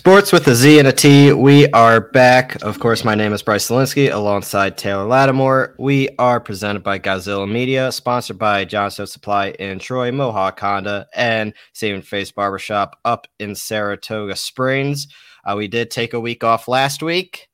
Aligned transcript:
Sports 0.00 0.32
with 0.32 0.48
a 0.48 0.54
Z 0.54 0.78
and 0.78 0.88
a 0.88 0.92
T. 0.92 1.30
We 1.30 1.68
are 1.72 2.00
back. 2.00 2.62
Of 2.62 2.80
course, 2.80 3.04
my 3.04 3.14
name 3.14 3.34
is 3.34 3.42
Bryce 3.42 3.68
Zelinsky 3.68 4.10
alongside 4.10 4.78
Taylor 4.78 5.04
Lattimore. 5.04 5.74
We 5.78 6.08
are 6.18 6.40
presented 6.40 6.82
by 6.82 6.98
Godzilla 6.98 7.46
Media, 7.46 7.92
sponsored 7.92 8.38
by 8.38 8.64
Johnson 8.64 9.06
Supply 9.06 9.50
in 9.50 9.78
Troy, 9.78 10.10
Mohawk 10.10 10.58
Honda, 10.58 11.06
and 11.14 11.52
Saving 11.74 12.00
Face 12.00 12.32
Barbershop 12.32 12.98
up 13.04 13.26
in 13.38 13.54
Saratoga 13.54 14.36
Springs. 14.36 15.06
Uh, 15.44 15.56
we 15.58 15.68
did 15.68 15.90
take 15.90 16.14
a 16.14 16.20
week 16.20 16.44
off 16.44 16.66
last 16.66 17.02
week, 17.02 17.50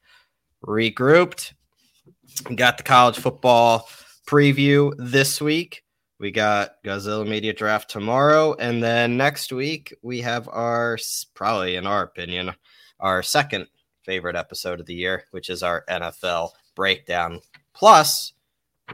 regrouped, 0.65 1.53
got 2.55 2.77
the 2.77 2.85
college 2.85 3.17
football 3.17 3.89
preview 4.29 4.93
this 4.99 5.41
week. 5.43 5.83
We 6.19 6.31
got 6.31 6.83
Godzilla 6.83 7.29
Media 7.29 7.53
Draft 7.53 7.91
tomorrow, 7.91 8.55
and 8.55 8.83
then 8.83 9.17
next 9.17 9.53
week 9.53 9.95
we 10.03 10.23
have 10.23 10.49
our 10.49 10.99
probably, 11.35 11.77
in 11.77 11.87
our 11.87 12.03
opinion, 12.03 12.53
our 13.01 13.23
second 13.23 13.67
favorite 14.03 14.37
episode 14.37 14.81
of 14.81 14.87
the 14.87 14.95
year, 14.95 15.25
which 15.33 15.51
is 15.51 15.63
our 15.63 15.85
NFL 15.91 16.51
breakdown 16.75 17.41
plus 17.75 18.33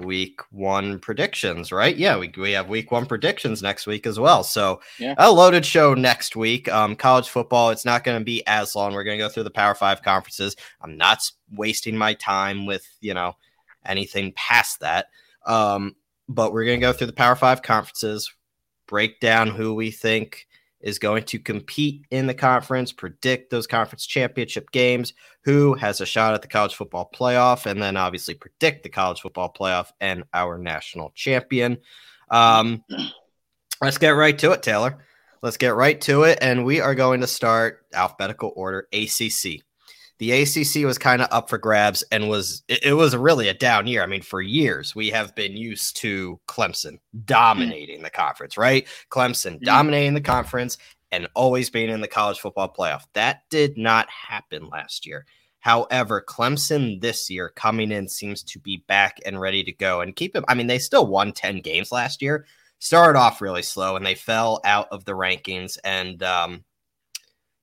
week 0.01 0.41
one 0.51 0.99
predictions, 0.99 1.71
right? 1.71 1.97
Yeah, 1.97 2.19
we, 2.19 2.33
we 2.37 2.53
have 2.53 2.69
week 2.69 2.91
one 2.91 3.07
predictions 3.07 3.63
next 3.63 3.87
week 3.87 4.07
as 4.07 4.19
well. 4.19 4.43
So 4.43 4.81
yeah. 4.99 5.15
a 5.19 5.31
loaded 5.31 5.67
show 5.67 5.95
next 5.95 6.35
week. 6.35 6.69
Um, 6.71 6.97
college 6.97 7.29
football, 7.29 7.71
it's 7.71 7.85
not 7.85 8.03
going 8.03 8.19
to 8.19 8.25
be 8.25 8.45
as 8.47 8.75
long. 8.75 8.95
We're 8.95 9.05
going 9.05 9.19
to 9.19 9.25
go 9.25 9.29
through 9.29 9.45
the 9.45 9.51
Power 9.51 9.75
Five 9.75 10.03
conferences. 10.03 10.57
I'm 10.81 10.97
not 10.97 11.31
wasting 11.53 11.97
my 11.97 12.15
time 12.15 12.67
with, 12.67 12.87
you 13.01 13.15
know, 13.15 13.37
anything 13.85 14.33
past 14.33 14.81
that. 14.81 15.07
Um, 15.47 15.95
but 16.29 16.53
we're 16.53 16.65
going 16.65 16.81
to 16.81 16.87
go 16.87 16.93
through 16.93 17.09
the 17.09 17.13
Power 17.13 17.37
Five 17.37 17.63
conferences, 17.63 18.33
break 18.87 19.21
down 19.21 19.49
who 19.49 19.75
we 19.75 19.91
think 19.91 20.47
is 20.81 20.99
going 20.99 21.23
to 21.23 21.39
compete 21.39 22.05
in 22.11 22.27
the 22.27 22.35
conference, 22.35 22.93
predict 22.93 23.51
those 23.51 23.67
conference 23.67 24.05
championship 24.05 24.71
games, 24.73 25.13
who 25.45 25.75
has 25.75 26.01
a 26.01 26.07
shot 26.07 26.35
at 26.35 26.43
the 26.43 26.49
college 26.49 26.75
football 26.75 27.09
playoff, 27.15 27.67
and 27.67 27.81
then 27.81 27.97
obviously 27.97 28.35
predict 28.35 28.83
the 28.83 28.89
college 28.89 29.21
football 29.21 29.53
playoff 29.53 29.91
and 30.01 30.25
our 30.35 30.59
national 30.59 31.13
champion. 31.15 31.79
Um, 32.31 32.85
let's 33.81 33.99
get 33.99 34.11
right 34.11 34.37
to 34.39 34.53
it, 34.53 34.63
Taylor. 34.63 35.05
Let's 35.41 35.57
get 35.57 35.75
right 35.75 36.01
to 36.03 36.25
it. 36.25 36.39
And 36.41 36.65
we 36.65 36.81
are 36.81 36.95
going 36.95 37.21
to 37.21 37.27
start 37.27 37.87
alphabetical 37.93 38.53
order 38.57 38.89
ACC 38.93 39.63
the 40.23 40.43
ACC 40.43 40.87
was 40.87 40.99
kind 40.99 41.21
of 41.21 41.27
up 41.33 41.51
for 41.51 41.59
grabs 41.59 42.05
and 42.13 42.29
was 42.29 42.63
it, 42.69 42.85
it, 42.85 42.93
was 42.93 43.17
really 43.17 43.49
a 43.49 43.55
down 43.55 43.89
year. 43.89 44.05
I 44.05 44.07
mean, 44.07 44.23
for 44.23 44.41
years 44.41 44.95
we 44.95 45.11
have 45.11 45.35
been 45.35 45.57
used 45.57 45.97
to 45.97 46.39
Clemson 46.47 47.01
dominating 47.25 48.03
the 48.03 48.11
conference, 48.11 48.57
right? 48.57 48.87
Clemson 49.11 49.55
mm-hmm. 49.55 49.65
dominating 49.65 50.15
the 50.15 50.21
conference 50.21 50.79
and 51.11 51.27
always 51.35 51.71
being 51.71 51.91
in 51.91 52.03
the 52.03 52.07
college 52.07 52.39
football 52.39 52.73
playoff. 52.73 53.03
That 53.15 53.41
did 53.51 53.77
not 53.77 54.09
happen 54.11 54.69
last 54.69 55.07
year. 55.07 55.27
However, 55.59 56.25
Clemson 56.25 57.01
this 57.01 57.29
year 57.29 57.53
coming 57.57 57.91
in 57.91 58.07
seems 58.07 58.45
to 58.45 58.61
be 58.61 58.85
back 58.87 59.19
and 59.27 59.41
ready 59.41 59.65
to 59.65 59.73
go 59.73 60.03
and 60.03 60.15
keep 60.15 60.37
it. 60.37 60.45
I 60.47 60.55
mean, 60.55 60.69
they 60.69 60.79
still 60.79 61.09
won 61.09 61.33
10 61.33 61.63
games 61.63 61.91
last 61.91 62.23
year, 62.23 62.47
started 62.79 63.19
off 63.19 63.41
really 63.41 63.63
slow 63.63 63.97
and 63.97 64.07
they 64.07 64.15
fell 64.15 64.61
out 64.65 64.87
of 64.93 65.05
the 65.05 65.15
rankings. 65.15 65.79
And, 65.83 66.23
um, 66.23 66.63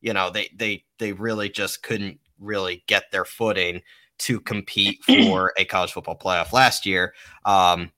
you 0.02 0.12
know, 0.12 0.30
they, 0.30 0.50
they, 0.54 0.84
they 0.98 1.14
really 1.14 1.48
just 1.48 1.84
couldn't 1.84 2.20
really 2.40 2.84
get 2.88 3.12
their 3.12 3.26
footing 3.26 3.82
to 4.20 4.40
compete 4.40 5.04
for 5.04 5.54
a 5.58 5.66
college 5.66 5.94
football 5.94 6.18
playoff 6.18 6.54
last 6.54 6.86
year. 6.86 7.14
Um, 7.46 7.92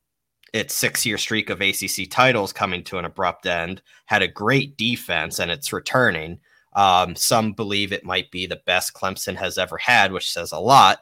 its 0.53 0.75
six 0.75 1.05
year 1.05 1.17
streak 1.17 1.49
of 1.49 1.61
ACC 1.61 2.09
titles 2.09 2.51
coming 2.51 2.83
to 2.85 2.97
an 2.97 3.05
abrupt 3.05 3.45
end, 3.45 3.81
had 4.05 4.21
a 4.21 4.27
great 4.27 4.77
defense 4.77 5.39
and 5.39 5.49
it's 5.49 5.71
returning. 5.73 6.39
Um, 6.73 7.15
some 7.15 7.53
believe 7.53 7.91
it 7.91 8.05
might 8.05 8.31
be 8.31 8.45
the 8.45 8.61
best 8.65 8.93
Clemson 8.93 9.35
has 9.35 9.57
ever 9.57 9.77
had, 9.77 10.11
which 10.11 10.31
says 10.31 10.51
a 10.51 10.59
lot. 10.59 10.99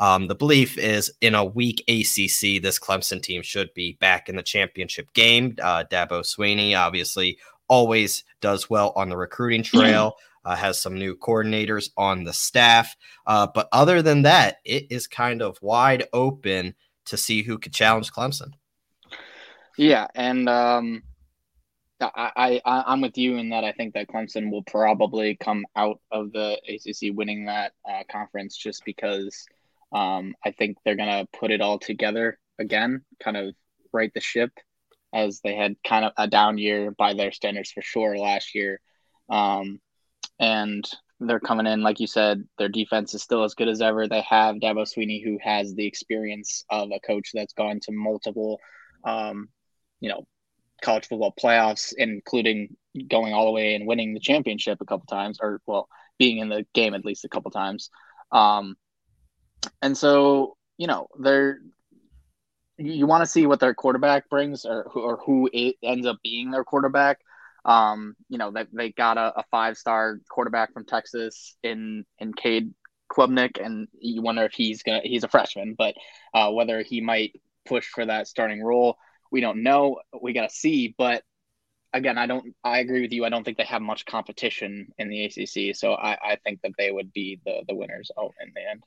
Um, 0.00 0.28
the 0.28 0.34
belief 0.34 0.78
is 0.78 1.12
in 1.20 1.34
a 1.34 1.44
weak 1.44 1.80
ACC, 1.88 2.62
this 2.62 2.78
Clemson 2.78 3.20
team 3.20 3.42
should 3.42 3.72
be 3.74 3.94
back 3.94 4.28
in 4.28 4.36
the 4.36 4.42
championship 4.42 5.12
game. 5.12 5.56
Uh, 5.60 5.84
Dabo 5.90 6.22
Swinney 6.22 6.78
obviously 6.78 7.38
always 7.66 8.24
does 8.40 8.70
well 8.70 8.92
on 8.94 9.08
the 9.08 9.16
recruiting 9.16 9.62
trail 9.64 10.14
uh, 10.48 10.56
has 10.56 10.80
some 10.80 10.94
new 10.94 11.14
coordinators 11.14 11.90
on 11.98 12.24
the 12.24 12.32
staff. 12.32 12.96
Uh, 13.26 13.46
but 13.54 13.68
other 13.70 14.00
than 14.00 14.22
that, 14.22 14.56
it 14.64 14.86
is 14.90 15.06
kind 15.06 15.42
of 15.42 15.58
wide 15.60 16.04
open 16.14 16.74
to 17.04 17.18
see 17.18 17.42
who 17.42 17.58
could 17.58 17.74
challenge 17.74 18.10
Clemson. 18.10 18.52
Yeah, 19.76 20.06
and 20.14 20.48
um, 20.48 21.02
I, 22.00 22.62
I 22.64 22.84
I'm 22.86 23.02
with 23.02 23.18
you 23.18 23.36
in 23.36 23.50
that 23.50 23.62
I 23.62 23.72
think 23.72 23.92
that 23.92 24.08
Clemson 24.08 24.50
will 24.50 24.62
probably 24.62 25.36
come 25.36 25.66
out 25.76 26.00
of 26.10 26.32
the 26.32 26.58
ACC 26.66 27.14
winning 27.14 27.44
that 27.44 27.72
uh, 27.88 28.04
conference 28.10 28.56
just 28.56 28.86
because 28.86 29.46
um, 29.92 30.34
I 30.42 30.52
think 30.52 30.78
they're 30.82 30.96
gonna 30.96 31.28
put 31.38 31.50
it 31.50 31.60
all 31.60 31.78
together 31.78 32.38
again, 32.58 33.04
kind 33.22 33.36
of 33.36 33.54
right 33.92 34.12
the 34.14 34.20
ship 34.20 34.50
as 35.12 35.40
they 35.40 35.54
had 35.54 35.76
kind 35.86 36.06
of 36.06 36.12
a 36.16 36.26
down 36.26 36.56
year 36.56 36.90
by 36.90 37.12
their 37.12 37.32
standards 37.32 37.70
for 37.70 37.82
sure 37.82 38.16
last 38.16 38.54
year. 38.54 38.80
Um, 39.28 39.80
and 40.38 40.88
they're 41.20 41.40
coming 41.40 41.66
in, 41.66 41.82
like 41.82 42.00
you 42.00 42.06
said, 42.06 42.44
their 42.58 42.68
defense 42.68 43.14
is 43.14 43.22
still 43.22 43.42
as 43.42 43.54
good 43.54 43.68
as 43.68 43.80
ever. 43.80 44.06
They 44.06 44.20
have 44.22 44.56
Dabo 44.56 44.82
Swinney, 44.86 45.22
who 45.22 45.38
has 45.42 45.74
the 45.74 45.86
experience 45.86 46.64
of 46.70 46.90
a 46.92 47.00
coach 47.00 47.30
that's 47.34 47.54
gone 47.54 47.80
to 47.80 47.92
multiple, 47.92 48.60
um, 49.04 49.48
you 50.00 50.08
know, 50.08 50.26
college 50.80 51.06
football 51.08 51.34
playoffs, 51.40 51.92
including 51.96 52.76
going 53.08 53.32
all 53.32 53.46
the 53.46 53.52
way 53.52 53.74
and 53.74 53.86
winning 53.86 54.14
the 54.14 54.20
championship 54.20 54.80
a 54.80 54.84
couple 54.84 55.06
times, 55.06 55.38
or 55.42 55.60
well, 55.66 55.88
being 56.18 56.38
in 56.38 56.48
the 56.48 56.64
game 56.72 56.94
at 56.94 57.04
least 57.04 57.24
a 57.24 57.28
couple 57.28 57.50
times. 57.50 57.90
Um, 58.30 58.76
and 59.82 59.96
so, 59.96 60.56
you 60.76 60.86
know, 60.86 61.08
they're 61.18 61.58
you 62.78 63.08
want 63.08 63.22
to 63.22 63.26
see 63.30 63.44
what 63.44 63.58
their 63.58 63.74
quarterback 63.74 64.28
brings, 64.30 64.64
or 64.64 64.84
or 64.84 65.18
who 65.26 65.50
ends 65.82 66.06
up 66.06 66.18
being 66.22 66.50
their 66.50 66.64
quarterback. 66.64 67.18
Um, 67.64 68.14
you 68.28 68.38
know, 68.38 68.50
they, 68.50 68.66
they 68.72 68.92
got 68.92 69.18
a, 69.18 69.40
a 69.40 69.44
five 69.50 69.76
star 69.76 70.20
quarterback 70.28 70.72
from 70.72 70.84
Texas 70.84 71.56
in 71.62 72.04
in 72.18 72.32
Cade 72.32 72.72
Klubnik, 73.10 73.64
and 73.64 73.88
you 73.98 74.22
wonder 74.22 74.44
if 74.44 74.52
he's 74.52 74.82
gonna 74.82 75.00
he's 75.02 75.24
a 75.24 75.28
freshman, 75.28 75.74
but 75.76 75.94
uh, 76.34 76.50
whether 76.50 76.82
he 76.82 77.00
might 77.00 77.40
push 77.66 77.86
for 77.86 78.06
that 78.06 78.28
starting 78.28 78.62
role, 78.62 78.96
we 79.30 79.40
don't 79.40 79.62
know. 79.62 80.00
We 80.20 80.32
gotta 80.32 80.50
see. 80.50 80.94
But 80.96 81.22
again, 81.92 82.18
I 82.18 82.26
don't. 82.26 82.54
I 82.64 82.78
agree 82.78 83.02
with 83.02 83.12
you. 83.12 83.24
I 83.24 83.28
don't 83.28 83.44
think 83.44 83.56
they 83.56 83.64
have 83.64 83.82
much 83.82 84.06
competition 84.06 84.88
in 84.98 85.08
the 85.08 85.24
ACC, 85.24 85.74
so 85.74 85.94
I, 85.94 86.16
I 86.22 86.36
think 86.44 86.60
that 86.62 86.72
they 86.78 86.90
would 86.90 87.12
be 87.12 87.40
the 87.44 87.62
the 87.66 87.74
winners 87.74 88.10
out 88.18 88.34
in 88.40 88.52
the 88.54 88.70
end. 88.70 88.82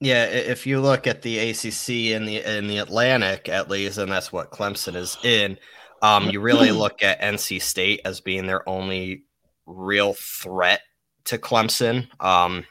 Yeah, 0.00 0.24
if 0.24 0.66
you 0.66 0.80
look 0.80 1.06
at 1.06 1.22
the 1.22 1.50
ACC 1.50 2.12
in 2.14 2.24
the 2.24 2.58
in 2.58 2.66
the 2.68 2.78
Atlantic, 2.78 3.48
at 3.48 3.68
least, 3.68 3.98
and 3.98 4.10
that's 4.10 4.32
what 4.32 4.50
Clemson 4.50 4.96
is 4.96 5.18
in. 5.22 5.58
Um, 6.02 6.30
you 6.30 6.40
really 6.40 6.72
look 6.72 7.02
at 7.02 7.20
NC 7.20 7.62
State 7.62 8.00
as 8.04 8.20
being 8.20 8.46
their 8.46 8.68
only 8.68 9.24
real 9.66 10.14
threat 10.14 10.82
to 11.24 11.38
Clemson. 11.38 12.08
Um, 12.22 12.64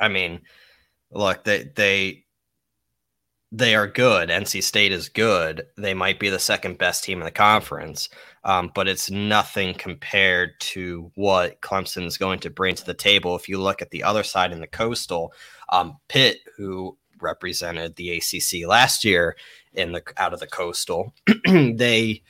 I 0.00 0.08
mean, 0.08 0.40
look, 1.10 1.44
they 1.44 1.70
they 1.74 2.24
they 3.52 3.74
are 3.74 3.86
good. 3.86 4.28
NC 4.28 4.62
State 4.62 4.92
is 4.92 5.08
good. 5.08 5.66
They 5.76 5.94
might 5.94 6.18
be 6.18 6.28
the 6.28 6.38
second 6.38 6.78
best 6.78 7.04
team 7.04 7.18
in 7.18 7.24
the 7.24 7.30
conference, 7.30 8.08
um, 8.44 8.72
but 8.74 8.88
it's 8.88 9.10
nothing 9.10 9.74
compared 9.74 10.58
to 10.60 11.10
what 11.14 11.60
Clemson 11.60 12.06
is 12.06 12.18
going 12.18 12.40
to 12.40 12.50
bring 12.50 12.74
to 12.74 12.84
the 12.84 12.94
table. 12.94 13.36
If 13.36 13.48
you 13.48 13.60
look 13.60 13.80
at 13.80 13.90
the 13.90 14.02
other 14.02 14.24
side 14.24 14.52
in 14.52 14.60
the 14.60 14.66
coastal, 14.66 15.32
um, 15.68 15.96
Pitt, 16.08 16.38
who 16.56 16.98
represented 17.20 17.96
the 17.96 18.16
ACC 18.16 18.66
last 18.66 19.04
year, 19.04 19.36
in 19.76 19.92
the 19.92 20.02
out 20.16 20.32
of 20.32 20.40
the 20.40 20.46
coastal. 20.46 21.14
they 21.44 22.22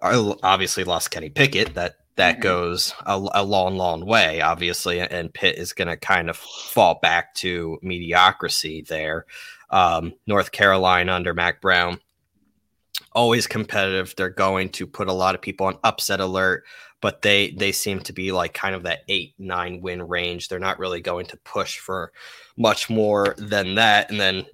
are 0.00 0.36
obviously 0.42 0.84
lost 0.84 1.10
Kenny 1.10 1.30
Pickett. 1.30 1.74
That 1.74 1.96
that 2.18 2.34
mm-hmm. 2.34 2.42
goes 2.42 2.94
a, 3.06 3.28
a, 3.34 3.44
long, 3.44 3.76
long 3.76 4.04
way, 4.04 4.40
obviously, 4.40 5.00
and 5.00 5.32
Pitt 5.32 5.56
is 5.56 5.72
going 5.72 5.88
to 5.88 5.96
kind 5.96 6.28
of 6.28 6.36
fall 6.36 6.98
back 7.00 7.34
to 7.36 7.78
mediocrity 7.80 8.84
there. 8.88 9.24
Um, 9.70 10.14
North 10.26 10.50
Carolina 10.50 11.12
under 11.12 11.32
Mack 11.32 11.60
Brown, 11.60 12.00
always 13.12 13.46
competitive. 13.46 14.14
They're 14.16 14.30
going 14.30 14.70
to 14.70 14.86
put 14.86 15.08
a 15.08 15.12
lot 15.12 15.34
of 15.34 15.42
people 15.42 15.66
on 15.66 15.78
upset 15.84 16.20
alert, 16.20 16.64
but 17.00 17.22
they 17.22 17.50
they 17.52 17.72
seem 17.72 18.00
to 18.00 18.12
be 18.12 18.32
like 18.32 18.54
kind 18.54 18.74
of 18.74 18.82
that 18.84 19.00
eight 19.08 19.34
nine 19.38 19.80
win 19.80 20.02
range. 20.02 20.48
They're 20.48 20.58
not 20.58 20.78
really 20.78 21.00
going 21.00 21.26
to 21.26 21.36
push 21.38 21.78
for 21.78 22.12
much 22.56 22.90
more 22.90 23.34
than 23.38 23.76
that. 23.76 24.10
And 24.10 24.18
then 24.18 24.46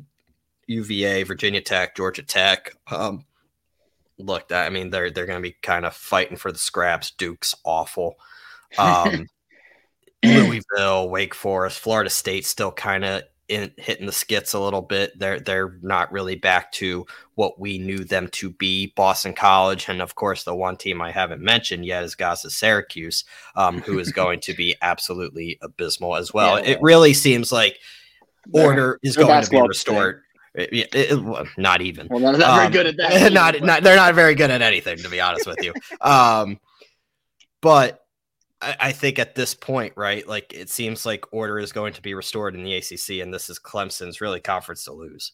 UVA, 0.67 1.23
Virginia 1.23 1.61
Tech, 1.61 1.97
Georgia 1.97 2.23
Tech. 2.23 2.75
Um, 2.91 3.25
look, 4.19 4.51
I 4.53 4.69
mean, 4.71 4.91
they're 4.91 5.11
they're 5.11 5.27
going 5.27 5.43
to 5.43 5.49
be 5.49 5.57
kind 5.63 5.85
of 5.85 5.95
fighting 5.95 6.37
for 6.37 6.53
the 6.53 6.59
scraps. 6.59 7.11
Duke's 7.11 7.55
awful. 7.65 8.17
Um, 8.77 9.29
Louisville, 10.25 11.09
Wake 11.09 11.33
Forest, 11.33 11.79
Florida 11.79 12.11
State 12.11 12.45
still 12.45 12.73
kind 12.73 13.05
of 13.05 13.23
in 13.49 13.71
hitting 13.77 14.07
the 14.07 14.13
skits 14.13 14.55
a 14.55 14.61
little 14.61 14.83
bit. 14.83 15.19
They're 15.19 15.41
they're 15.41 15.79
not 15.83 16.11
really 16.13 16.37
back 16.37 16.73
to 16.73 17.07
what 17.35 17.61
we 17.61 17.79
knew 17.79 17.99
them 17.99 18.29
to 18.33 18.51
be. 18.51 18.93
Boston 18.97 19.35
College, 19.35 19.89
and 19.89 20.01
of 20.01 20.15
course, 20.15 20.45
the 20.45 20.55
one 20.55 20.77
team 20.77 21.03
I 21.03 21.11
haven't 21.11 21.43
mentioned 21.43 21.85
yet 21.85 22.05
is 22.05 22.15
Gaza 22.15 22.51
Syracuse, 22.51 23.25
um, 23.55 23.81
who 23.81 23.99
is 23.99 24.13
going 24.13 24.41
to 24.41 24.55
be 24.55 24.75
absolutely 24.83 25.59
abysmal 25.61 26.17
as 26.17 26.33
well. 26.33 26.59
Yeah, 26.59 26.71
it 26.71 26.79
really 26.83 27.15
seems 27.15 27.53
like 27.53 27.79
order 28.53 28.99
is 29.03 29.17
going 29.17 29.43
to 29.43 29.51
be 29.51 29.61
restored. 29.61 30.23
It, 30.55 30.89
it, 30.95 31.49
not 31.59 31.81
even. 31.81 32.07
Well, 32.09 32.21
they're 32.21 32.39
not 32.39 32.51
um, 32.51 32.73
very 32.73 32.73
good 32.73 32.87
at 32.87 32.97
that. 32.99 33.33
Not, 33.33 33.61
not, 33.61 33.83
they're 33.83 33.97
not 33.97 34.15
very 34.15 34.37
good 34.37 34.51
at 34.51 34.63
anything, 34.63 34.99
to 34.99 35.09
be 35.09 35.21
honest 35.21 35.49
with 35.49 35.63
you. 35.65 35.73
Um, 36.01 36.61
but 37.61 38.05
I, 38.63 38.77
I 38.79 38.93
think 38.93 39.19
at 39.19 39.35
this 39.35 39.55
point, 39.55 39.95
right, 39.97 40.27
like 40.29 40.53
it 40.55 40.71
seems 40.71 41.05
like 41.05 41.33
order 41.33 41.59
is 41.59 41.73
going 41.73 41.93
to 41.95 42.03
be 42.03 42.15
restored 42.15 42.55
in 42.55 42.63
the 42.63 42.75
ACC, 42.75 43.21
and 43.21 43.35
this 43.35 43.51
is 43.51 43.59
Clemson's 43.59 44.21
really 44.21 44.41
conference 44.41 44.85
to 44.85 44.93
lose. 44.93 45.33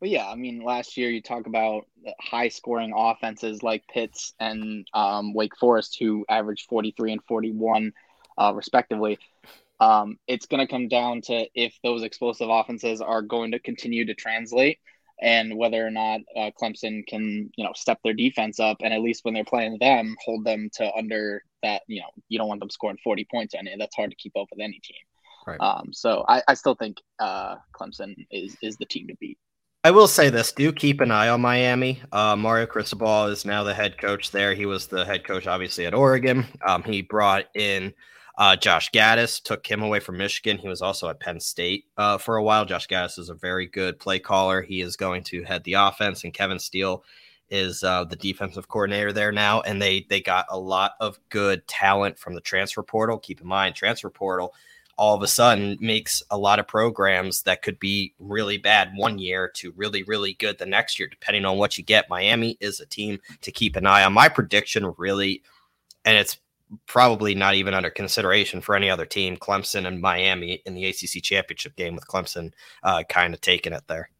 Well, 0.00 0.10
yeah, 0.10 0.28
I 0.28 0.34
mean, 0.36 0.62
last 0.62 0.96
year 0.96 1.10
you 1.10 1.20
talk 1.20 1.46
about 1.46 1.86
high 2.20 2.48
scoring 2.48 2.92
offenses 2.96 3.62
like 3.62 3.82
Pitts 3.92 4.32
and 4.38 4.86
um, 4.94 5.34
Wake 5.34 5.56
Forest, 5.58 5.96
who 5.98 6.24
averaged 6.28 6.68
43 6.68 7.12
and 7.12 7.24
41, 7.24 7.92
uh, 8.38 8.52
respectively. 8.54 9.18
Um, 9.80 10.18
it's 10.26 10.46
going 10.46 10.66
to 10.66 10.70
come 10.70 10.88
down 10.88 11.20
to 11.22 11.46
if 11.54 11.74
those 11.84 12.02
explosive 12.02 12.48
offenses 12.50 13.00
are 13.00 13.22
going 13.22 13.52
to 13.52 13.58
continue 13.58 14.04
to 14.06 14.14
translate 14.14 14.78
and 15.20 15.56
whether 15.56 15.84
or 15.84 15.90
not 15.90 16.20
uh, 16.36 16.50
Clemson 16.60 17.06
can, 17.06 17.50
you 17.56 17.64
know, 17.64 17.72
step 17.74 17.98
their 18.02 18.12
defense 18.12 18.60
up 18.60 18.78
and 18.82 18.92
at 18.94 19.00
least 19.00 19.24
when 19.24 19.34
they're 19.34 19.44
playing 19.44 19.78
them, 19.80 20.16
hold 20.24 20.44
them 20.44 20.68
to 20.74 20.92
under 20.94 21.42
that. 21.62 21.82
You 21.86 22.00
know, 22.00 22.08
you 22.28 22.38
don't 22.38 22.48
want 22.48 22.60
them 22.60 22.70
scoring 22.70 22.98
40 23.02 23.26
points 23.30 23.54
on 23.58 23.66
it. 23.66 23.76
That's 23.78 23.94
hard 23.96 24.10
to 24.10 24.16
keep 24.16 24.36
up 24.36 24.48
with 24.50 24.60
any 24.60 24.80
team. 24.82 24.96
Right. 25.46 25.60
Um, 25.60 25.92
so 25.92 26.24
I, 26.28 26.42
I 26.46 26.54
still 26.54 26.74
think 26.74 26.98
uh, 27.18 27.56
Clemson 27.74 28.14
is 28.30 28.56
is 28.62 28.76
the 28.76 28.84
team 28.84 29.06
to 29.08 29.16
beat. 29.16 29.38
I 29.82 29.90
will 29.92 30.08
say 30.08 30.28
this: 30.28 30.52
do 30.52 30.72
keep 30.72 31.00
an 31.00 31.10
eye 31.10 31.28
on 31.28 31.40
Miami. 31.40 32.02
Uh, 32.12 32.36
Mario 32.36 32.66
Cristobal 32.66 33.26
is 33.26 33.46
now 33.46 33.62
the 33.62 33.72
head 33.72 33.96
coach 33.96 34.30
there. 34.30 34.54
He 34.54 34.66
was 34.66 34.88
the 34.88 35.04
head 35.06 35.24
coach, 35.24 35.46
obviously, 35.46 35.86
at 35.86 35.94
Oregon. 35.94 36.46
Um, 36.66 36.82
he 36.82 37.00
brought 37.00 37.44
in 37.54 37.94
uh, 38.38 38.54
Josh 38.54 38.90
Gattis 38.92 39.42
took 39.42 39.66
him 39.66 39.82
away 39.82 39.98
from 39.98 40.16
Michigan. 40.16 40.58
He 40.58 40.68
was 40.68 40.80
also 40.80 41.08
at 41.08 41.18
Penn 41.18 41.40
State 41.40 41.86
uh, 41.96 42.18
for 42.18 42.36
a 42.36 42.42
while. 42.42 42.64
Josh 42.64 42.86
Gattis 42.86 43.18
is 43.18 43.28
a 43.28 43.34
very 43.34 43.66
good 43.66 43.98
play 43.98 44.20
caller. 44.20 44.62
He 44.62 44.80
is 44.80 44.96
going 44.96 45.24
to 45.24 45.42
head 45.42 45.64
the 45.64 45.74
offense, 45.74 46.22
and 46.22 46.32
Kevin 46.32 46.60
Steele 46.60 47.04
is 47.50 47.82
uh, 47.82 48.04
the 48.04 48.14
defensive 48.14 48.68
coordinator 48.68 49.12
there 49.12 49.32
now. 49.32 49.60
And 49.62 49.82
they 49.82 50.06
they 50.08 50.20
got 50.20 50.46
a 50.50 50.58
lot 50.58 50.92
of 51.00 51.18
good 51.30 51.66
talent 51.66 52.16
from 52.16 52.34
the 52.34 52.40
transfer 52.40 52.84
portal. 52.84 53.18
Keep 53.18 53.40
in 53.40 53.48
mind, 53.48 53.74
transfer 53.74 54.10
portal 54.10 54.54
all 54.98 55.14
of 55.14 55.22
a 55.22 55.28
sudden 55.28 55.78
makes 55.80 56.24
a 56.28 56.36
lot 56.36 56.58
of 56.58 56.66
programs 56.66 57.42
that 57.42 57.62
could 57.62 57.78
be 57.78 58.12
really 58.18 58.58
bad 58.58 58.90
one 58.96 59.16
year 59.16 59.48
to 59.48 59.72
really 59.76 60.02
really 60.02 60.34
good 60.34 60.58
the 60.58 60.66
next 60.66 60.98
year, 60.98 61.08
depending 61.08 61.44
on 61.44 61.56
what 61.56 61.78
you 61.78 61.84
get. 61.84 62.10
Miami 62.10 62.56
is 62.60 62.80
a 62.80 62.86
team 62.86 63.18
to 63.40 63.52
keep 63.52 63.76
an 63.76 63.86
eye 63.86 64.04
on. 64.04 64.12
My 64.12 64.28
prediction 64.28 64.92
really, 64.96 65.42
and 66.04 66.18
it's 66.18 66.38
probably 66.86 67.34
not 67.34 67.54
even 67.54 67.74
under 67.74 67.90
consideration 67.90 68.60
for 68.60 68.74
any 68.76 68.90
other 68.90 69.06
team. 69.06 69.36
Clemson 69.36 69.86
and 69.86 70.00
Miami 70.00 70.62
in 70.66 70.74
the 70.74 70.86
ACC 70.86 71.22
championship 71.22 71.76
game 71.76 71.94
with 71.94 72.06
Clemson 72.06 72.52
uh, 72.82 73.02
kind 73.08 73.34
of 73.34 73.40
taking 73.40 73.72
it 73.72 73.84
there. 73.88 74.10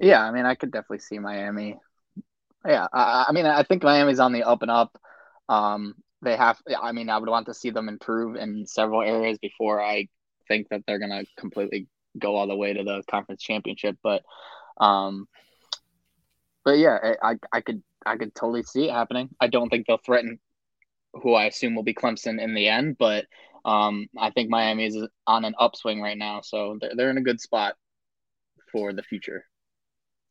Yeah, 0.00 0.22
I 0.22 0.30
mean, 0.30 0.44
I 0.44 0.54
could 0.54 0.70
definitely 0.70 0.98
see 0.98 1.18
Miami. 1.18 1.78
Yeah, 2.66 2.86
I, 2.92 3.26
I 3.28 3.32
mean, 3.32 3.46
I 3.46 3.62
think 3.62 3.82
Miami's 3.82 4.20
on 4.20 4.32
the 4.32 4.42
up 4.42 4.62
and 4.62 4.70
up. 4.70 4.98
Um, 5.48 5.94
they 6.22 6.36
have. 6.36 6.58
I 6.80 6.92
mean, 6.92 7.08
I 7.08 7.18
would 7.18 7.28
want 7.28 7.46
to 7.46 7.54
see 7.54 7.70
them 7.70 7.88
improve 7.88 8.36
in 8.36 8.66
several 8.66 9.02
areas 9.02 9.38
before 9.38 9.80
I 9.82 10.08
think 10.48 10.68
that 10.70 10.82
they're 10.86 10.98
going 10.98 11.10
to 11.10 11.26
completely 11.38 11.86
go 12.18 12.34
all 12.34 12.46
the 12.46 12.56
way 12.56 12.72
to 12.72 12.82
the 12.82 13.02
conference 13.10 13.42
championship. 13.42 13.96
But, 14.02 14.22
um, 14.78 15.28
but 16.64 16.78
yeah, 16.78 17.14
I, 17.22 17.36
I 17.52 17.60
could 17.60 17.82
I 18.04 18.16
could 18.16 18.34
totally 18.34 18.62
see 18.62 18.88
it 18.88 18.92
happening. 18.92 19.30
I 19.40 19.48
don't 19.48 19.68
think 19.68 19.86
they'll 19.86 19.98
threaten 19.98 20.38
who 21.22 21.34
I 21.34 21.46
assume 21.46 21.74
will 21.74 21.82
be 21.82 21.94
Clemson 21.94 22.40
in 22.40 22.54
the 22.54 22.68
end. 22.68 22.96
But 22.98 23.26
um, 23.64 24.06
I 24.18 24.30
think 24.30 24.50
Miami 24.50 24.86
is 24.86 24.96
on 25.26 25.44
an 25.44 25.54
upswing 25.58 26.00
right 26.00 26.18
now, 26.18 26.40
so 26.40 26.78
they're, 26.80 26.92
they're 26.96 27.10
in 27.10 27.18
a 27.18 27.22
good 27.22 27.40
spot 27.40 27.74
for 28.70 28.92
the 28.92 29.02
future. 29.02 29.44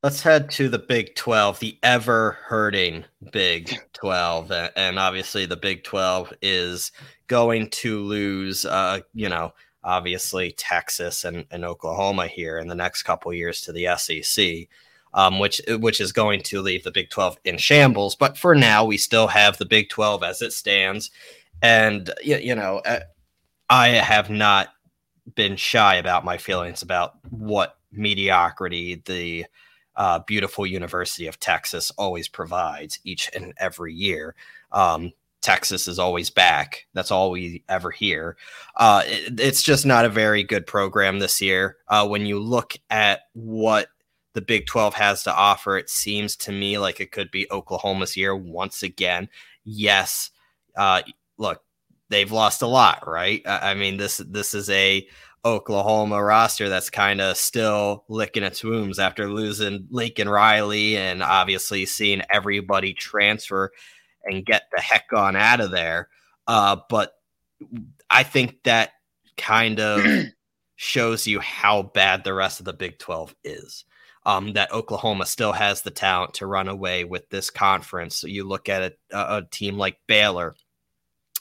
Let's 0.03 0.21
head 0.21 0.51
to 0.51 0.69
the 0.69 0.79
Big 0.79 1.15
12, 1.15 1.59
the 1.59 1.79
ever 1.81 2.37
hurting 2.43 3.05
Big 3.31 3.75
12. 3.93 4.51
And 4.75 4.99
obviously, 4.99 5.47
the 5.47 5.57
Big 5.57 5.83
12 5.83 6.31
is 6.41 6.91
going 7.27 7.69
to 7.71 8.01
lose, 8.01 8.65
uh, 8.65 8.99
you 9.13 9.29
know, 9.29 9.51
obviously 9.83 10.51
Texas 10.51 11.23
and, 11.23 11.45
and 11.49 11.65
Oklahoma 11.65 12.27
here 12.27 12.59
in 12.59 12.67
the 12.67 12.75
next 12.75 13.03
couple 13.03 13.33
years 13.33 13.61
to 13.61 13.71
the 13.71 13.87
SEC 13.97 14.67
um, 15.15 15.39
which 15.39 15.59
which 15.79 15.99
is 15.99 16.11
going 16.11 16.41
to 16.43 16.61
leave 16.61 16.83
the 16.83 16.91
Big 16.91 17.09
12 17.09 17.37
in 17.45 17.57
shambles. 17.57 18.15
But 18.15 18.37
for 18.37 18.53
now, 18.53 18.85
we 18.85 18.97
still 18.97 19.27
have 19.27 19.57
the 19.57 19.65
Big 19.65 19.89
12 19.89 20.21
as 20.21 20.41
it 20.43 20.53
stands, 20.53 21.09
and 21.61 22.11
you, 22.23 22.37
you 22.37 22.53
know, 22.53 22.81
uh, 22.85 22.99
I 23.69 23.87
have 23.87 24.29
not 24.29 24.69
been 25.33 25.55
shy 25.55 25.95
about 25.95 26.23
my 26.23 26.37
feelings 26.37 26.83
about 26.83 27.15
what 27.31 27.79
mediocrity 27.91 29.01
the 29.05 29.45
uh, 29.95 30.19
beautiful 30.19 30.67
University 30.67 31.25
of 31.25 31.39
Texas 31.39 31.91
always 31.97 32.27
provides 32.27 32.99
each 33.03 33.29
and 33.33 33.53
every 33.57 33.93
year. 33.93 34.35
Um, 34.71 35.13
Texas 35.41 35.87
is 35.87 35.99
always 35.99 36.29
back. 36.29 36.87
That's 36.93 37.11
all 37.11 37.31
we 37.31 37.63
ever 37.69 37.91
hear. 37.91 38.35
Uh, 38.75 39.03
it, 39.05 39.39
it's 39.39 39.63
just 39.63 39.85
not 39.85 40.03
a 40.03 40.09
very 40.09 40.43
good 40.43 40.65
program 40.65 41.19
this 41.19 41.39
year. 41.39 41.77
Uh, 41.87 42.07
when 42.07 42.25
you 42.25 42.39
look 42.39 42.73
at 42.89 43.21
what 43.33 43.87
the 44.35 44.41
Big 44.41 44.67
12 44.67 44.93
has 44.95 45.23
to 45.23 45.33
offer. 45.33 45.77
It 45.77 45.89
seems 45.89 46.35
to 46.35 46.51
me 46.51 46.77
like 46.77 46.99
it 46.99 47.11
could 47.13 47.31
be 47.31 47.47
Oklahoma's 47.49 48.17
year 48.17 48.35
once 48.35 48.83
again. 48.83 49.29
Yes, 49.63 50.29
uh, 50.75 51.01
look, 51.37 51.63
they've 52.09 52.31
lost 52.31 52.61
a 52.61 52.67
lot, 52.67 53.07
right? 53.07 53.41
I 53.45 53.73
mean, 53.75 53.95
this 53.95 54.17
this 54.17 54.53
is 54.53 54.69
a 54.69 55.07
Oklahoma 55.45 56.21
roster 56.21 56.67
that's 56.67 56.89
kind 56.89 57.21
of 57.21 57.37
still 57.37 58.03
licking 58.09 58.43
its 58.43 58.61
wounds 58.61 58.99
after 58.99 59.31
losing 59.31 59.87
Lincoln 59.89 60.27
Riley 60.27 60.97
and 60.97 61.23
obviously 61.23 61.85
seeing 61.85 62.21
everybody 62.29 62.93
transfer 62.93 63.71
and 64.25 64.45
get 64.45 64.63
the 64.75 64.81
heck 64.81 65.05
on 65.13 65.37
out 65.37 65.61
of 65.61 65.71
there. 65.71 66.09
Uh, 66.45 66.77
but 66.89 67.13
I 68.09 68.23
think 68.23 68.63
that 68.63 68.91
kind 69.37 69.79
of 69.79 70.03
shows 70.75 71.25
you 71.25 71.39
how 71.39 71.83
bad 71.83 72.25
the 72.25 72.33
rest 72.33 72.59
of 72.59 72.65
the 72.65 72.73
Big 72.73 72.99
12 72.99 73.33
is 73.45 73.85
um, 74.25 74.53
that 74.53 74.71
Oklahoma 74.71 75.25
still 75.25 75.53
has 75.53 75.81
the 75.81 75.91
talent 75.91 76.35
to 76.35 76.47
run 76.47 76.67
away 76.67 77.03
with 77.03 77.29
this 77.29 77.49
conference. 77.49 78.15
So 78.15 78.27
you 78.27 78.43
look 78.43 78.69
at 78.69 78.93
a, 79.11 79.17
a 79.17 79.43
team 79.51 79.77
like 79.77 79.97
Baylor 80.07 80.55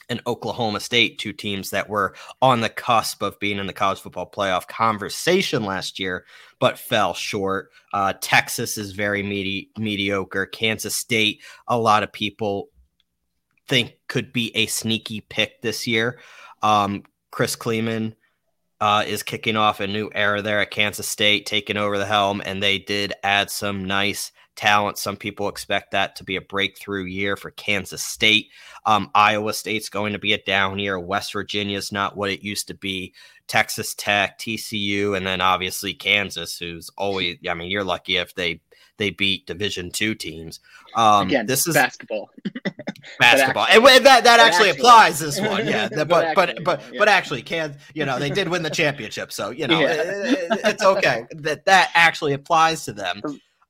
and 0.09 0.21
Oklahoma 0.27 0.79
State, 0.79 1.17
two 1.17 1.33
teams 1.33 1.71
that 1.71 1.89
were 1.89 2.15
on 2.41 2.61
the 2.61 2.69
cusp 2.69 3.23
of 3.23 3.39
being 3.39 3.57
in 3.57 3.65
the 3.65 3.73
college 3.73 3.99
football 3.99 4.29
playoff 4.29 4.67
conversation 4.67 5.63
last 5.65 5.99
year, 5.99 6.25
but 6.59 6.77
fell 6.77 7.13
short. 7.13 7.71
Uh, 7.91 8.13
Texas 8.21 8.77
is 8.77 8.91
very 8.91 9.23
medi- 9.23 9.71
mediocre. 9.77 10.45
Kansas 10.45 10.95
State, 10.95 11.41
a 11.67 11.77
lot 11.77 12.03
of 12.03 12.13
people 12.13 12.69
think 13.67 13.93
could 14.07 14.31
be 14.31 14.55
a 14.55 14.67
sneaky 14.67 15.21
pick 15.21 15.61
this 15.61 15.87
year. 15.87 16.19
Um, 16.61 17.03
Chris 17.31 17.55
Klieman 17.55 18.13
uh, 18.81 19.03
is 19.05 19.23
kicking 19.23 19.55
off 19.55 19.79
a 19.79 19.87
new 19.87 20.09
era 20.13 20.41
there 20.41 20.59
at 20.59 20.71
Kansas 20.71 21.07
State, 21.07 21.45
taking 21.45 21.77
over 21.77 21.97
the 21.97 22.05
helm, 22.05 22.41
and 22.45 22.61
they 22.61 22.79
did 22.79 23.13
add 23.23 23.49
some 23.49 23.85
nice 23.85 24.31
talent. 24.55 24.97
Some 24.97 25.17
people 25.17 25.47
expect 25.47 25.91
that 25.91 26.15
to 26.17 26.23
be 26.23 26.35
a 26.35 26.41
breakthrough 26.41 27.05
year 27.05 27.35
for 27.35 27.51
Kansas 27.51 28.03
State. 28.03 28.49
Um, 28.85 29.09
Iowa 29.15 29.53
State's 29.53 29.89
going 29.89 30.13
to 30.13 30.19
be 30.19 30.33
a 30.33 30.43
down 30.43 30.79
year. 30.79 30.99
West 30.99 31.33
Virginia's 31.33 31.91
not 31.91 32.17
what 32.17 32.31
it 32.31 32.43
used 32.43 32.67
to 32.67 32.73
be. 32.73 33.13
Texas 33.47 33.93
Tech, 33.93 34.39
TCU, 34.39 35.15
and 35.15 35.25
then 35.25 35.39
obviously 35.39 35.93
Kansas, 35.93 36.57
who's 36.57 36.89
always. 36.97 37.37
I 37.47 37.53
mean, 37.53 37.69
you're 37.69 37.83
lucky 37.83 38.17
if 38.17 38.33
they 38.33 38.61
they 38.97 39.09
beat 39.09 39.45
Division 39.45 39.91
two 39.91 40.15
teams. 40.15 40.59
Um, 40.95 41.27
Again, 41.27 41.45
this 41.45 41.67
is 41.67 41.73
basketball. 41.73 42.29
basketball, 43.19 43.65
actually, 43.65 43.95
and 43.97 44.05
that 44.05 44.23
that 44.23 44.39
actually, 44.39 44.69
actually, 44.69 44.81
applies 44.81 45.19
this 45.19 45.39
one. 45.39 45.67
Yeah, 45.67 45.89
but 45.95 46.07
but 46.07 46.35
but 46.35 46.63
but, 46.63 46.81
yeah. 46.91 46.99
but 46.99 47.07
actually, 47.07 47.41
can 47.41 47.77
you 47.93 48.05
know 48.05 48.19
they 48.19 48.29
did 48.29 48.47
win 48.47 48.63
the 48.63 48.69
championship, 48.69 49.31
so 49.31 49.49
you 49.49 49.67
know 49.67 49.79
yeah. 49.79 49.93
it, 49.93 50.59
it's 50.63 50.83
okay 50.83 51.25
that 51.31 51.65
that 51.65 51.91
actually 51.93 52.33
applies 52.33 52.85
to 52.85 52.93
them. 52.93 53.21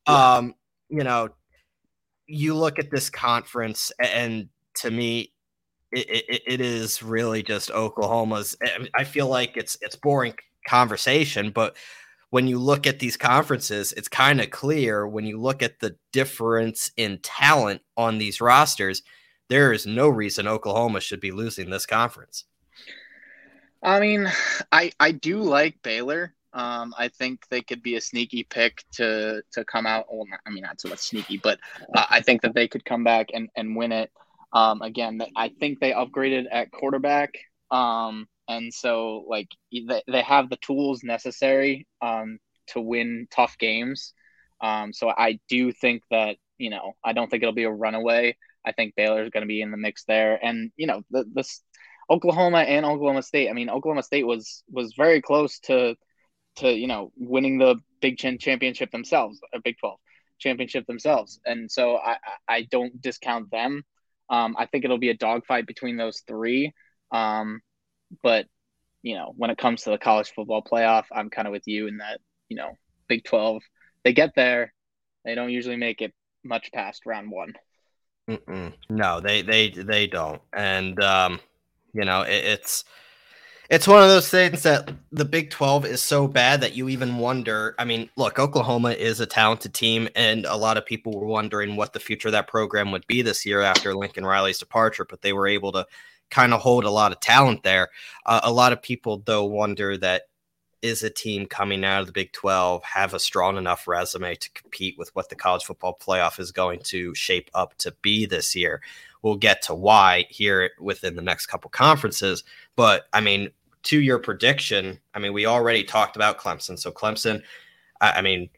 Um, 0.07 0.53
you 0.89 1.03
know, 1.03 1.29
you 2.27 2.55
look 2.55 2.79
at 2.79 2.91
this 2.91 3.09
conference, 3.09 3.91
and 3.99 4.49
to 4.75 4.91
me, 4.91 5.31
it, 5.91 6.09
it, 6.09 6.41
it 6.45 6.61
is 6.61 7.01
really 7.01 7.41
just 7.41 7.71
Oklahoma's. 7.71 8.55
I 8.93 9.03
feel 9.03 9.27
like 9.27 9.57
it's 9.57 9.77
it's 9.81 9.95
boring 9.95 10.35
conversation, 10.67 11.51
but 11.51 11.75
when 12.29 12.47
you 12.47 12.59
look 12.59 12.87
at 12.87 12.99
these 12.99 13.17
conferences, 13.17 13.93
it's 13.93 14.07
kind 14.07 14.41
of 14.41 14.49
clear 14.49 15.07
when 15.07 15.25
you 15.25 15.39
look 15.39 15.63
at 15.63 15.79
the 15.79 15.95
difference 16.11 16.91
in 16.97 17.19
talent 17.21 17.81
on 17.95 18.17
these 18.17 18.41
rosters, 18.41 19.03
there 19.49 19.71
is 19.71 19.85
no 19.85 20.09
reason 20.09 20.47
Oklahoma 20.47 20.99
should 20.99 21.19
be 21.19 21.31
losing 21.31 21.69
this 21.69 21.85
conference. 21.85 22.45
I 23.83 23.99
mean, 23.99 24.27
I 24.71 24.91
I 24.99 25.11
do 25.11 25.41
like 25.41 25.81
Baylor. 25.83 26.33
Um, 26.53 26.95
I 26.97 27.09
think 27.09 27.45
they 27.49 27.61
could 27.61 27.83
be 27.83 27.95
a 27.95 28.01
sneaky 28.01 28.43
pick 28.43 28.83
to 28.93 29.43
to 29.51 29.65
come 29.65 29.85
out. 29.85 30.05
Well, 30.09 30.25
not, 30.27 30.39
I 30.45 30.49
mean, 30.49 30.63
not 30.63 30.81
so 30.81 30.89
much 30.89 30.99
sneaky, 30.99 31.37
but 31.37 31.59
uh, 31.95 32.05
I 32.09 32.21
think 32.21 32.41
that 32.41 32.55
they 32.55 32.67
could 32.67 32.85
come 32.85 33.03
back 33.03 33.27
and, 33.33 33.49
and 33.55 33.75
win 33.75 33.91
it. 33.91 34.11
Um, 34.53 34.81
again, 34.81 35.21
I 35.35 35.49
think 35.49 35.79
they 35.79 35.91
upgraded 35.91 36.45
at 36.51 36.71
quarterback. 36.71 37.35
Um, 37.69 38.27
and 38.47 38.73
so 38.73 39.25
like 39.27 39.47
they, 39.71 40.03
they 40.07 40.21
have 40.21 40.49
the 40.49 40.57
tools 40.57 41.03
necessary 41.03 41.87
um, 42.01 42.39
to 42.67 42.81
win 42.81 43.27
tough 43.31 43.57
games. 43.57 44.13
Um, 44.61 44.93
so 44.93 45.09
I 45.09 45.39
do 45.49 45.71
think 45.71 46.03
that 46.11 46.37
you 46.57 46.69
know 46.69 46.93
I 47.03 47.13
don't 47.13 47.29
think 47.29 47.43
it'll 47.43 47.53
be 47.53 47.63
a 47.63 47.71
runaway. 47.71 48.37
I 48.65 48.71
think 48.71 48.95
Baylor's 48.95 49.29
going 49.29 49.41
to 49.43 49.47
be 49.47 49.61
in 49.61 49.71
the 49.71 49.77
mix 49.77 50.05
there, 50.05 50.39
and 50.43 50.71
you 50.77 50.87
know 50.87 51.01
the 51.11 51.25
this 51.33 51.61
Oklahoma 52.09 52.59
and 52.59 52.85
Oklahoma 52.85 53.23
State. 53.23 53.49
I 53.49 53.53
mean, 53.53 53.69
Oklahoma 53.69 54.03
State 54.03 54.25
was 54.25 54.63
was 54.71 54.93
very 54.95 55.21
close 55.21 55.59
to 55.61 55.95
to 56.57 56.71
you 56.71 56.87
know 56.87 57.11
winning 57.17 57.57
the 57.57 57.77
Big 58.01 58.17
Ten 58.17 58.37
championship 58.37 58.91
themselves, 58.91 59.39
a 59.53 59.59
Big 59.59 59.77
Twelve 59.79 59.99
championship 60.37 60.85
themselves, 60.85 61.39
and 61.45 61.71
so 61.71 61.97
I 61.97 62.17
I 62.47 62.67
don't 62.69 63.01
discount 63.01 63.51
them. 63.51 63.83
Um, 64.29 64.55
I 64.57 64.65
think 64.65 64.85
it'll 64.85 64.97
be 64.97 65.09
a 65.09 65.17
dogfight 65.17 65.67
between 65.67 65.97
those 65.97 66.23
three. 66.27 66.73
Um, 67.11 67.61
but 68.21 68.45
you 69.01 69.15
know, 69.15 69.33
when 69.37 69.51
it 69.51 69.57
comes 69.57 69.83
to 69.83 69.91
the 69.91 69.97
college 69.97 70.31
football 70.35 70.63
playoff, 70.63 71.05
I'm 71.11 71.29
kind 71.29 71.47
of 71.47 71.51
with 71.51 71.67
you 71.67 71.87
in 71.87 71.97
that 71.97 72.19
you 72.49 72.57
know, 72.57 72.77
Big 73.07 73.23
Twelve, 73.23 73.61
they 74.03 74.13
get 74.13 74.33
there, 74.35 74.73
they 75.23 75.35
don't 75.35 75.51
usually 75.51 75.77
make 75.77 76.01
it 76.01 76.13
much 76.43 76.71
past 76.73 77.05
round 77.05 77.31
one. 77.31 77.53
Mm-mm. 78.29 78.73
No, 78.89 79.19
they 79.19 79.41
they 79.41 79.69
they 79.69 80.07
don't, 80.07 80.41
and 80.53 81.01
um, 81.03 81.39
you 81.93 82.05
know, 82.05 82.21
it, 82.21 82.43
it's 82.45 82.85
it's 83.69 83.87
one 83.87 84.03
of 84.03 84.09
those 84.09 84.29
things 84.29 84.63
that 84.63 84.91
the 85.11 85.25
Big 85.25 85.49
12 85.49 85.85
is 85.85 86.01
so 86.01 86.27
bad 86.27 86.61
that 86.61 86.75
you 86.75 86.87
even 86.89 87.17
wonder. 87.17 87.73
I 87.79 87.85
mean, 87.85 88.09
look, 88.15 88.37
Oklahoma 88.37 88.91
is 88.91 89.19
a 89.19 89.25
talented 89.25 89.73
team, 89.73 90.07
and 90.15 90.45
a 90.45 90.55
lot 90.55 90.77
of 90.77 90.85
people 90.85 91.19
were 91.19 91.25
wondering 91.25 91.75
what 91.75 91.93
the 91.93 91.99
future 91.99 92.27
of 92.27 92.33
that 92.33 92.47
program 92.47 92.91
would 92.91 93.07
be 93.07 93.23
this 93.23 93.45
year 93.45 93.61
after 93.61 93.95
Lincoln 93.95 94.25
Riley's 94.25 94.59
departure, 94.59 95.05
but 95.05 95.21
they 95.21 95.33
were 95.33 95.47
able 95.47 95.71
to 95.71 95.87
kind 96.29 96.53
of 96.53 96.61
hold 96.61 96.85
a 96.85 96.89
lot 96.89 97.11
of 97.11 97.19
talent 97.19 97.63
there. 97.63 97.89
Uh, 98.25 98.41
a 98.43 98.51
lot 98.51 98.73
of 98.73 98.81
people, 98.81 99.21
though, 99.25 99.45
wonder 99.45 99.97
that 99.97 100.23
is 100.81 101.01
a 101.01 101.09
team 101.09 101.47
coming 101.47 101.83
out 101.83 102.01
of 102.01 102.07
the 102.07 102.11
Big 102.11 102.31
12 102.31 102.83
have 102.83 103.13
a 103.13 103.19
strong 103.19 103.57
enough 103.57 103.87
resume 103.87 104.35
to 104.35 104.51
compete 104.51 104.97
with 104.97 105.13
what 105.15 105.29
the 105.29 105.35
college 105.35 105.63
football 105.63 105.97
playoff 105.99 106.39
is 106.39 106.51
going 106.51 106.79
to 106.79 107.13
shape 107.15 107.49
up 107.53 107.75
to 107.79 107.91
be 108.01 108.25
this 108.25 108.55
year? 108.55 108.81
We'll 109.23 109.35
get 109.35 109.63
to 109.63 109.73
why 109.73 110.25
here 110.29 110.71
within 110.79 111.15
the 111.15 111.21
next 111.23 111.47
couple 111.47 111.71
conferences. 111.71 112.43
But 112.75 113.07
I 113.13 113.21
mean, 113.21 113.49
to 113.83 113.99
your 113.99 114.19
prediction, 114.19 114.99
I 115.13 115.19
mean, 115.19 115.33
we 115.33 115.45
already 115.45 115.83
talked 115.83 116.15
about 116.15 116.37
Clemson. 116.37 116.77
So 116.77 116.91
Clemson, 116.91 117.41
I, 118.01 118.11
I 118.13 118.21
mean, 118.21 118.49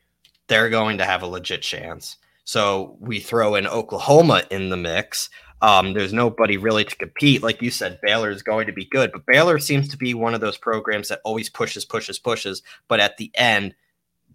they're 0.48 0.70
going 0.70 0.98
to 0.98 1.06
have 1.06 1.22
a 1.22 1.28
legit 1.28 1.62
chance. 1.62 2.18
So 2.44 2.98
we 3.00 3.20
throw 3.20 3.56
in 3.56 3.68
Oklahoma 3.68 4.44
in 4.50 4.70
the 4.70 4.78
mix. 4.78 5.30
Um, 5.62 5.94
there's 5.94 6.14
nobody 6.14 6.58
really 6.58 6.86
to 6.86 6.96
compete. 6.96 7.42
Like 7.42 7.62
you 7.62 7.72
said, 7.72 8.00
Baylor 8.02 8.30
is 8.30 8.44
going 8.44 8.68
to 8.68 8.74
be 8.74 8.86
good, 8.86 9.12
but 9.12 9.26
Baylor 9.26 9.58
seems 9.60 9.88
to 9.90 9.98
be 9.98 10.14
one 10.14 10.34
of 10.34 10.42
those 10.42 10.58
programs 10.58 11.08
that 11.08 11.22
always 11.24 11.50
pushes, 11.50 11.86
pushes, 11.86 12.20
pushes, 12.20 12.62
but 12.88 13.00
at 13.00 13.18
the 13.18 13.32
end, 13.34 13.74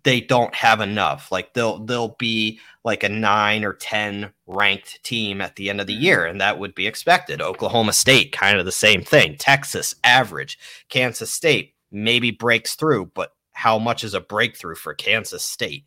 they 0.04 0.20
don't 0.20 0.54
have 0.54 0.80
enough. 0.80 1.30
Like 1.30 1.54
they'll 1.54 1.78
they'll 1.78 2.16
be 2.18 2.58
like 2.84 3.04
a 3.04 3.08
nine 3.08 3.64
or 3.64 3.72
ten 3.72 4.32
ranked 4.46 5.02
team 5.04 5.40
at 5.40 5.56
the 5.56 5.70
end 5.70 5.80
of 5.80 5.86
the 5.86 5.94
mm-hmm. 5.94 6.02
year, 6.02 6.26
and 6.26 6.40
that 6.40 6.58
would 6.58 6.74
be 6.74 6.86
expected. 6.86 7.40
Oklahoma 7.40 7.92
State, 7.92 8.32
kind 8.32 8.58
of 8.58 8.64
the 8.64 8.72
same 8.72 9.02
thing. 9.02 9.36
Texas, 9.38 9.94
average. 10.02 10.58
Kansas 10.88 11.30
State 11.30 11.74
maybe 11.90 12.30
breaks 12.30 12.74
through, 12.74 13.12
but 13.14 13.32
how 13.52 13.78
much 13.78 14.02
is 14.02 14.14
a 14.14 14.20
breakthrough 14.20 14.74
for 14.74 14.94
Kansas 14.94 15.44
State? 15.44 15.84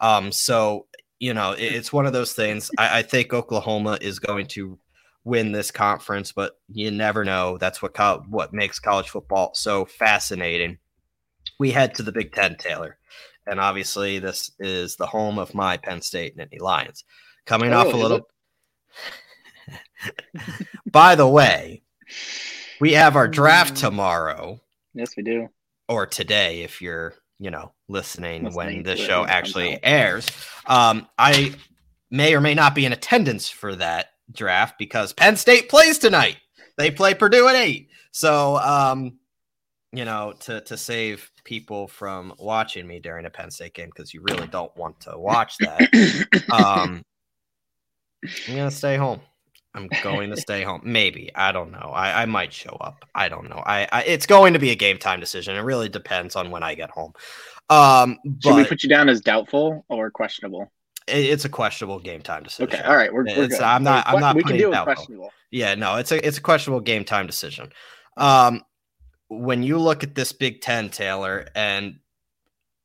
Um, 0.00 0.32
so 0.32 0.86
you 1.18 1.34
know, 1.34 1.52
it, 1.52 1.74
it's 1.74 1.92
one 1.92 2.06
of 2.06 2.12
those 2.12 2.32
things. 2.32 2.70
I, 2.78 2.98
I 2.98 3.02
think 3.02 3.32
Oklahoma 3.32 3.98
is 4.00 4.18
going 4.18 4.46
to 4.48 4.78
win 5.24 5.52
this 5.52 5.70
conference, 5.70 6.32
but 6.32 6.58
you 6.68 6.90
never 6.90 7.24
know. 7.24 7.58
That's 7.58 7.82
what 7.82 7.94
co- 7.94 8.24
what 8.28 8.52
makes 8.52 8.78
college 8.78 9.08
football 9.08 9.52
so 9.54 9.84
fascinating. 9.84 10.78
We 11.58 11.70
head 11.70 11.94
to 11.94 12.02
the 12.02 12.12
Big 12.12 12.32
Ten, 12.32 12.56
Taylor 12.56 12.98
and 13.48 13.58
obviously 13.58 14.18
this 14.18 14.52
is 14.58 14.96
the 14.96 15.06
home 15.06 15.38
of 15.38 15.54
my 15.54 15.76
Penn 15.76 16.02
State 16.02 16.36
Nittany 16.36 16.60
Lions. 16.60 17.04
Coming 17.46 17.72
oh, 17.72 17.78
off 17.78 17.92
a 17.92 17.96
little. 17.96 18.28
By 20.90 21.14
the 21.14 21.26
way, 21.26 21.82
we 22.80 22.92
have 22.92 23.16
our 23.16 23.26
draft 23.26 23.74
mm. 23.74 23.80
tomorrow. 23.80 24.60
Yes, 24.94 25.16
we 25.16 25.22
do. 25.22 25.48
Or 25.88 26.06
today, 26.06 26.62
if 26.62 26.82
you're, 26.82 27.14
you 27.38 27.50
know, 27.50 27.72
listening, 27.88 28.44
listening 28.44 28.56
when 28.56 28.82
the 28.82 28.96
show 28.96 29.24
actually 29.24 29.78
airs. 29.84 30.28
Um, 30.66 31.08
I 31.18 31.54
may 32.10 32.34
or 32.34 32.40
may 32.40 32.54
not 32.54 32.74
be 32.74 32.84
in 32.84 32.92
attendance 32.92 33.48
for 33.48 33.74
that 33.76 34.08
draft 34.32 34.78
because 34.78 35.12
Penn 35.12 35.36
State 35.36 35.68
plays 35.68 35.98
tonight. 35.98 36.36
They 36.76 36.90
play 36.90 37.14
Purdue 37.14 37.48
at 37.48 37.56
eight. 37.56 37.88
So, 38.12 38.56
um, 38.56 39.18
you 39.92 40.04
know, 40.04 40.34
to 40.40 40.60
to 40.62 40.76
save 40.76 41.30
people 41.44 41.88
from 41.88 42.34
watching 42.38 42.86
me 42.86 43.00
during 43.00 43.26
a 43.26 43.30
Penn 43.30 43.50
State 43.50 43.74
game 43.74 43.88
because 43.88 44.12
you 44.12 44.22
really 44.22 44.46
don't 44.48 44.74
want 44.76 45.00
to 45.00 45.18
watch 45.18 45.56
that. 45.58 46.48
um, 46.52 47.02
I'm 48.48 48.56
gonna 48.56 48.70
stay 48.70 48.96
home. 48.96 49.20
I'm 49.78 49.88
going 50.02 50.30
to 50.30 50.36
stay 50.36 50.62
home. 50.62 50.80
Maybe 50.84 51.30
I 51.34 51.52
don't 51.52 51.70
know. 51.70 51.92
I, 51.94 52.22
I 52.22 52.26
might 52.26 52.52
show 52.52 52.76
up. 52.80 53.04
I 53.14 53.28
don't 53.28 53.48
know. 53.48 53.62
I, 53.64 53.88
I 53.92 54.02
it's 54.02 54.26
going 54.26 54.52
to 54.52 54.58
be 54.58 54.70
a 54.70 54.74
game 54.74 54.98
time 54.98 55.20
decision. 55.20 55.56
It 55.56 55.60
really 55.60 55.88
depends 55.88 56.36
on 56.36 56.50
when 56.50 56.62
I 56.62 56.74
get 56.74 56.90
home. 56.90 57.12
Um, 57.70 58.18
should 58.42 58.56
we 58.56 58.64
put 58.64 58.82
you 58.82 58.88
down 58.88 59.08
as 59.08 59.20
doubtful 59.20 59.84
or 59.88 60.10
questionable? 60.10 60.72
It, 61.06 61.26
it's 61.26 61.44
a 61.44 61.48
questionable 61.48 62.00
game 62.00 62.22
time 62.22 62.42
decision. 62.42 62.74
Okay, 62.74 62.82
all 62.82 62.96
right, 62.96 63.12
we're, 63.12 63.24
we're 63.24 63.48
good. 63.48 63.60
I'm 63.60 63.82
not. 63.82 64.06
I'm 64.06 64.20
not. 64.20 64.36
We 64.36 64.42
can 64.42 64.56
deal 64.56 64.70
with 64.70 64.80
questionable. 64.80 65.30
Yeah, 65.50 65.74
no, 65.74 65.96
it's 65.96 66.12
a 66.12 66.26
it's 66.26 66.38
a 66.38 66.42
questionable 66.42 66.80
game 66.80 67.04
time 67.04 67.26
decision. 67.26 67.70
Um, 68.16 68.62
when 69.28 69.62
you 69.62 69.78
look 69.78 70.02
at 70.02 70.14
this 70.14 70.32
Big 70.32 70.60
Ten, 70.60 70.88
Taylor, 70.90 71.46
and 71.54 71.96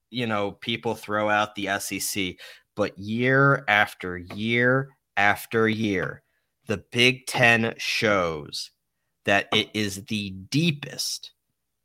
you 0.09 0.27
know, 0.27 0.51
people 0.51 0.95
throw 0.95 1.29
out 1.29 1.55
the 1.55 1.69
SEC, 1.79 2.35
but 2.75 2.97
year 2.97 3.63
after 3.67 4.17
year 4.17 4.89
after 5.17 5.67
year, 5.67 6.22
the 6.67 6.83
Big 6.91 7.25
Ten 7.27 7.73
shows 7.77 8.71
that 9.25 9.47
it 9.53 9.69
is 9.73 10.05
the 10.05 10.31
deepest 10.31 11.31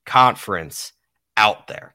conference 0.04 0.92
out 1.36 1.68
there 1.68 1.94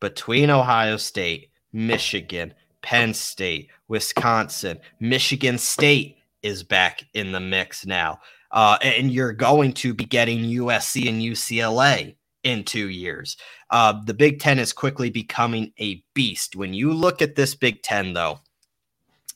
between 0.00 0.50
Ohio 0.50 0.96
State, 0.96 1.50
Michigan, 1.72 2.54
Penn 2.82 3.14
State, 3.14 3.70
Wisconsin, 3.88 4.78
Michigan 5.00 5.58
State 5.58 6.18
is 6.42 6.62
back 6.62 7.04
in 7.14 7.32
the 7.32 7.40
mix 7.40 7.86
now. 7.86 8.20
Uh, 8.50 8.78
and 8.82 9.10
you're 9.10 9.32
going 9.32 9.72
to 9.72 9.94
be 9.94 10.04
getting 10.04 10.40
USC 10.40 11.08
and 11.08 11.20
UCLA 11.20 12.16
in 12.44 12.62
two 12.62 12.88
years. 12.88 13.36
Uh, 13.70 13.94
the 14.04 14.14
Big 14.14 14.38
Ten 14.38 14.58
is 14.58 14.72
quickly 14.72 15.10
becoming 15.10 15.72
a 15.80 16.04
beast. 16.14 16.54
When 16.54 16.72
you 16.72 16.92
look 16.92 17.22
at 17.22 17.34
this 17.34 17.54
Big 17.54 17.82
Ten, 17.82 18.12
though, 18.12 18.40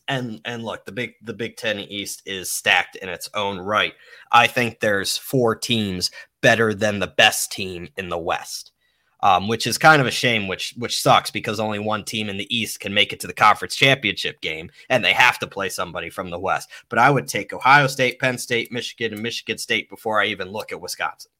and 0.08 0.40
and 0.44 0.64
look, 0.64 0.84
the 0.84 0.92
big 0.92 1.14
the 1.22 1.34
Big 1.34 1.56
Ten 1.56 1.78
East 1.78 2.22
is 2.26 2.50
stacked 2.50 2.96
in 2.96 3.08
its 3.08 3.28
own 3.34 3.58
right. 3.58 3.94
I 4.32 4.46
think 4.46 4.80
there's 4.80 5.16
four 5.16 5.54
teams 5.54 6.10
better 6.40 6.74
than 6.74 6.98
the 6.98 7.06
best 7.06 7.52
team 7.52 7.88
in 7.96 8.08
the 8.08 8.18
West 8.18 8.72
um, 9.20 9.48
which 9.48 9.66
is 9.66 9.78
kind 9.78 10.00
of 10.00 10.06
a 10.06 10.12
shame, 10.12 10.46
which 10.46 10.74
which 10.76 11.00
sucks 11.00 11.30
because 11.30 11.58
only 11.58 11.78
one 11.78 12.04
team 12.04 12.28
in 12.28 12.36
the 12.36 12.56
East 12.56 12.80
can 12.80 12.94
make 12.94 13.12
it 13.12 13.20
to 13.20 13.26
the 13.26 13.32
conference 13.32 13.74
championship 13.74 14.40
game, 14.40 14.70
and 14.88 15.04
they 15.04 15.12
have 15.12 15.38
to 15.40 15.46
play 15.46 15.68
somebody 15.68 16.08
from 16.10 16.30
the 16.30 16.38
West. 16.38 16.70
But 16.88 16.98
I 16.98 17.10
would 17.10 17.26
take 17.26 17.52
Ohio 17.52 17.88
State, 17.88 18.20
Penn 18.20 18.38
State, 18.38 18.70
Michigan, 18.70 19.12
and 19.12 19.22
Michigan 19.22 19.58
State 19.58 19.88
before 19.88 20.20
I 20.20 20.26
even 20.26 20.50
look 20.50 20.72
at 20.72 20.80
Wisconsin. 20.80 21.32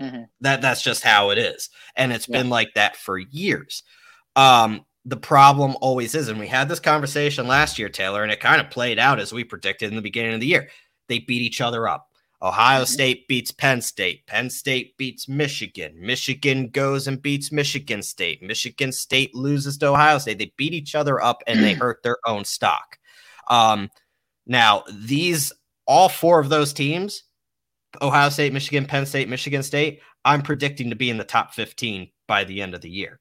Mm-hmm. 0.00 0.22
That 0.42 0.60
that's 0.60 0.82
just 0.82 1.02
how 1.02 1.30
it 1.30 1.38
is, 1.38 1.70
and 1.96 2.12
it's 2.12 2.28
yeah. 2.28 2.38
been 2.38 2.50
like 2.50 2.74
that 2.74 2.96
for 2.96 3.18
years. 3.18 3.82
Um, 4.36 4.84
the 5.04 5.16
problem 5.16 5.76
always 5.80 6.14
is, 6.14 6.28
and 6.28 6.38
we 6.38 6.46
had 6.46 6.68
this 6.68 6.80
conversation 6.80 7.46
last 7.46 7.78
year, 7.78 7.88
Taylor, 7.88 8.22
and 8.22 8.30
it 8.30 8.40
kind 8.40 8.60
of 8.60 8.70
played 8.70 8.98
out 8.98 9.18
as 9.18 9.32
we 9.32 9.44
predicted 9.44 9.88
in 9.90 9.96
the 9.96 10.02
beginning 10.02 10.34
of 10.34 10.40
the 10.40 10.46
year. 10.46 10.68
They 11.08 11.18
beat 11.18 11.42
each 11.42 11.60
other 11.60 11.88
up. 11.88 12.08
Ohio 12.40 12.82
mm-hmm. 12.82 12.92
State 12.92 13.28
beats 13.28 13.52
Penn 13.52 13.80
State. 13.80 14.26
Penn 14.26 14.50
State 14.50 14.96
beats 14.96 15.28
Michigan. 15.28 15.94
Michigan 15.98 16.68
goes 16.68 17.06
and 17.06 17.20
beats 17.20 17.52
Michigan 17.52 18.02
State. 18.02 18.42
Michigan 18.42 18.92
State 18.92 19.34
loses 19.34 19.78
to 19.78 19.88
Ohio 19.88 20.18
State. 20.18 20.38
They 20.38 20.52
beat 20.56 20.74
each 20.74 20.94
other 20.94 21.22
up 21.22 21.42
and 21.46 21.62
they 21.62 21.72
hurt 21.74 22.02
their 22.02 22.18
own 22.26 22.44
stock. 22.44 22.98
Um, 23.48 23.90
now, 24.46 24.84
these 24.90 25.52
all 25.86 26.08
four 26.08 26.40
of 26.40 26.48
those 26.48 26.72
teams 26.72 27.24
Ohio 28.00 28.30
State, 28.30 28.52
Michigan, 28.52 28.86
Penn 28.86 29.04
State, 29.04 29.28
Michigan 29.28 29.62
State 29.62 30.00
I'm 30.24 30.42
predicting 30.42 30.90
to 30.90 30.96
be 30.96 31.10
in 31.10 31.16
the 31.16 31.24
top 31.24 31.52
15 31.54 32.08
by 32.28 32.44
the 32.44 32.62
end 32.62 32.74
of 32.74 32.80
the 32.80 32.90
year. 32.90 33.20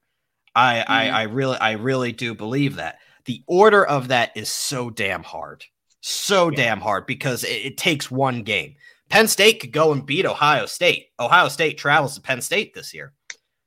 I, 0.55 0.75
mm-hmm. 0.75 0.91
I, 0.91 1.09
I 1.09 1.21
really, 1.23 1.57
I 1.57 1.71
really 1.73 2.11
do 2.11 2.33
believe 2.35 2.75
that. 2.75 2.97
The 3.25 3.43
order 3.47 3.85
of 3.85 4.07
that 4.09 4.31
is 4.35 4.49
so 4.49 4.89
damn 4.89 5.23
hard, 5.23 5.63
so 6.01 6.49
yeah. 6.49 6.57
damn 6.57 6.81
hard 6.81 7.05
because 7.05 7.43
it, 7.43 7.65
it 7.65 7.77
takes 7.77 8.09
one 8.09 8.43
game. 8.43 8.75
Penn 9.09 9.27
State 9.27 9.59
could 9.59 9.71
go 9.71 9.91
and 9.91 10.05
beat 10.05 10.25
Ohio 10.25 10.65
State. 10.65 11.07
Ohio 11.19 11.49
State 11.49 11.77
travels 11.77 12.15
to 12.15 12.21
Penn 12.21 12.41
State 12.41 12.73
this 12.73 12.93
year. 12.93 13.13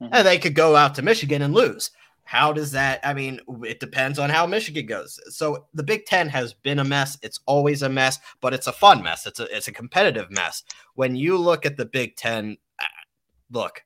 mm-hmm. 0.04 0.14
and 0.14 0.26
they 0.26 0.38
could 0.38 0.54
go 0.54 0.76
out 0.76 0.94
to 0.94 1.02
Michigan 1.02 1.42
and 1.42 1.54
lose. 1.54 1.90
How 2.24 2.52
does 2.52 2.72
that? 2.72 3.00
I 3.04 3.12
mean, 3.12 3.40
it 3.64 3.80
depends 3.80 4.18
on 4.18 4.30
how 4.30 4.46
Michigan 4.46 4.86
goes. 4.86 5.20
So 5.28 5.66
the 5.74 5.82
Big 5.82 6.06
Ten 6.06 6.28
has 6.30 6.54
been 6.54 6.78
a 6.78 6.84
mess. 6.84 7.18
It's 7.22 7.38
always 7.46 7.82
a 7.82 7.88
mess, 7.88 8.18
but 8.40 8.54
it's 8.54 8.66
a 8.66 8.72
fun 8.72 9.02
mess. 9.02 9.26
It's 9.26 9.40
a 9.40 9.56
it's 9.56 9.68
a 9.68 9.72
competitive 9.72 10.30
mess. 10.30 10.62
When 10.94 11.16
you 11.16 11.36
look 11.36 11.66
at 11.66 11.76
the 11.76 11.84
Big 11.84 12.16
Ten, 12.16 12.56
uh, 12.80 12.84
look, 13.50 13.82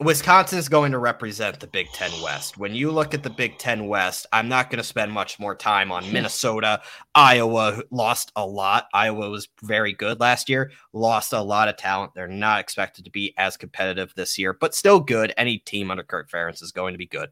Wisconsin 0.00 0.60
is 0.60 0.68
going 0.68 0.92
to 0.92 0.98
represent 0.98 1.58
the 1.58 1.66
Big 1.66 1.88
Ten 1.92 2.12
West. 2.22 2.56
When 2.56 2.72
you 2.72 2.92
look 2.92 3.14
at 3.14 3.24
the 3.24 3.30
Big 3.30 3.58
Ten 3.58 3.88
West, 3.88 4.26
I'm 4.32 4.48
not 4.48 4.70
going 4.70 4.78
to 4.78 4.84
spend 4.84 5.10
much 5.10 5.40
more 5.40 5.56
time 5.56 5.90
on 5.90 6.12
Minnesota. 6.12 6.80
Iowa 7.16 7.82
lost 7.90 8.30
a 8.36 8.46
lot. 8.46 8.86
Iowa 8.94 9.28
was 9.28 9.48
very 9.60 9.92
good 9.92 10.20
last 10.20 10.48
year, 10.48 10.70
lost 10.92 11.32
a 11.32 11.40
lot 11.40 11.68
of 11.68 11.76
talent. 11.76 12.12
They're 12.14 12.28
not 12.28 12.60
expected 12.60 13.06
to 13.06 13.10
be 13.10 13.34
as 13.36 13.56
competitive 13.56 14.12
this 14.14 14.38
year, 14.38 14.52
but 14.52 14.72
still 14.72 15.00
good. 15.00 15.34
Any 15.36 15.58
team 15.58 15.90
under 15.90 16.04
Kirk 16.04 16.30
Ferentz 16.30 16.62
is 16.62 16.70
going 16.70 16.94
to 16.94 16.98
be 16.98 17.06
good. 17.06 17.30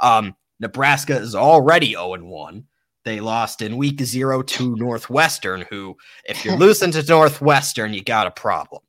Um, 0.00 0.34
Nebraska 0.58 1.18
is 1.18 1.34
already 1.34 1.92
0 1.92 2.16
1. 2.24 2.64
They 3.04 3.20
lost 3.20 3.60
in 3.60 3.76
week 3.76 4.00
zero 4.00 4.40
to 4.40 4.74
Northwestern, 4.74 5.66
who, 5.68 5.98
if 6.24 6.46
you're 6.46 6.56
losing 6.58 6.92
to 6.92 7.02
Northwestern, 7.02 7.92
you 7.92 8.02
got 8.02 8.26
a 8.26 8.30
problem. 8.30 8.82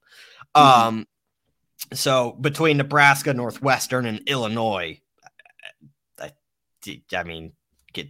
Um, 0.56 1.06
so 1.94 2.32
between 2.42 2.78
Nebraska, 2.78 3.34
Northwestern, 3.34 4.06
and 4.06 4.22
Illinois, 4.28 5.00
I, 6.20 6.32
I 7.14 7.24
mean, 7.24 7.54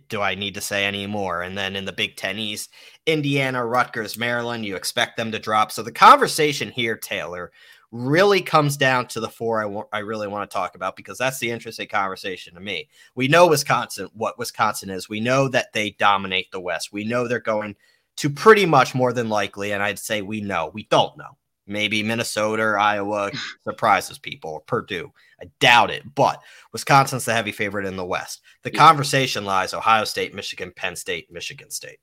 do 0.09 0.21
I 0.21 0.35
need 0.35 0.55
to 0.55 0.61
say 0.61 0.85
any 0.85 1.07
more? 1.07 1.41
And 1.41 1.57
then 1.57 1.75
in 1.75 1.85
the 1.85 1.93
Big 1.93 2.15
Ten 2.15 2.37
East, 2.37 2.71
Indiana, 3.05 3.65
Rutgers, 3.65 4.17
Maryland, 4.17 4.65
you 4.65 4.75
expect 4.75 5.17
them 5.17 5.31
to 5.31 5.39
drop. 5.39 5.71
So 5.71 5.83
the 5.83 5.91
conversation 5.91 6.71
here, 6.71 6.97
Taylor, 6.97 7.51
really 7.91 8.41
comes 8.41 8.75
down 8.75 9.07
to 9.07 9.19
the 9.19 9.29
four 9.29 9.87
I 9.93 9.99
really 9.99 10.27
want 10.27 10.49
to 10.49 10.53
talk 10.53 10.75
about 10.75 10.97
because 10.97 11.17
that's 11.17 11.39
the 11.39 11.51
interesting 11.51 11.87
conversation 11.87 12.53
to 12.55 12.59
me. 12.59 12.89
We 13.15 13.27
know 13.29 13.47
Wisconsin, 13.47 14.09
what 14.13 14.37
Wisconsin 14.37 14.89
is. 14.89 15.07
We 15.07 15.21
know 15.21 15.47
that 15.49 15.71
they 15.71 15.91
dominate 15.91 16.51
the 16.51 16.59
West. 16.59 16.91
We 16.91 17.05
know 17.05 17.27
they're 17.27 17.39
going 17.39 17.75
to 18.17 18.29
pretty 18.29 18.65
much 18.65 18.93
more 18.93 19.13
than 19.13 19.29
likely, 19.29 19.71
and 19.71 19.81
I'd 19.81 19.99
say 19.99 20.21
we 20.21 20.41
know. 20.41 20.71
We 20.73 20.83
don't 20.83 21.17
know. 21.17 21.37
Maybe 21.67 22.03
Minnesota 22.03 22.63
or 22.63 22.79
Iowa 22.79 23.31
surprises 23.63 24.17
people 24.17 24.51
or 24.51 24.61
Purdue. 24.61 25.11
I 25.41 25.45
doubt 25.59 25.91
it, 25.91 26.03
but 26.15 26.41
Wisconsin's 26.71 27.25
the 27.25 27.33
heavy 27.33 27.51
favorite 27.51 27.85
in 27.85 27.95
the 27.95 28.05
West. 28.05 28.41
The 28.63 28.73
yeah. 28.73 28.79
conversation 28.79 29.45
lies 29.45 29.73
Ohio 29.73 30.05
State, 30.05 30.33
Michigan, 30.33 30.71
Penn 30.75 30.95
State, 30.95 31.31
Michigan 31.31 31.69
State. 31.69 31.99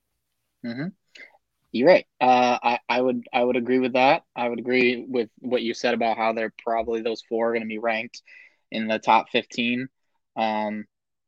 Mm-hmm. 0.65 0.89
You're 1.73 1.89
right. 1.89 2.07
Uh, 2.21 2.59
I, 2.63 2.79
I 2.89 3.01
would 3.01 3.27
I 3.33 3.43
would 3.43 3.57
agree 3.57 3.81
with 3.81 3.95
that. 3.95 4.23
I 4.37 4.49
would 4.49 4.61
agree 4.61 5.05
with 5.09 5.29
what 5.41 5.63
you 5.63 5.75
said 5.75 5.93
about 5.93 6.17
how 6.17 6.33
they're 6.33 6.55
probably 6.63 7.03
those 7.03 7.23
four 7.29 7.49
are 7.49 7.53
going 7.53 7.63
to 7.63 7.69
be 7.69 7.79
ranked 7.79 8.23
in 8.71 8.87
the 8.87 9.01
top 9.01 9.31
15. 9.31 9.89
Um, 10.37 10.85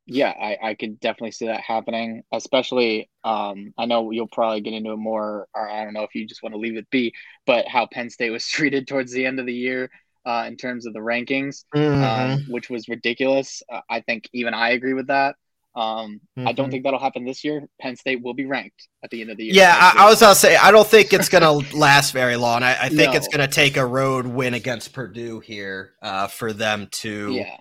yeah, 0.07 0.31
I, 0.31 0.71
I 0.71 0.75
could 0.75 1.01
definitely 1.01 1.33
see 1.33 1.47
that 1.47 1.61
happening. 1.61 2.23
Especially, 2.33 3.11
um, 3.25 3.75
I 3.77 3.87
know 3.87 4.13
you'll 4.13 4.29
probably 4.29 4.61
get 4.61 4.73
into 4.73 4.93
it 4.93 4.99
more, 4.99 5.49
or 5.55 5.69
I 5.69 5.85
don't 5.85 5.95
know 5.95 6.05
if 6.05 6.15
you 6.15 6.27
just 6.27 6.43
want 6.43 6.55
to 6.55 6.61
leave 6.61 6.77
it 6.77 6.89
be, 6.91 7.13
but 7.45 7.67
how 7.67 7.87
Penn 7.87 8.11
State 8.11 8.31
was 8.31 8.47
treated 8.49 8.87
towards 8.87 9.13
the 9.13 9.27
end 9.27 9.41
of 9.41 9.47
the 9.47 9.55
year 9.55 9.91
uh, 10.25 10.45
in 10.47 10.57
terms 10.57 10.87
of 10.87 10.93
the 10.93 11.01
rankings, 11.01 11.65
mm-hmm. 11.75 12.03
um, 12.03 12.45
which 12.49 12.71
was 12.71 12.89
ridiculous. 12.89 13.63
Uh, 13.71 13.81
I 13.91 14.01
think 14.01 14.29
even 14.33 14.55
I 14.55 14.71
agree 14.71 14.95
with 14.95 15.09
that. 15.09 15.35
Um, 15.75 16.21
mm-hmm. 16.39 16.49
I 16.49 16.53
don't 16.53 16.67
mm-hmm. 16.67 16.73
think 16.73 16.85
that'll 16.85 17.01
happen 17.01 17.25
this 17.25 17.45
year. 17.45 17.69
Penn 17.81 17.97
State 17.97 18.23
will 18.23 18.33
be 18.33 18.47
ranked 18.47 18.89
at 19.03 19.11
the 19.11 19.21
end 19.21 19.31
of 19.31 19.37
the 19.37 19.45
year. 19.45 19.55
Yeah, 19.55 19.77
I, 19.79 20.05
I, 20.05 20.09
was 20.09 20.21
gonna 20.21 20.35
say 20.35 20.57
I 20.57 20.71
don't 20.71 20.87
think 20.87 21.13
it's 21.13 21.29
gonna 21.29 21.53
last 21.77 22.13
very 22.13 22.37
long. 22.37 22.63
I, 22.63 22.85
I 22.85 22.89
think 22.89 23.13
no. 23.13 23.17
it's 23.19 23.29
gonna 23.29 23.49
take 23.49 23.77
a 23.77 23.85
road 23.85 24.27
win 24.27 24.55
against 24.55 24.95
Purdue 24.95 25.41
here 25.41 25.93
uh, 26.01 26.29
for 26.29 26.53
them 26.53 26.89
to. 26.93 27.33
Yeah, 27.33 27.57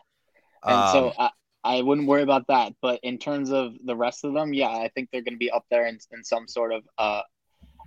and 0.63 0.75
um, 0.75 0.91
so 0.93 1.13
I, 1.19 1.29
I 1.65 1.81
wouldn't 1.81 2.07
worry 2.07 2.21
about 2.21 2.47
that. 2.47 2.73
But 2.81 2.99
in 3.03 3.17
terms 3.17 3.51
of 3.51 3.73
the 3.83 3.95
rest 3.95 4.23
of 4.23 4.33
them, 4.33 4.53
yeah, 4.53 4.69
I 4.69 4.89
think 4.93 5.09
they're 5.11 5.23
going 5.23 5.33
to 5.33 5.39
be 5.39 5.51
up 5.51 5.65
there 5.69 5.87
in, 5.87 5.97
in 6.11 6.23
some 6.23 6.47
sort 6.47 6.73
of 6.73 6.83
uh, 6.97 7.21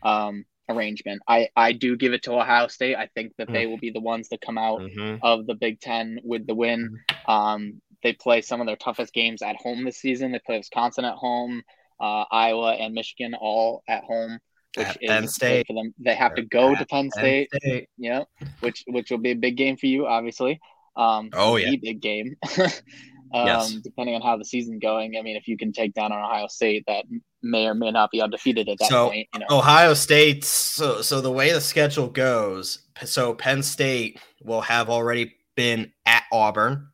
um, 0.03 0.45
arrangement. 0.69 1.23
I, 1.27 1.49
I 1.57 1.73
do 1.73 1.97
give 1.97 2.13
it 2.13 2.25
to 2.25 2.35
Ohio 2.35 2.67
State. 2.69 2.97
I 2.97 3.09
think 3.15 3.33
that 3.39 3.51
they 3.51 3.65
mm. 3.65 3.71
will 3.71 3.79
be 3.79 3.91
the 3.91 4.01
ones 4.01 4.29
to 4.29 4.39
come 4.39 4.59
out 4.59 4.81
mm-hmm. 4.81 5.17
of 5.23 5.47
the 5.47 5.55
Big 5.55 5.81
Ten 5.81 6.19
with 6.23 6.47
the 6.47 6.55
win. 6.55 6.99
Mm-hmm. 7.11 7.31
Um, 7.31 7.83
they 8.03 8.13
play 8.13 8.43
some 8.43 8.61
of 8.61 8.67
their 8.67 8.77
toughest 8.77 9.13
games 9.13 9.43
at 9.43 9.57
home 9.57 9.85
this 9.85 9.99
season. 9.99 10.33
They 10.33 10.41
play 10.45 10.59
Wisconsin 10.59 11.05
at 11.05 11.15
home, 11.15 11.63
uh, 12.01 12.25
Iowa 12.31 12.75
and 12.75 12.95
Michigan 12.95 13.35
all 13.35 13.83
at 13.89 14.05
home, 14.05 14.39
which 14.77 14.87
at 14.87 15.03
is 15.03 15.09
Penn 15.09 15.29
State. 15.29 15.67
for 15.67 15.73
them. 15.73 15.95
They 15.99 16.15
have 16.15 16.35
to 16.37 16.43
go 16.43 16.75
to 16.75 16.87
Penn 16.87 17.11
State, 17.11 17.51
Penn 17.51 17.61
State, 17.61 17.89
yeah, 17.97 18.25
which 18.61 18.85
which 18.87 19.11
will 19.11 19.19
be 19.19 19.33
a 19.33 19.37
big 19.37 19.57
game 19.57 19.77
for 19.77 19.87
you, 19.87 20.07
obviously. 20.07 20.61
Um, 20.97 21.31
oh 21.33 21.57
yeah, 21.57 21.75
big 21.81 22.01
game. 22.01 22.37
um, 23.35 23.47
yes. 23.47 23.73
depending 23.75 24.15
on 24.15 24.23
how 24.23 24.37
the 24.37 24.45
season's 24.45 24.81
going. 24.81 25.17
I 25.19 25.23
mean, 25.23 25.37
if 25.37 25.49
you 25.49 25.57
can 25.57 25.73
take 25.73 25.95
down 25.95 26.13
an 26.13 26.19
Ohio 26.19 26.47
State 26.49 26.85
that 26.87 27.05
may 27.43 27.67
or 27.67 27.75
may 27.75 27.91
not 27.91 28.11
be 28.11 28.21
undefeated 28.21 28.69
at 28.69 28.79
that 28.79 28.89
so, 28.89 29.09
point. 29.09 29.29
You 29.35 29.41
know. 29.41 29.47
Ohio 29.51 29.95
State. 29.95 30.45
So, 30.45 31.03
so 31.03 31.21
the 31.21 31.31
way 31.31 31.53
the 31.53 31.61
schedule 31.61 32.09
goes, 32.09 32.81
so 33.05 33.35
Penn 33.35 33.63
State 33.63 34.21
will 34.43 34.63
have 34.63 34.89
already 34.89 35.35
been 35.57 35.93
at 36.07 36.25
Auburn, 36.33 36.89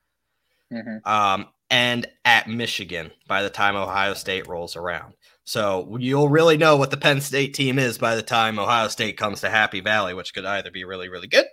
mm-hmm. 0.73 1.09
um, 1.09 1.47
and 1.71 2.07
at 2.25 2.49
Michigan 2.49 3.11
by 3.29 3.43
the 3.43 3.51
time 3.51 3.77
Ohio 3.77 4.15
State 4.15 4.49
rolls 4.49 4.77
around. 4.77 5.15
So 5.45 5.99
you'll 6.01 6.31
really 6.31 6.57
know 6.57 6.77
what 6.77 6.91
the 6.91 6.97
Penn 6.97 7.21
State 7.21 7.53
team 7.53 7.79
is 7.79 7.99
by 7.99 8.17
the 8.17 8.23
time 8.23 8.59
Ohio 8.59 8.89
State 8.89 9.19
comes 9.19 9.43
to 9.43 9.51
Happy 9.51 9.81
Valley, 9.81 10.15
which 10.15 10.33
could 10.33 10.47
either 10.47 10.71
be 10.71 10.85
really, 10.85 11.09
really 11.09 11.27
good 11.27 11.45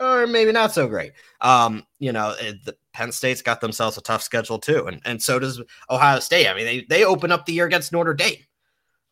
or 0.00 0.26
maybe 0.26 0.52
not 0.52 0.72
so 0.72 0.86
great. 0.88 1.12
Um, 1.40 1.86
you 1.98 2.12
know, 2.12 2.34
it, 2.40 2.64
the, 2.64 2.76
Penn 2.92 3.12
State's 3.12 3.42
got 3.42 3.60
themselves 3.60 3.96
a 3.98 4.00
tough 4.00 4.22
schedule 4.22 4.58
too, 4.58 4.86
and 4.86 5.00
and 5.04 5.22
so 5.22 5.38
does 5.38 5.60
Ohio 5.90 6.20
State. 6.20 6.48
I 6.48 6.54
mean, 6.54 6.64
they 6.64 6.86
they 6.88 7.04
open 7.04 7.32
up 7.32 7.46
the 7.46 7.52
year 7.52 7.66
against 7.66 7.92
Notre 7.92 8.14
Dame. 8.14 8.38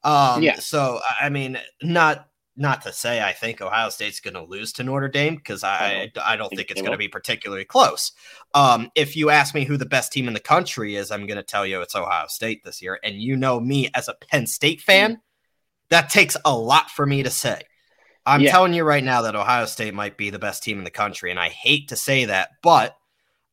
Um, 0.04 0.42
yeah. 0.42 0.58
So 0.58 1.00
I 1.20 1.28
mean, 1.28 1.58
not 1.82 2.28
not 2.56 2.82
to 2.82 2.92
say 2.92 3.22
I 3.22 3.32
think 3.32 3.60
Ohio 3.60 3.88
State's 3.88 4.20
going 4.20 4.34
to 4.34 4.44
lose 4.44 4.72
to 4.74 4.84
Notre 4.84 5.08
Dame 5.08 5.36
because 5.36 5.64
I 5.64 5.76
I 5.76 6.10
don't, 6.14 6.26
I 6.26 6.36
don't 6.36 6.48
think, 6.48 6.58
think 6.60 6.70
it's 6.72 6.80
going 6.80 6.92
to 6.92 6.98
be 6.98 7.08
particularly 7.08 7.64
close. 7.64 8.12
Um, 8.54 8.90
if 8.94 9.16
you 9.16 9.30
ask 9.30 9.54
me 9.54 9.64
who 9.64 9.76
the 9.76 9.86
best 9.86 10.12
team 10.12 10.28
in 10.28 10.34
the 10.34 10.40
country 10.40 10.96
is, 10.96 11.10
I'm 11.10 11.26
going 11.26 11.38
to 11.38 11.42
tell 11.42 11.66
you 11.66 11.80
it's 11.80 11.96
Ohio 11.96 12.26
State 12.28 12.62
this 12.64 12.82
year. 12.82 12.98
And 13.02 13.16
you 13.16 13.36
know 13.36 13.58
me 13.58 13.90
as 13.94 14.08
a 14.08 14.14
Penn 14.14 14.46
State 14.46 14.80
fan, 14.80 15.20
that 15.88 16.10
takes 16.10 16.36
a 16.44 16.56
lot 16.56 16.90
for 16.90 17.06
me 17.06 17.22
to 17.22 17.30
say. 17.30 17.62
I'm 18.24 18.40
yeah. 18.40 18.50
telling 18.50 18.74
you 18.74 18.84
right 18.84 19.02
now 19.02 19.22
that 19.22 19.34
Ohio 19.34 19.66
State 19.66 19.94
might 19.94 20.16
be 20.16 20.30
the 20.30 20.38
best 20.38 20.62
team 20.62 20.78
in 20.78 20.84
the 20.84 20.90
country, 20.90 21.30
and 21.30 21.40
I 21.40 21.48
hate 21.48 21.88
to 21.88 21.96
say 21.96 22.26
that, 22.26 22.50
but 22.62 22.96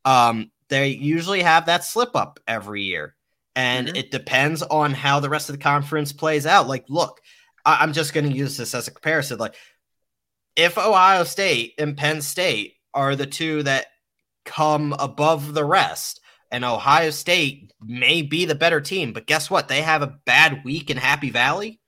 um, 0.05 0.51
they 0.69 0.89
usually 0.89 1.41
have 1.41 1.65
that 1.65 1.83
slip 1.83 2.15
up 2.15 2.39
every 2.47 2.83
year, 2.83 3.15
and 3.55 3.87
mm-hmm. 3.87 3.95
it 3.95 4.11
depends 4.11 4.61
on 4.61 4.93
how 4.93 5.19
the 5.19 5.29
rest 5.29 5.49
of 5.49 5.55
the 5.55 5.63
conference 5.63 6.13
plays 6.13 6.45
out. 6.45 6.67
Like, 6.67 6.85
look, 6.87 7.19
I- 7.65 7.79
I'm 7.81 7.93
just 7.93 8.13
going 8.13 8.29
to 8.29 8.35
use 8.35 8.57
this 8.57 8.75
as 8.75 8.87
a 8.87 8.91
comparison. 8.91 9.39
Like, 9.39 9.55
if 10.55 10.77
Ohio 10.77 11.23
State 11.23 11.73
and 11.79 11.97
Penn 11.97 12.21
State 12.21 12.75
are 12.93 13.15
the 13.15 13.25
two 13.25 13.63
that 13.63 13.87
come 14.45 14.93
above 14.99 15.53
the 15.53 15.65
rest, 15.65 16.21
and 16.51 16.63
Ohio 16.63 17.09
State 17.09 17.71
may 17.81 18.21
be 18.21 18.45
the 18.45 18.55
better 18.55 18.81
team, 18.81 19.13
but 19.13 19.27
guess 19.27 19.49
what? 19.49 19.67
They 19.67 19.81
have 19.81 20.01
a 20.01 20.19
bad 20.25 20.63
week 20.63 20.89
in 20.89 20.97
Happy 20.97 21.29
Valley 21.29 21.79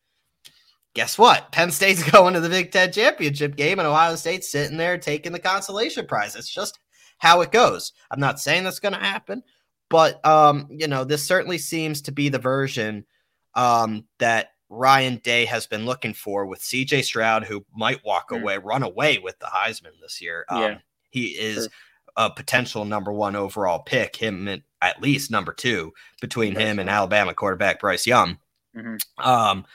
guess 0.93 1.17
what? 1.17 1.51
Penn 1.51 1.71
State's 1.71 2.03
going 2.11 2.33
to 2.33 2.39
the 2.39 2.49
Big 2.49 2.71
Ten 2.71 2.91
championship 2.91 3.55
game, 3.55 3.79
and 3.79 3.87
Ohio 3.87 4.15
State's 4.15 4.51
sitting 4.51 4.77
there 4.77 4.97
taking 4.97 5.31
the 5.31 5.39
consolation 5.39 6.05
prize. 6.05 6.35
It's 6.35 6.53
just 6.53 6.79
how 7.17 7.41
it 7.41 7.51
goes. 7.51 7.93
I'm 8.09 8.19
not 8.19 8.39
saying 8.39 8.63
that's 8.63 8.79
going 8.79 8.93
to 8.93 8.99
happen, 8.99 9.43
but 9.89 10.25
um, 10.25 10.67
you 10.71 10.87
know, 10.87 11.03
this 11.03 11.23
certainly 11.23 11.57
seems 11.57 12.01
to 12.03 12.11
be 12.11 12.29
the 12.29 12.39
version 12.39 13.05
um, 13.53 14.05
that 14.19 14.49
Ryan 14.69 15.17
Day 15.17 15.45
has 15.45 15.67
been 15.67 15.85
looking 15.85 16.13
for 16.13 16.45
with 16.45 16.61
CJ 16.61 17.03
Stroud, 17.03 17.43
who 17.43 17.65
might 17.75 18.03
walk 18.05 18.29
mm. 18.29 18.41
away, 18.41 18.57
run 18.57 18.83
away 18.83 19.19
with 19.19 19.37
the 19.39 19.47
Heisman 19.47 19.99
this 20.01 20.21
year. 20.21 20.45
Um, 20.49 20.61
yeah. 20.61 20.77
He 21.09 21.25
is 21.25 21.63
sure. 21.65 21.71
a 22.15 22.29
potential 22.31 22.85
number 22.85 23.11
one 23.11 23.35
overall 23.35 23.79
pick, 23.79 24.15
him 24.15 24.47
at 24.81 25.01
least 25.01 25.29
number 25.29 25.53
two 25.53 25.91
between 26.21 26.55
him 26.55 26.79
and 26.79 26.89
Alabama 26.89 27.33
quarterback 27.33 27.81
Bryce 27.81 28.07
Young. 28.07 28.37
Mm-hmm. 28.75 28.95
Um, 29.21 29.65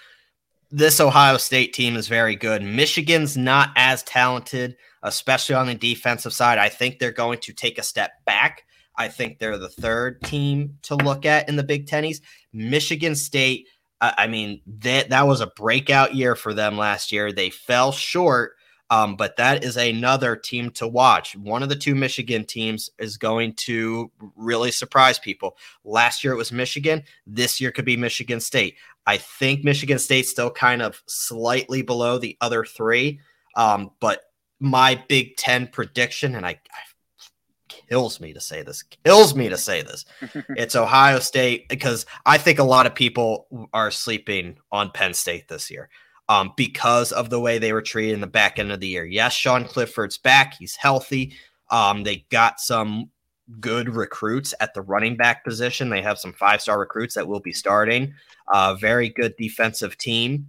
this 0.76 1.00
Ohio 1.00 1.38
State 1.38 1.72
team 1.72 1.96
is 1.96 2.06
very 2.06 2.36
good. 2.36 2.62
Michigan's 2.62 3.34
not 3.34 3.70
as 3.76 4.02
talented, 4.02 4.76
especially 5.02 5.54
on 5.54 5.68
the 5.68 5.74
defensive 5.74 6.34
side. 6.34 6.58
I 6.58 6.68
think 6.68 6.98
they're 6.98 7.12
going 7.12 7.38
to 7.38 7.54
take 7.54 7.78
a 7.78 7.82
step 7.82 8.10
back. 8.26 8.64
I 8.94 9.08
think 9.08 9.38
they're 9.38 9.56
the 9.56 9.70
third 9.70 10.20
team 10.22 10.76
to 10.82 10.94
look 10.94 11.24
at 11.24 11.48
in 11.48 11.56
the 11.56 11.62
Big 11.62 11.86
Ten 11.86 12.04
East. 12.04 12.22
Michigan 12.52 13.14
State, 13.14 13.68
I 14.02 14.26
mean, 14.26 14.60
that 14.80 15.08
that 15.08 15.26
was 15.26 15.40
a 15.40 15.46
breakout 15.46 16.14
year 16.14 16.36
for 16.36 16.52
them 16.52 16.76
last 16.76 17.10
year. 17.10 17.32
They 17.32 17.48
fell 17.48 17.90
short, 17.90 18.52
um, 18.90 19.16
but 19.16 19.36
that 19.36 19.64
is 19.64 19.78
another 19.78 20.36
team 20.36 20.68
to 20.72 20.86
watch. 20.86 21.34
One 21.36 21.62
of 21.62 21.70
the 21.70 21.76
two 21.76 21.94
Michigan 21.94 22.44
teams 22.44 22.90
is 22.98 23.16
going 23.16 23.54
to 23.54 24.10
really 24.36 24.70
surprise 24.70 25.18
people. 25.18 25.56
Last 25.84 26.22
year 26.22 26.34
it 26.34 26.36
was 26.36 26.52
Michigan. 26.52 27.02
This 27.26 27.62
year 27.62 27.70
could 27.70 27.86
be 27.86 27.96
Michigan 27.96 28.40
State. 28.40 28.76
I 29.06 29.18
think 29.18 29.64
Michigan 29.64 29.98
State's 29.98 30.30
still 30.30 30.50
kind 30.50 30.82
of 30.82 31.02
slightly 31.06 31.82
below 31.82 32.18
the 32.18 32.36
other 32.40 32.64
three. 32.64 33.20
Um, 33.54 33.90
but 34.00 34.20
my 34.60 35.02
Big 35.08 35.36
Ten 35.36 35.68
prediction, 35.68 36.34
and 36.34 36.44
I, 36.44 36.50
I 36.50 36.80
kills 37.68 38.20
me 38.20 38.32
to 38.32 38.40
say 38.40 38.62
this, 38.62 38.82
kills 39.04 39.34
me 39.34 39.48
to 39.48 39.56
say 39.56 39.82
this. 39.82 40.04
it's 40.50 40.76
Ohio 40.76 41.18
State 41.18 41.68
because 41.68 42.06
I 42.24 42.38
think 42.38 42.58
a 42.58 42.64
lot 42.64 42.86
of 42.86 42.94
people 42.94 43.68
are 43.72 43.90
sleeping 43.90 44.58
on 44.72 44.90
Penn 44.90 45.14
State 45.14 45.48
this 45.48 45.70
year 45.70 45.88
um, 46.28 46.52
because 46.56 47.12
of 47.12 47.30
the 47.30 47.40
way 47.40 47.58
they 47.58 47.72
were 47.72 47.82
treated 47.82 48.14
in 48.14 48.20
the 48.20 48.26
back 48.26 48.58
end 48.58 48.72
of 48.72 48.80
the 48.80 48.88
year. 48.88 49.04
Yes, 49.04 49.32
Sean 49.32 49.64
Clifford's 49.64 50.18
back, 50.18 50.54
he's 50.58 50.76
healthy. 50.76 51.34
Um, 51.70 52.04
they 52.04 52.26
got 52.30 52.60
some 52.60 53.10
good 53.60 53.94
recruits 53.94 54.54
at 54.60 54.74
the 54.74 54.82
running 54.82 55.16
back 55.16 55.44
position. 55.44 55.88
They 55.88 56.02
have 56.02 56.18
some 56.18 56.32
five 56.32 56.60
star 56.60 56.78
recruits 56.78 57.14
that 57.14 57.28
will 57.28 57.40
be 57.40 57.52
starting. 57.52 58.14
A 58.52 58.56
uh, 58.56 58.74
very 58.74 59.08
good 59.08 59.34
defensive 59.36 59.96
team. 59.98 60.48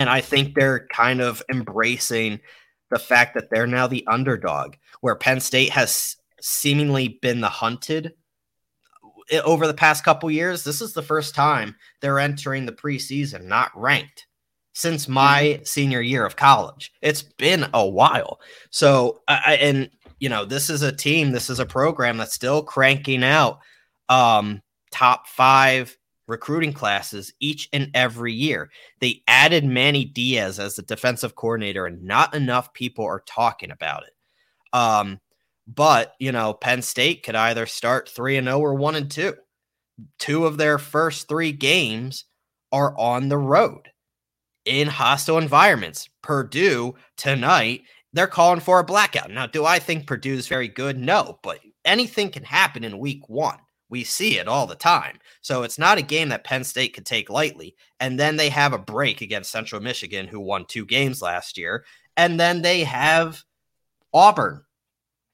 And 0.00 0.10
I 0.10 0.20
think 0.20 0.54
they're 0.54 0.86
kind 0.88 1.20
of 1.20 1.42
embracing 1.50 2.40
the 2.90 2.98
fact 2.98 3.34
that 3.34 3.50
they're 3.50 3.66
now 3.66 3.86
the 3.86 4.06
underdog, 4.06 4.74
where 5.00 5.14
Penn 5.14 5.40
State 5.40 5.70
has 5.70 6.16
seemingly 6.40 7.20
been 7.22 7.40
the 7.40 7.48
hunted 7.48 8.12
eh, 9.30 9.40
over 9.44 9.66
the 9.66 9.74
past 9.74 10.04
couple 10.04 10.30
years. 10.30 10.64
This 10.64 10.80
is 10.80 10.92
the 10.92 11.02
first 11.02 11.34
time 11.34 11.74
they're 12.00 12.18
entering 12.18 12.66
the 12.66 12.72
preseason 12.72 13.44
not 13.44 13.70
ranked 13.74 14.26
since 14.74 15.08
my 15.08 15.42
mm-hmm. 15.42 15.64
senior 15.64 16.00
year 16.00 16.26
of 16.26 16.36
college. 16.36 16.92
It's 17.00 17.22
been 17.22 17.66
a 17.72 17.86
while. 17.86 18.40
So, 18.70 19.22
I, 19.28 19.54
and 19.60 19.90
you 20.22 20.28
know, 20.28 20.44
this 20.44 20.70
is 20.70 20.82
a 20.82 20.92
team, 20.92 21.32
this 21.32 21.50
is 21.50 21.58
a 21.58 21.66
program 21.66 22.16
that's 22.16 22.32
still 22.32 22.62
cranking 22.62 23.24
out 23.24 23.58
um, 24.08 24.62
top 24.92 25.26
five 25.26 25.98
recruiting 26.28 26.72
classes 26.72 27.32
each 27.40 27.68
and 27.72 27.90
every 27.92 28.32
year. 28.32 28.70
They 29.00 29.24
added 29.26 29.64
Manny 29.64 30.04
Diaz 30.04 30.60
as 30.60 30.76
the 30.76 30.82
defensive 30.82 31.34
coordinator, 31.34 31.86
and 31.86 32.04
not 32.04 32.36
enough 32.36 32.72
people 32.72 33.04
are 33.04 33.24
talking 33.26 33.72
about 33.72 34.04
it. 34.04 34.12
Um, 34.72 35.18
but 35.66 36.14
you 36.20 36.30
know, 36.30 36.54
Penn 36.54 36.82
State 36.82 37.24
could 37.24 37.34
either 37.34 37.66
start 37.66 38.08
three 38.08 38.36
and 38.36 38.46
zero 38.46 38.58
oh 38.58 38.60
or 38.60 38.74
one 38.76 38.94
and 38.94 39.10
two. 39.10 39.34
Two 40.20 40.46
of 40.46 40.56
their 40.56 40.78
first 40.78 41.26
three 41.26 41.50
games 41.50 42.26
are 42.70 42.96
on 42.96 43.28
the 43.28 43.38
road 43.38 43.88
in 44.66 44.86
hostile 44.86 45.38
environments. 45.38 46.08
Purdue 46.22 46.94
tonight 47.16 47.82
they're 48.12 48.26
calling 48.26 48.60
for 48.60 48.78
a 48.78 48.84
blackout. 48.84 49.30
Now, 49.30 49.46
do 49.46 49.64
I 49.64 49.78
think 49.78 50.06
Purdue 50.06 50.34
is 50.34 50.48
very 50.48 50.68
good? 50.68 50.98
No, 50.98 51.38
but 51.42 51.60
anything 51.84 52.30
can 52.30 52.44
happen 52.44 52.84
in 52.84 52.98
week 52.98 53.28
one. 53.28 53.58
We 53.88 54.04
see 54.04 54.38
it 54.38 54.48
all 54.48 54.66
the 54.66 54.74
time. 54.74 55.18
So 55.42 55.64
it's 55.64 55.78
not 55.78 55.98
a 55.98 56.02
game 56.02 56.30
that 56.30 56.44
Penn 56.44 56.64
State 56.64 56.94
could 56.94 57.04
take 57.04 57.28
lightly. 57.28 57.76
And 58.00 58.18
then 58.18 58.36
they 58.36 58.48
have 58.48 58.72
a 58.72 58.78
break 58.78 59.20
against 59.20 59.50
Central 59.50 59.82
Michigan, 59.82 60.26
who 60.26 60.40
won 60.40 60.64
two 60.66 60.86
games 60.86 61.20
last 61.20 61.58
year. 61.58 61.84
And 62.16 62.40
then 62.40 62.62
they 62.62 62.84
have 62.84 63.42
Auburn 64.14 64.64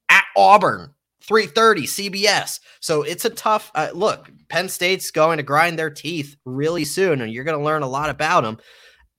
at 0.09 0.25
Auburn, 0.37 0.95
3:30 1.25 1.87
CBS. 1.87 2.61
So 2.81 3.03
it's 3.03 3.25
a 3.25 3.31
tough 3.31 3.71
uh, 3.75 3.91
look. 3.93 4.31
Penn 4.49 4.69
State's 4.69 5.11
going 5.11 5.37
to 5.37 5.43
grind 5.43 5.79
their 5.79 5.91
teeth 5.91 6.37
really 6.45 6.85
soon, 6.85 7.21
and 7.21 7.33
you're 7.33 7.45
going 7.45 7.59
to 7.59 7.65
learn 7.65 7.83
a 7.83 7.89
lot 7.89 8.11
about 8.11 8.43
them. 8.43 8.59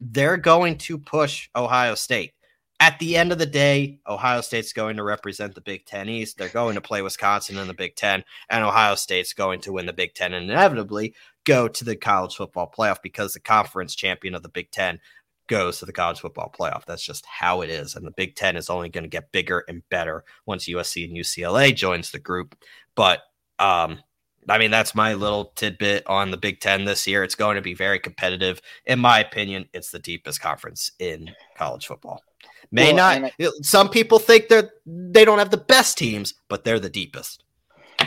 They're 0.02 0.38
going 0.38 0.78
to 0.80 0.98
push 0.98 1.50
Ohio 1.56 1.96
State 1.96 2.34
at 2.80 2.98
the 3.00 3.18
end 3.18 3.32
of 3.32 3.40
the 3.40 3.46
day, 3.46 4.00
Ohio 4.08 4.42
State's 4.42 4.72
going 4.72 4.98
to 4.98 5.04
represent 5.04 5.54
the 5.54 5.62
Big 5.62 5.86
Ten 5.86 6.08
East. 6.08 6.38
They're 6.38 6.48
going 6.48 6.76
to 6.76 6.82
play 6.82 7.02
Wisconsin 7.02 7.58
in 7.58 7.68
the 7.68 7.74
Big 7.74 7.96
Ten, 7.96 8.24
and 8.50 8.64
Ohio 8.64 8.96
State's 8.96 9.34
going 9.34 9.60
to 9.62 9.74
win 9.74 9.86
the 9.86 9.94
Big 9.94 10.14
Ten 10.14 10.34
and 10.34 10.50
inevitably 10.50 11.14
go 11.44 11.68
to 11.68 11.84
the 11.84 11.96
college 11.96 12.36
football 12.36 12.72
playoff 12.76 13.02
because 13.02 13.34
the 13.34 13.40
conference 13.40 13.96
champion 13.96 14.34
of 14.34 14.44
the 14.44 14.50
Big 14.50 14.72
Ten 14.72 15.00
goes 15.48 15.80
to 15.80 15.86
the 15.86 15.92
college 15.92 16.20
football 16.20 16.54
playoff. 16.58 16.86
That's 16.86 17.04
just 17.04 17.26
how 17.26 17.62
it 17.62 17.70
is. 17.70 17.96
And 17.96 18.06
the 18.06 18.12
Big 18.12 18.36
Ten 18.36 18.56
is 18.56 18.70
only 18.70 18.88
going 18.88 19.04
to 19.04 19.10
get 19.10 19.32
bigger 19.32 19.66
and 19.68 19.82
better 19.90 20.24
once 20.46 20.66
USC 20.68 21.06
and 21.06 21.18
UCLA 21.18 21.76
joins 21.76 22.12
the 22.12 22.20
group. 22.20 22.56
But 22.96 23.24
um, 23.58 24.00
I 24.48 24.58
mean, 24.58 24.72
that's 24.72 24.96
my 24.96 25.16
little 25.16 25.52
tidbit 25.56 26.08
on 26.08 26.32
the 26.32 26.38
Big 26.38 26.62
Ten 26.62 26.86
this 26.86 27.06
year. 27.08 27.24
It's 27.24 27.36
going 27.36 27.56
to 27.56 27.62
be 27.62 27.74
very 27.74 28.00
competitive. 28.00 28.62
In 28.86 29.00
my 29.00 29.20
opinion, 29.20 29.68
it's 29.74 29.92
the 29.92 30.00
deepest 30.00 30.40
conference 30.40 30.92
in 31.00 31.32
college 31.58 31.88
football. 31.88 32.22
May 32.72 32.94
well, 32.94 33.20
not. 33.20 33.34
I, 33.40 33.50
some 33.62 33.90
people 33.90 34.20
think 34.20 34.48
they're 34.48 34.72
they 34.86 35.26
don't 35.26 35.40
have 35.40 35.50
the 35.50 35.58
best 35.58 35.98
teams, 35.98 36.36
but 36.48 36.64
they're 36.64 36.80
the 36.80 36.90
deepest. 36.90 37.44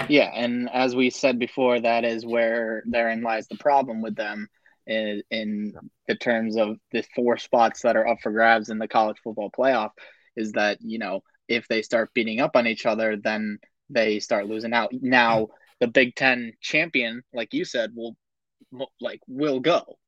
Yeah, 0.09 0.31
and 0.35 0.71
as 0.73 0.95
we 0.95 1.11
said 1.11 1.39
before, 1.39 1.81
that 1.81 2.05
is 2.05 2.25
where 2.25 2.83
therein 2.87 3.23
lies 3.23 3.47
the 3.49 3.57
problem 3.57 4.01
with 4.03 4.17
them 4.17 4.49
in, 4.87 5.23
in 5.31 5.75
the 6.09 6.15
terms 6.15 6.57
of 6.57 6.77
the 6.93 7.05
four 7.15 7.37
spots 7.37 7.83
that 7.83 7.97
are 7.97 8.07
up 8.07 8.19
for 8.23 8.33
grabs 8.33 8.69
in 8.69 8.79
the 8.79 8.89
college 8.89 9.19
football 9.23 9.51
playoff. 9.51 9.91
Is 10.37 10.53
that 10.53 10.79
you 10.81 10.99
know 10.99 11.23
if 11.49 11.69
they 11.69 11.83
start 11.83 12.15
beating 12.15 12.41
up 12.41 12.57
on 12.57 12.67
each 12.67 12.87
other, 12.87 13.17
then 13.17 13.59
they 13.91 14.21
start 14.21 14.47
losing 14.47 14.73
out. 14.73 14.93
Now 14.93 15.41
mm. 15.41 15.49
the 15.81 15.89
Big 15.89 16.15
Ten 16.15 16.53
champion, 16.61 17.23
like 17.35 17.53
you 17.53 17.65
said, 17.65 17.91
will 17.95 18.17
like 19.01 19.21
will 19.27 19.61
go. 19.61 19.99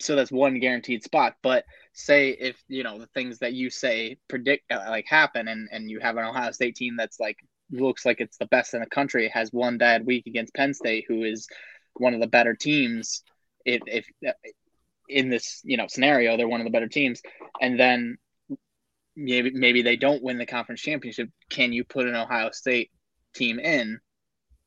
So 0.00 0.16
that's 0.16 0.32
one 0.32 0.58
guaranteed 0.58 1.04
spot, 1.04 1.36
but 1.42 1.64
say 1.92 2.30
if 2.30 2.56
you 2.68 2.82
know 2.82 2.98
the 2.98 3.06
things 3.08 3.38
that 3.38 3.52
you 3.52 3.70
say 3.70 4.18
predict 4.28 4.70
uh, 4.70 4.84
like 4.88 5.06
happen 5.06 5.46
and 5.48 5.68
and 5.70 5.88
you 5.88 6.00
have 6.00 6.16
an 6.16 6.24
ohio 6.24 6.50
state 6.50 6.74
team 6.74 6.96
that's 6.96 7.20
like 7.20 7.38
looks 7.70 8.04
like 8.04 8.20
it's 8.20 8.36
the 8.36 8.46
best 8.46 8.74
in 8.74 8.80
the 8.80 8.86
country 8.86 9.28
has 9.28 9.52
one 9.52 9.78
bad 9.78 10.04
week 10.04 10.26
against 10.26 10.54
penn 10.54 10.74
state 10.74 11.04
who 11.06 11.22
is 11.22 11.46
one 11.94 12.12
of 12.12 12.20
the 12.20 12.26
better 12.26 12.54
teams 12.54 13.22
if, 13.64 13.80
if 13.86 14.06
uh, 14.26 14.32
in 15.08 15.30
this 15.30 15.60
you 15.64 15.76
know 15.76 15.86
scenario 15.86 16.36
they're 16.36 16.48
one 16.48 16.60
of 16.60 16.64
the 16.64 16.72
better 16.72 16.88
teams 16.88 17.22
and 17.60 17.78
then 17.78 18.16
maybe 19.14 19.52
maybe 19.52 19.82
they 19.82 19.96
don't 19.96 20.22
win 20.22 20.38
the 20.38 20.46
conference 20.46 20.80
championship 20.80 21.30
can 21.48 21.72
you 21.72 21.84
put 21.84 22.08
an 22.08 22.16
ohio 22.16 22.50
state 22.50 22.90
team 23.34 23.60
in 23.60 24.00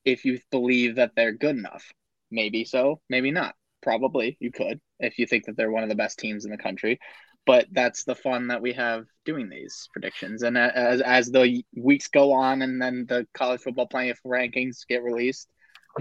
if 0.06 0.24
you 0.24 0.40
believe 0.52 0.96
that 0.96 1.12
they're 1.16 1.34
good 1.34 1.58
enough? 1.58 1.92
Maybe 2.32 2.66
so 2.66 3.02
maybe 3.10 3.32
not 3.32 3.56
probably 3.82 4.38
you 4.40 4.52
could 4.52 4.80
if 5.00 5.18
you 5.20 5.28
think 5.28 5.46
that 5.46 5.58
they're 5.58 5.72
one 5.72 5.84
of 5.84 5.90
the 5.90 5.96
best 5.96 6.20
teams 6.20 6.46
in 6.46 6.52
the 6.52 6.58
country. 6.58 7.00
But 7.46 7.68
that's 7.72 8.04
the 8.04 8.16
fun 8.16 8.48
that 8.48 8.62
we 8.62 8.74
have 8.74 9.06
doing 9.26 9.48
these 9.48 9.88
predictions. 9.94 10.44
And 10.44 10.58
uh, 10.58 10.70
as 10.76 11.02
as 11.02 11.32
the 11.32 11.63
weeks 11.76 12.10
go 12.10 12.34
on, 12.34 12.62
and 12.62 12.82
then 12.82 13.06
the 13.08 13.26
college 13.34 13.62
football 13.62 13.88
playoff 13.88 14.18
rankings 14.26 14.86
get 14.88 15.02
released, 15.02 15.48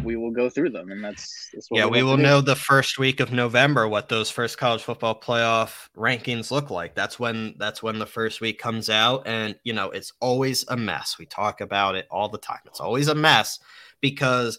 we 0.02 0.16
will 0.16 0.30
go 0.30 0.48
through 0.48 0.70
them, 0.70 0.90
and 0.90 1.02
that's, 1.02 1.50
that's 1.52 1.68
yeah. 1.70 1.86
We 1.86 2.02
will 2.02 2.16
know 2.16 2.40
the 2.40 2.56
first 2.56 2.98
week 2.98 3.20
of 3.20 3.32
November 3.32 3.88
what 3.88 4.08
those 4.08 4.30
first 4.30 4.58
college 4.58 4.82
football 4.82 5.18
playoff 5.18 5.88
rankings 5.96 6.50
look 6.50 6.70
like. 6.70 6.94
That's 6.94 7.18
when 7.18 7.54
that's 7.58 7.82
when 7.82 7.98
the 7.98 8.06
first 8.06 8.40
week 8.40 8.58
comes 8.58 8.90
out, 8.90 9.26
and 9.26 9.56
you 9.64 9.72
know 9.72 9.90
it's 9.90 10.12
always 10.20 10.64
a 10.68 10.76
mess. 10.76 11.16
We 11.18 11.26
talk 11.26 11.60
about 11.60 11.94
it 11.94 12.06
all 12.10 12.28
the 12.28 12.38
time. 12.38 12.60
It's 12.66 12.80
always 12.80 13.08
a 13.08 13.14
mess 13.14 13.58
because 14.00 14.58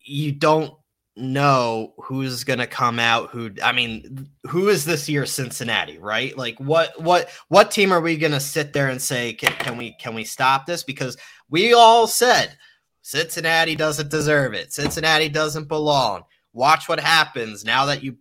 you 0.00 0.32
don't 0.32 0.74
know 1.16 1.94
who's 1.98 2.42
going 2.42 2.58
to 2.58 2.66
come 2.66 2.98
out 2.98 3.30
who 3.30 3.50
I 3.62 3.70
mean 3.70 4.28
who 4.48 4.68
is 4.68 4.84
this 4.84 5.08
year 5.08 5.26
Cincinnati 5.26 5.98
right? 5.98 6.36
Like 6.36 6.58
what 6.58 7.00
what 7.00 7.30
what 7.48 7.70
team 7.70 7.92
are 7.92 8.00
we 8.00 8.16
going 8.16 8.32
to 8.32 8.40
sit 8.40 8.72
there 8.72 8.88
and 8.88 9.00
say 9.00 9.32
can, 9.34 9.52
can 9.52 9.76
we 9.76 9.92
can 9.92 10.14
we 10.14 10.24
stop 10.24 10.66
this? 10.66 10.82
Because 10.82 11.16
we 11.48 11.72
all 11.72 12.06
said 12.08 12.56
Cincinnati 13.02 13.76
doesn't 13.76 14.10
deserve 14.10 14.54
it. 14.54 14.72
Cincinnati 14.72 15.28
doesn't 15.28 15.68
belong. 15.68 16.24
Watch 16.52 16.88
what 16.88 16.98
happens 16.98 17.64
now 17.64 17.86
that 17.86 18.02
you 18.02 18.16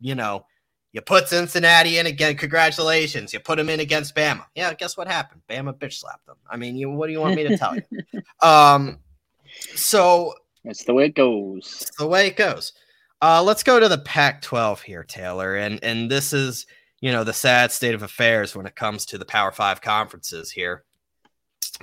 you 0.00 0.14
know 0.14 0.46
you 0.92 1.02
put 1.02 1.28
Cincinnati 1.28 1.98
in 1.98 2.06
again 2.06 2.34
congratulations 2.34 3.34
you 3.34 3.40
put 3.40 3.58
them 3.58 3.68
in 3.68 3.80
against 3.80 4.14
Bama. 4.14 4.46
Yeah 4.54 4.72
guess 4.72 4.96
what 4.96 5.06
happened? 5.06 5.42
Bama 5.50 5.74
bitch 5.74 5.98
slapped 5.98 6.24
them. 6.24 6.36
I 6.48 6.56
mean 6.56 6.76
you 6.76 6.88
what 6.90 7.08
do 7.08 7.12
you 7.12 7.20
want 7.20 7.34
me 7.34 7.46
to 7.46 7.58
tell 7.58 7.76
you? 7.76 7.82
Um 8.40 9.00
so 9.74 10.34
it's 10.68 10.84
the 10.84 10.94
way 10.94 11.06
it 11.06 11.14
goes. 11.14 11.78
It's 11.82 11.96
the 11.96 12.06
way 12.06 12.26
it 12.26 12.36
goes. 12.36 12.72
Uh, 13.22 13.42
let's 13.42 13.62
go 13.62 13.80
to 13.80 13.88
the 13.88 13.98
Pac-12 13.98 14.82
here, 14.82 15.02
Taylor, 15.02 15.56
and 15.56 15.82
and 15.82 16.10
this 16.10 16.32
is 16.32 16.66
you 17.00 17.10
know 17.10 17.24
the 17.24 17.32
sad 17.32 17.72
state 17.72 17.94
of 17.94 18.02
affairs 18.02 18.54
when 18.54 18.66
it 18.66 18.76
comes 18.76 19.06
to 19.06 19.18
the 19.18 19.24
Power 19.24 19.50
Five 19.50 19.80
conferences 19.80 20.52
here, 20.52 20.84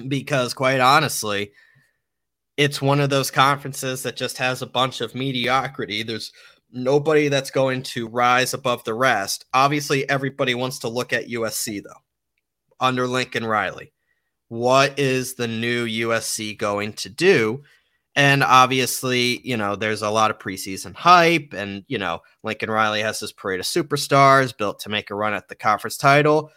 because 0.08 0.54
quite 0.54 0.80
honestly, 0.80 1.52
it's 2.58 2.82
one 2.82 3.02
of 3.02 3.10
those 3.10 3.32
conferences 3.32 4.04
that 4.04 4.16
just 4.16 4.38
has 4.38 4.62
a 4.62 4.68
bunch 4.68 5.02
of 5.02 5.16
mediocrity. 5.16 6.04
There's 6.04 6.32
nobody 6.72 7.28
that's 7.28 7.52
going 7.52 7.84
to 7.84 8.08
rise 8.08 8.54
above 8.54 8.84
the 8.84 8.94
rest. 8.94 9.46
Obviously, 9.54 10.08
everybody 10.10 10.54
wants 10.54 10.80
to 10.80 10.90
look 10.90 11.12
at 11.12 11.28
USC 11.28 11.82
though, 11.84 12.02
under 12.80 13.08
Lincoln 13.08 13.46
Riley. 13.46 13.92
What 14.48 15.00
is 15.00 15.34
the 15.34 15.48
new 15.48 15.88
USC 15.88 16.58
going 16.58 16.94
to 16.94 17.10
do? 17.10 17.64
And 18.16 18.44
obviously, 18.44 19.42
you 19.46 19.58
know, 19.58 19.76
there's 19.76 20.02
a 20.02 20.10
lot 20.10 20.32
of 20.32 20.40
preseason 20.40 20.96
hype, 20.96 21.54
and 21.54 21.84
you 21.88 21.98
know, 21.98 22.22
Lincoln 22.44 22.72
Riley 22.72 23.02
has 23.02 23.20
this 23.20 23.34
parade 23.34 23.60
of 23.60 23.66
superstars 23.66 24.58
built 24.58 24.80
to 24.82 24.90
make 24.90 25.10
a 25.10 25.16
run 25.16 25.34
at 25.34 25.50
the 25.50 25.56
conference 25.56 25.98
title, 25.98 26.52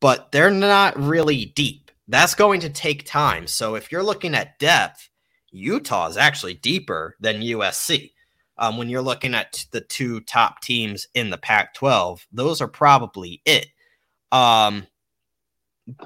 but 0.00 0.32
they're 0.32 0.50
not 0.50 0.98
really 0.98 1.46
deep. 1.54 1.90
That's 2.08 2.34
going 2.34 2.60
to 2.60 2.70
take 2.70 3.04
time. 3.04 3.46
So 3.46 3.74
if 3.74 3.92
you're 3.92 4.02
looking 4.02 4.34
at 4.34 4.58
depth, 4.58 5.10
Utah 5.50 6.08
is 6.08 6.16
actually 6.16 6.54
deeper 6.54 7.14
than 7.20 7.42
USC. 7.42 8.12
Um, 8.58 8.76
when 8.76 8.88
you're 8.88 9.02
looking 9.02 9.34
at 9.34 9.64
the 9.70 9.80
two 9.80 10.20
top 10.20 10.60
teams 10.60 11.06
in 11.14 11.30
the 11.30 11.38
Pac 11.38 11.74
12, 11.74 12.26
those 12.32 12.60
are 12.60 12.68
probably 12.68 13.42
it. 13.44 13.66
Um, 14.30 14.86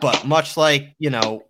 but 0.00 0.26
much 0.26 0.56
like, 0.56 0.94
you 0.98 1.10
know, 1.10 1.42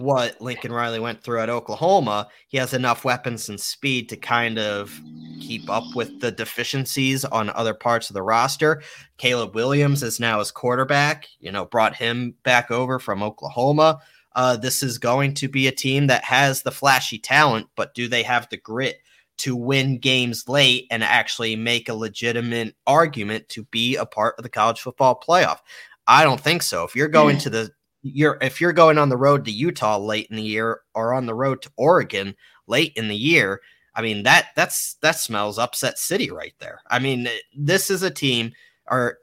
what 0.00 0.40
Lincoln 0.40 0.72
Riley 0.72 0.98
went 0.98 1.22
through 1.22 1.40
at 1.40 1.50
Oklahoma, 1.50 2.28
he 2.48 2.58
has 2.58 2.74
enough 2.74 3.04
weapons 3.04 3.48
and 3.48 3.60
speed 3.60 4.08
to 4.08 4.16
kind 4.16 4.58
of 4.58 5.00
keep 5.40 5.68
up 5.70 5.84
with 5.94 6.20
the 6.20 6.32
deficiencies 6.32 7.24
on 7.24 7.50
other 7.50 7.74
parts 7.74 8.10
of 8.10 8.14
the 8.14 8.22
roster. 8.22 8.82
Caleb 9.18 9.54
Williams 9.54 10.02
is 10.02 10.18
now 10.18 10.38
his 10.38 10.50
quarterback, 10.50 11.28
you 11.38 11.52
know, 11.52 11.64
brought 11.64 11.96
him 11.96 12.34
back 12.42 12.70
over 12.70 12.98
from 12.98 13.22
Oklahoma. 13.22 14.00
Uh, 14.34 14.56
this 14.56 14.82
is 14.82 14.98
going 14.98 15.34
to 15.34 15.48
be 15.48 15.68
a 15.68 15.72
team 15.72 16.08
that 16.08 16.24
has 16.24 16.62
the 16.62 16.72
flashy 16.72 17.18
talent, 17.18 17.68
but 17.76 17.94
do 17.94 18.08
they 18.08 18.22
have 18.22 18.48
the 18.50 18.56
grit 18.56 18.96
to 19.36 19.54
win 19.54 19.98
games 19.98 20.48
late 20.48 20.86
and 20.90 21.04
actually 21.04 21.56
make 21.56 21.88
a 21.88 21.94
legitimate 21.94 22.74
argument 22.86 23.48
to 23.48 23.64
be 23.64 23.96
a 23.96 24.06
part 24.06 24.34
of 24.38 24.42
the 24.42 24.48
college 24.48 24.80
football 24.80 25.20
playoff? 25.20 25.58
I 26.06 26.24
don't 26.24 26.40
think 26.40 26.62
so. 26.62 26.84
If 26.84 26.94
you're 26.96 27.08
going 27.08 27.38
to 27.38 27.50
the 27.50 27.70
you're 28.04 28.38
if 28.42 28.60
you're 28.60 28.72
going 28.72 28.98
on 28.98 29.08
the 29.08 29.16
road 29.16 29.44
to 29.46 29.50
Utah 29.50 29.98
late 29.98 30.28
in 30.30 30.36
the 30.36 30.42
year 30.42 30.80
or 30.94 31.14
on 31.14 31.26
the 31.26 31.34
road 31.34 31.62
to 31.62 31.70
Oregon 31.76 32.36
late 32.66 32.92
in 32.96 33.08
the 33.08 33.16
year, 33.16 33.60
I 33.94 34.02
mean 34.02 34.22
that 34.24 34.48
that's 34.54 34.94
that 35.00 35.18
smells 35.18 35.58
upset 35.58 35.98
city 35.98 36.30
right 36.30 36.54
there. 36.58 36.80
I 36.88 36.98
mean 36.98 37.28
this 37.56 37.90
is 37.90 38.02
a 38.02 38.10
team 38.10 38.52
or 38.90 39.18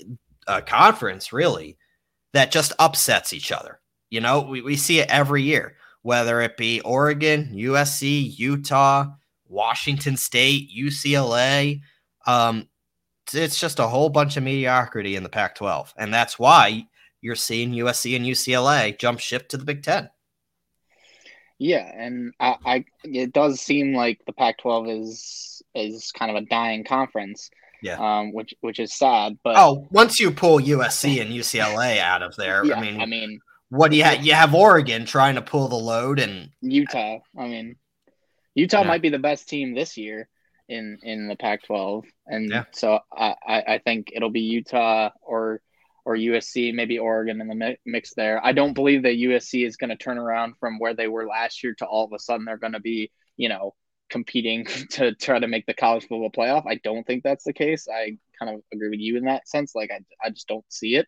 a 0.48 0.62
conference 0.62 1.32
really 1.32 1.78
that 2.34 2.52
just 2.52 2.74
upsets 2.80 3.34
each 3.34 3.52
other. 3.52 3.80
You 4.10 4.20
know, 4.20 4.42
we, 4.42 4.62
we 4.62 4.76
see 4.76 5.00
it 5.00 5.10
every 5.10 5.44
year, 5.44 5.76
whether 6.02 6.42
it 6.42 6.58
be 6.58 6.82
Oregon, 6.82 7.52
USC, 7.54 8.38
Utah, 8.38 9.06
Washington 9.48 10.18
State, 10.18 10.70
UCLA. 10.76 11.82
Um, 12.26 12.68
it's 13.34 13.60
just 13.60 13.80
a 13.80 13.88
whole 13.88 14.10
bunch 14.10 14.38
of 14.38 14.44
mediocrity 14.44 15.16
in 15.16 15.24
the 15.24 15.30
Pac 15.30 15.56
12. 15.56 15.94
And 15.98 16.14
that's 16.14 16.40
why 16.40 16.88
you're 17.22 17.36
seeing 17.36 17.72
USC 17.72 18.16
and 18.16 18.26
UCLA 18.26 18.98
jump 18.98 19.20
ship 19.20 19.48
to 19.50 19.58
the 19.58 19.66
Big 19.66 19.84
Ten. 19.84 20.10
Yeah, 21.60 21.90
and 21.96 22.34
I, 22.40 22.56
I 22.66 22.86
it 23.04 23.34
does 23.34 23.62
seem 23.62 23.94
like 23.94 24.22
the 24.26 24.34
Pac-12 24.34 25.02
is 25.02 25.62
is 25.76 26.12
kind 26.12 26.36
of 26.36 26.42
a 26.42 26.46
dying 26.48 26.84
conference. 26.84 27.50
Yeah. 27.84 27.98
Um, 27.98 28.34
which 28.34 28.54
which 28.62 28.80
is 28.80 28.94
sad, 28.94 29.38
but 29.44 29.56
oh, 29.58 29.88
once 29.92 30.20
you 30.20 30.30
pull 30.32 30.60
USC 30.60 31.20
and 31.20 31.32
UCLA 31.32 32.00
out 32.00 32.22
of 32.22 32.36
there, 32.36 32.64
yeah, 32.64 32.76
I 32.76 32.82
mean, 32.82 33.02
I 33.02 33.06
mean, 33.06 33.40
what 33.70 33.90
do 33.90 33.98
you 33.98 34.04
have? 34.04 34.24
You 34.24 34.34
have 34.34 34.54
Oregon 34.54 35.06
trying 35.06 35.34
to 35.36 35.42
pull 35.42 35.68
the 35.68 35.76
load, 35.76 36.20
and 36.20 36.50
Utah. 36.62 37.18
I 37.38 37.48
mean, 37.48 37.76
Utah 38.54 38.82
Yeah. 38.82 38.88
might 38.88 39.02
be 39.02 39.10
the 39.10 39.18
best 39.18 39.50
team 39.50 39.74
this 39.74 39.98
year 39.98 40.30
in 40.70 41.00
in 41.02 41.28
the 41.28 41.36
Pac-12, 41.36 42.06
and 42.28 42.50
Yeah. 42.52 42.66
so 42.72 43.00
I, 43.12 43.36
I 43.48 43.62
I 43.68 43.78
think 43.80 44.12
it'll 44.14 44.30
be 44.30 44.42
Utah 44.42 45.10
or 45.22 45.62
or 46.06 46.16
USC, 46.16 46.74
maybe 46.74 47.00
Oregon 47.00 47.42
in 47.42 47.48
the 47.48 47.78
mix 47.86 48.14
there. 48.16 48.44
I 48.44 48.54
don't 48.54 48.74
believe 48.74 49.04
that 49.04 49.18
USC 49.18 49.66
is 49.66 49.78
going 49.78 49.90
to 49.92 49.96
turn 49.96 50.18
around 50.18 50.56
from 50.60 50.80
where 50.80 50.94
they 50.94 51.08
were 51.08 51.28
last 51.28 51.64
year 51.64 51.76
to 51.80 51.86
all 51.86 52.06
of 52.06 52.14
a 52.14 52.20
sudden 52.20 52.46
they're 52.46 52.58
going 52.58 52.74
to 52.74 52.80
be 52.80 53.12
you 53.38 53.50
know 53.50 53.74
competing 54.10 54.66
to 54.92 55.14
try 55.16 55.40
to 55.40 55.48
make 55.48 55.66
the 55.66 55.74
college 55.74 56.04
football 56.04 56.32
playoff. 56.32 56.66
I 56.68 56.76
don't 56.84 57.06
think 57.06 57.24
that's 57.24 57.44
the 57.44 57.54
case. 57.54 57.88
I 57.88 58.18
kind 58.40 58.56
of 58.56 58.62
agree 58.74 58.90
with 58.90 59.00
you 59.00 59.18
in 59.18 59.26
that 59.26 59.48
sense. 59.48 59.74
Like 59.76 59.92
I 59.92 60.00
I 60.24 60.30
just 60.30 60.48
don't 60.48 60.66
see 60.70 60.96
it. 60.96 61.08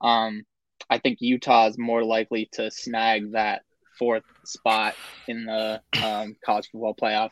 Um, 0.00 0.42
I 0.90 0.98
think 0.98 1.18
Utah 1.20 1.68
is 1.68 1.78
more 1.78 2.04
likely 2.04 2.48
to 2.52 2.70
snag 2.70 3.32
that 3.32 3.62
fourth 3.98 4.24
spot 4.44 4.94
in 5.28 5.44
the 5.44 5.80
um, 6.02 6.36
college 6.44 6.68
football 6.70 6.94
playoff. 7.00 7.30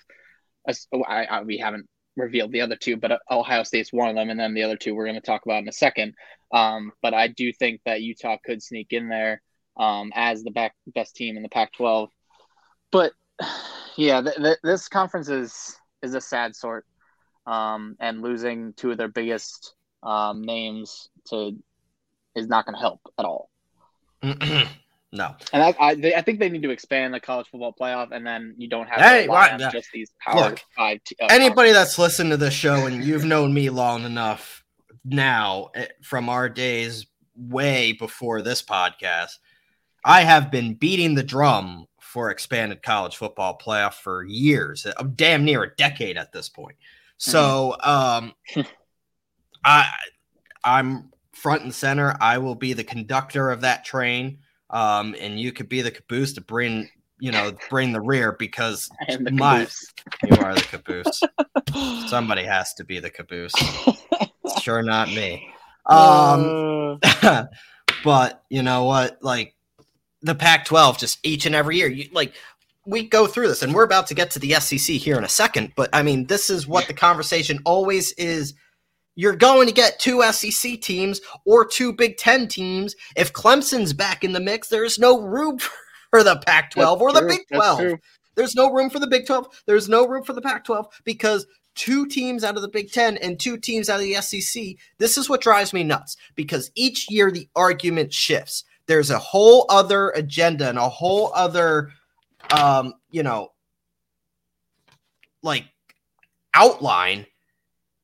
As- 0.66 0.86
I, 1.06 1.24
I, 1.24 1.42
we 1.42 1.58
haven't 1.58 1.86
revealed 2.16 2.52
the 2.52 2.60
other 2.60 2.76
two, 2.76 2.96
but 2.96 3.20
Ohio 3.30 3.62
State's 3.62 3.92
one 3.92 4.08
of 4.08 4.14
them, 4.14 4.30
and 4.30 4.38
then 4.38 4.54
the 4.54 4.62
other 4.62 4.76
two 4.76 4.94
we're 4.94 5.06
going 5.06 5.14
to 5.14 5.20
talk 5.20 5.44
about 5.44 5.62
in 5.62 5.68
a 5.68 5.72
second. 5.72 6.14
Um, 6.52 6.92
but 7.02 7.14
I 7.14 7.28
do 7.28 7.52
think 7.52 7.80
that 7.84 8.02
Utah 8.02 8.36
could 8.44 8.62
sneak 8.62 8.88
in 8.90 9.08
there 9.08 9.40
um, 9.76 10.12
as 10.14 10.42
the 10.42 10.50
back, 10.50 10.74
best 10.86 11.14
team 11.16 11.36
in 11.36 11.42
the 11.42 11.48
Pac-12. 11.48 12.08
But 12.90 13.12
yeah, 13.96 14.20
th- 14.22 14.36
th- 14.36 14.58
this 14.62 14.88
conference 14.88 15.28
is 15.28 15.76
is 16.02 16.14
a 16.14 16.20
sad 16.20 16.56
sort, 16.56 16.86
um, 17.46 17.96
and 18.00 18.22
losing 18.22 18.72
two 18.74 18.90
of 18.90 18.98
their 18.98 19.08
biggest 19.08 19.74
um, 20.02 20.42
names 20.42 21.08
to 21.28 21.52
is 22.34 22.46
not 22.46 22.64
going 22.64 22.74
to 22.74 22.80
help 22.80 23.00
at 23.18 23.24
all. 23.24 23.50
no. 24.22 25.34
And 25.52 25.62
I, 25.62 25.74
I, 25.78 25.94
they, 25.94 26.14
I 26.14 26.22
think 26.22 26.40
they 26.40 26.48
need 26.48 26.62
to 26.62 26.70
expand 26.70 27.12
the 27.12 27.20
college 27.20 27.48
football 27.50 27.74
playoff, 27.78 28.12
and 28.12 28.26
then 28.26 28.54
you 28.56 28.68
don't 28.68 28.88
have 28.88 29.00
Hey, 29.00 29.26
to 29.26 29.32
right, 29.32 29.58
just 29.72 29.88
these 29.92 30.10
power 30.20 30.50
Look, 30.50 30.60
five. 30.76 31.02
T- 31.04 31.16
uh, 31.20 31.28
Anybody 31.30 31.72
that's 31.72 31.98
listened 31.98 32.30
to 32.30 32.36
this 32.36 32.54
show 32.54 32.86
and 32.86 33.04
you've 33.04 33.24
known 33.26 33.52
me 33.52 33.70
long 33.70 34.04
enough 34.04 34.59
now 35.04 35.70
eh, 35.74 35.86
from 36.02 36.28
our 36.28 36.48
days 36.48 37.06
way 37.36 37.92
before 37.92 38.42
this 38.42 38.62
podcast, 38.62 39.38
I 40.04 40.22
have 40.22 40.50
been 40.50 40.74
beating 40.74 41.14
the 41.14 41.22
drum 41.22 41.86
for 42.00 42.30
expanded 42.30 42.82
college 42.82 43.16
football 43.16 43.58
playoff 43.58 43.94
for 43.94 44.24
years, 44.24 44.86
uh, 44.86 45.02
damn 45.14 45.44
near 45.44 45.62
a 45.62 45.74
decade 45.76 46.16
at 46.16 46.32
this 46.32 46.48
point. 46.48 46.76
So, 47.18 47.76
um, 47.82 48.32
I, 49.64 49.90
I'm 50.64 51.10
front 51.32 51.62
and 51.62 51.74
center. 51.74 52.16
I 52.20 52.38
will 52.38 52.54
be 52.54 52.72
the 52.72 52.84
conductor 52.84 53.50
of 53.50 53.60
that 53.60 53.84
train, 53.84 54.38
um, 54.70 55.14
and 55.20 55.38
you 55.38 55.52
could 55.52 55.68
be 55.68 55.82
the 55.82 55.90
caboose 55.90 56.32
to 56.34 56.40
bring, 56.40 56.88
you 57.20 57.30
know, 57.32 57.52
bring 57.68 57.92
the 57.92 58.00
rear 58.00 58.32
because 58.38 58.88
the 59.08 59.30
my- 59.30 59.66
you 60.24 60.36
are 60.38 60.54
the 60.54 60.60
caboose. 60.62 61.22
Somebody 62.08 62.44
has 62.44 62.74
to 62.74 62.84
be 62.84 62.98
the 63.00 63.10
caboose. 63.10 63.52
Sure, 64.62 64.82
not 64.82 65.08
me. 65.08 65.48
Um, 65.86 66.98
Uh, 67.22 67.44
but 68.04 68.42
you 68.48 68.62
know 68.62 68.84
what? 68.84 69.18
Like 69.22 69.54
the 70.22 70.34
Pac-12, 70.34 70.98
just 70.98 71.18
each 71.22 71.46
and 71.46 71.54
every 71.54 71.76
year, 71.76 71.88
you 71.88 72.08
like 72.12 72.34
we 72.86 73.06
go 73.06 73.26
through 73.26 73.48
this, 73.48 73.62
and 73.62 73.74
we're 73.74 73.84
about 73.84 74.06
to 74.08 74.14
get 74.14 74.30
to 74.32 74.38
the 74.38 74.54
SEC 74.54 74.96
here 74.96 75.16
in 75.16 75.24
a 75.24 75.28
second. 75.28 75.72
But 75.76 75.90
I 75.92 76.02
mean, 76.02 76.26
this 76.26 76.50
is 76.50 76.66
what 76.66 76.86
the 76.86 76.94
conversation 76.94 77.58
always 77.64 78.12
is. 78.12 78.54
You're 79.16 79.36
going 79.36 79.66
to 79.66 79.74
get 79.74 79.98
two 79.98 80.22
SEC 80.32 80.80
teams 80.80 81.20
or 81.44 81.66
two 81.66 81.92
Big 81.92 82.16
Ten 82.16 82.48
teams. 82.48 82.94
If 83.16 83.32
Clemson's 83.32 83.92
back 83.92 84.24
in 84.24 84.32
the 84.32 84.40
mix, 84.40 84.68
there's 84.68 84.98
no 84.98 85.20
room 85.20 85.58
for 85.58 85.72
the 86.12 86.36
Pac-12 86.46 87.00
or 87.00 87.12
the. 87.12 87.22
Big 87.22 87.46
12. 87.52 87.98
There's 88.36 88.54
no 88.54 88.72
room 88.72 88.90
for 88.90 88.98
the 88.98 89.06
Big 89.06 89.26
12. 89.26 89.62
There's 89.66 89.88
no 89.88 90.06
room 90.06 90.24
for 90.24 90.32
the 90.32 90.40
Pac 90.40 90.64
12 90.64 90.86
because 91.04 91.46
two 91.74 92.06
teams 92.06 92.44
out 92.44 92.56
of 92.56 92.62
the 92.62 92.68
Big 92.68 92.90
10 92.92 93.16
and 93.18 93.38
two 93.38 93.56
teams 93.56 93.88
out 93.88 94.00
of 94.00 94.06
the 94.06 94.14
SEC. 94.14 94.76
This 94.98 95.18
is 95.18 95.28
what 95.28 95.40
drives 95.40 95.72
me 95.72 95.84
nuts 95.84 96.16
because 96.34 96.70
each 96.74 97.10
year 97.10 97.30
the 97.30 97.48
argument 97.54 98.12
shifts. 98.12 98.64
There's 98.86 99.10
a 99.10 99.18
whole 99.18 99.66
other 99.68 100.10
agenda 100.10 100.68
and 100.68 100.78
a 100.78 100.88
whole 100.88 101.32
other, 101.34 101.90
um, 102.56 102.94
you 103.10 103.22
know, 103.22 103.52
like 105.42 105.64
outline 106.54 107.26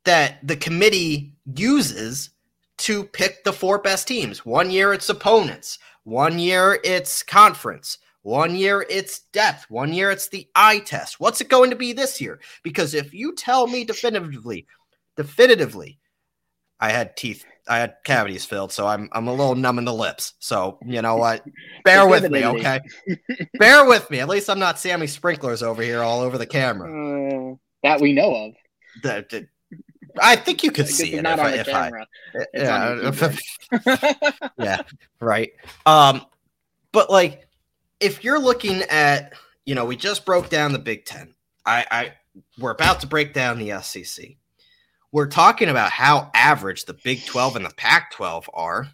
that 0.04 0.46
the 0.46 0.56
committee 0.56 1.34
uses 1.54 2.30
to 2.78 3.04
pick 3.04 3.42
the 3.44 3.52
four 3.52 3.78
best 3.78 4.06
teams. 4.06 4.44
One 4.44 4.70
year 4.70 4.92
it's 4.92 5.08
opponents, 5.08 5.78
one 6.06 6.38
year 6.38 6.78
it's 6.84 7.24
conference, 7.24 7.98
one 8.22 8.54
year 8.54 8.86
it's 8.88 9.22
depth, 9.32 9.68
one 9.68 9.92
year 9.92 10.12
it's 10.12 10.28
the 10.28 10.48
eye 10.54 10.78
test. 10.78 11.18
What's 11.18 11.40
it 11.40 11.48
going 11.48 11.70
to 11.70 11.76
be 11.76 11.92
this 11.92 12.20
year? 12.20 12.38
Because 12.62 12.94
if 12.94 13.12
you 13.12 13.34
tell 13.34 13.66
me 13.66 13.82
definitively, 13.82 14.66
definitively, 15.16 15.98
I 16.78 16.90
had 16.90 17.16
teeth, 17.16 17.44
I 17.66 17.78
had 17.78 17.96
cavities 18.04 18.44
filled, 18.44 18.70
so 18.70 18.86
I'm 18.86 19.08
I'm 19.10 19.26
a 19.26 19.34
little 19.34 19.56
numb 19.56 19.78
in 19.78 19.84
the 19.84 19.92
lips. 19.92 20.34
So 20.38 20.78
you 20.86 21.02
know 21.02 21.16
what? 21.16 21.44
Bear 21.84 22.06
with 22.06 22.30
me, 22.30 22.46
okay? 22.46 22.80
Bear 23.58 23.84
with 23.84 24.08
me. 24.08 24.20
At 24.20 24.28
least 24.28 24.48
I'm 24.48 24.60
not 24.60 24.78
Sammy 24.78 25.08
Sprinklers 25.08 25.64
over 25.64 25.82
here 25.82 26.02
all 26.02 26.20
over 26.20 26.38
the 26.38 26.46
camera. 26.46 26.88
Uh, 27.52 27.54
that 27.82 28.00
we 28.00 28.12
know 28.12 28.32
of. 28.32 28.52
The- 29.02 29.26
the- 29.28 29.48
I 30.20 30.36
think 30.36 30.62
you 30.62 30.70
could 30.70 30.88
see 30.88 31.14
it 31.14 31.22
not 31.22 31.38
if, 31.38 31.44
on 31.44 31.46
I, 31.46 31.56
the 31.56 31.60
I 31.60 31.64
camera. 31.64 32.06
It's 32.34 32.48
yeah, 32.54 32.88
on 33.78 34.42
yeah, 34.58 34.82
right. 35.20 35.52
Um, 35.84 36.22
but 36.92 37.10
like, 37.10 37.48
if 38.00 38.24
you're 38.24 38.38
looking 38.38 38.82
at, 38.82 39.34
you 39.64 39.74
know, 39.74 39.84
we 39.84 39.96
just 39.96 40.24
broke 40.24 40.48
down 40.48 40.72
the 40.72 40.78
Big 40.78 41.04
Ten. 41.04 41.34
I, 41.64 41.86
I, 41.90 42.12
we're 42.58 42.70
about 42.70 43.00
to 43.00 43.06
break 43.06 43.32
down 43.32 43.58
the 43.58 43.80
SEC. 43.82 44.24
We're 45.12 45.28
talking 45.28 45.68
about 45.68 45.90
how 45.90 46.30
average 46.34 46.84
the 46.84 46.94
Big 46.94 47.24
Twelve 47.24 47.56
and 47.56 47.64
the 47.64 47.74
Pac 47.76 48.12
twelve 48.12 48.48
are. 48.54 48.88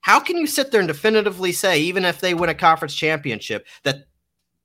How 0.00 0.18
can 0.18 0.36
you 0.36 0.46
sit 0.46 0.70
there 0.70 0.80
and 0.80 0.88
definitively 0.88 1.52
say, 1.52 1.80
even 1.80 2.04
if 2.04 2.20
they 2.20 2.34
win 2.34 2.48
a 2.50 2.54
conference 2.54 2.94
championship, 2.94 3.66
that 3.84 4.06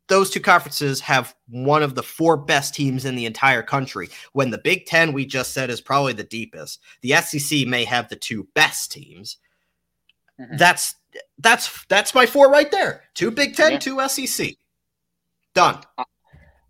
those 0.07 0.29
two 0.29 0.39
conferences 0.39 0.99
have 1.01 1.35
one 1.49 1.81
of 1.81 1.95
the 1.95 2.03
four 2.03 2.37
best 2.37 2.75
teams 2.75 3.05
in 3.05 3.15
the 3.15 3.25
entire 3.25 3.63
country 3.63 4.09
when 4.33 4.51
the 4.51 4.57
Big 4.59 4.85
Ten, 4.85 5.13
we 5.13 5.25
just 5.25 5.51
said, 5.51 5.69
is 5.69 5.81
probably 5.81 6.13
the 6.13 6.23
deepest. 6.23 6.79
The 7.01 7.13
SEC 7.13 7.67
may 7.67 7.83
have 7.85 8.09
the 8.09 8.15
two 8.15 8.47
best 8.53 8.91
teams. 8.91 9.37
Mhm. 10.39 10.57
That's 10.57 10.95
that's 11.39 11.85
that's 11.85 12.13
my 12.13 12.25
four 12.25 12.49
right 12.49 12.69
there. 12.69 13.03
Two 13.13 13.31
Big 13.31 13.55
Ten, 13.55 13.73
Yeah. 13.73 13.79
two 13.79 14.01
SEC. 14.01 14.57
Done. 15.53 15.81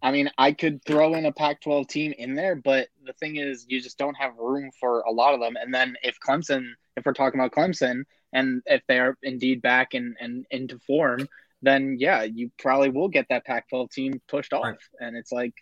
I 0.02 0.12
mean, 0.12 0.30
I 0.38 0.52
could 0.52 0.84
throw 0.86 1.16
in 1.16 1.26
a 1.26 1.32
Pac-12 1.32 1.88
team 1.88 2.14
in 2.20 2.36
there, 2.36 2.56
but 2.56 2.90
the 3.04 3.14
thing 3.14 3.38
is, 3.38 3.66
you 3.68 3.82
just 3.82 3.98
don't 3.98 4.14
have 4.14 4.38
room 4.38 4.70
for 4.80 5.00
a 5.02 5.12
lot 5.12 5.34
of 5.34 5.40
them. 5.40 5.56
And 5.56 5.74
then 5.74 5.96
if 6.04 6.20
Clemson, 6.20 6.74
if 6.96 7.04
we're 7.04 7.14
talking 7.14 7.40
about 7.40 7.54
Clemson, 7.54 8.04
and 8.32 8.62
if 8.68 8.84
they 8.88 9.00
are 9.00 9.18
indeed 9.24 9.62
back 9.64 9.96
and 9.96 10.16
and 10.20 10.46
into 10.52 10.78
form, 10.80 11.28
then 11.62 11.98
yeah, 12.00 12.24
you 12.24 12.52
probably 12.60 12.90
will 12.90 13.10
get 13.10 13.28
that 13.30 13.46
Pac-12 13.46 13.92
team 13.92 14.22
pushed 14.28 14.54
off, 14.54 14.66
right. 14.66 14.78
and 15.00 15.16
it's 15.16 15.32
like, 15.32 15.54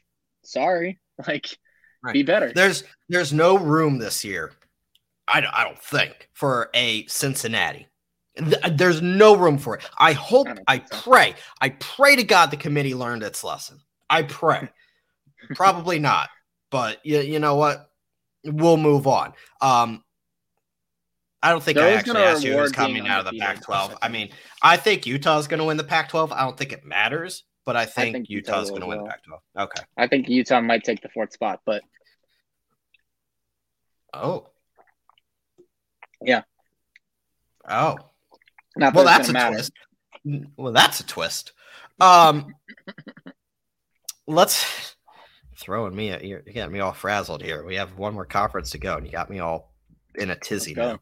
sorry, 0.43 0.99
like, 1.27 1.57
right. 2.03 2.13
be 2.13 2.23
better. 2.23 2.51
There's 2.53 2.83
there's 3.09 3.33
no 3.33 3.57
room 3.57 3.99
this 3.99 4.23
year, 4.23 4.51
I 5.27 5.43
I 5.51 5.63
don't 5.63 5.79
think 5.79 6.29
for 6.33 6.69
a 6.73 7.05
Cincinnati. 7.07 7.87
There's 8.71 9.01
no 9.01 9.35
room 9.35 9.59
for 9.59 9.77
it. 9.77 9.83
I 9.97 10.13
hope, 10.13 10.47
I, 10.47 10.75
I 10.75 10.79
pray, 10.79 11.35
I 11.61 11.69
pray 11.69 12.15
to 12.15 12.23
God 12.23 12.49
the 12.49 12.57
committee 12.57 12.95
learned 12.95 13.21
its 13.21 13.43
lesson. 13.43 13.79
I 14.09 14.23
pray. 14.23 14.69
Probably 15.55 15.99
not, 15.99 16.29
but 16.71 16.99
you, 17.05 17.19
you 17.19 17.39
know 17.39 17.55
what? 17.55 17.89
We'll 18.43 18.77
move 18.77 19.05
on. 19.05 19.33
Um, 19.61 20.03
I 21.43 21.49
don't 21.49 21.61
think 21.61 21.77
I 21.77 21.91
actually 21.91 22.23
asked 22.23 22.41
you 22.45 22.57
who's 22.57 22.71
coming 22.71 23.05
out 23.05 23.19
of 23.19 23.31
the 23.31 23.37
Pac-12. 23.37 23.97
I 24.01 24.07
mean, 24.07 24.29
I 24.61 24.77
think 24.77 25.05
Utah's 25.05 25.45
going 25.45 25.59
to 25.59 25.65
win 25.65 25.75
the 25.75 25.83
Pac-12. 25.83 26.31
I 26.31 26.45
don't 26.45 26.57
think 26.57 26.71
it 26.71 26.85
matters, 26.85 27.43
but 27.65 27.75
I 27.75 27.85
think, 27.85 28.07
I 28.07 28.11
think 28.13 28.29
Utah's 28.29 28.69
going 28.69 28.79
to 28.79 28.87
win 28.87 28.99
the 29.03 29.09
Pac-12. 29.09 29.63
Okay. 29.63 29.83
I 29.97 30.07
think 30.07 30.29
Utah 30.29 30.61
might 30.61 30.85
take 30.85 31.01
the 31.01 31.09
fourth 31.09 31.33
spot, 31.33 31.59
but 31.65 31.83
oh, 34.13 34.47
yeah. 36.21 36.43
Oh, 37.69 37.97
Not 38.77 38.93
well, 38.93 39.03
that's 39.03 39.27
a 39.27 39.33
matter. 39.33 39.55
twist. 39.55 39.73
Well, 40.55 40.71
that's 40.71 41.01
a 41.01 41.05
twist. 41.05 41.51
Um, 41.99 42.55
let's 44.27 44.95
throwing 45.57 45.93
me 45.93 46.11
at 46.11 46.23
you 46.23 46.41
got 46.55 46.71
me 46.71 46.79
all 46.79 46.93
frazzled 46.93 47.41
here. 47.41 47.65
We 47.65 47.75
have 47.75 47.97
one 47.97 48.13
more 48.13 48.25
conference 48.25 48.69
to 48.71 48.77
go, 48.77 48.95
and 48.95 49.05
you 49.05 49.11
got 49.11 49.29
me 49.29 49.39
all 49.39 49.73
in 50.15 50.29
a 50.29 50.35
tizzy 50.37 50.73
now. 50.73 50.99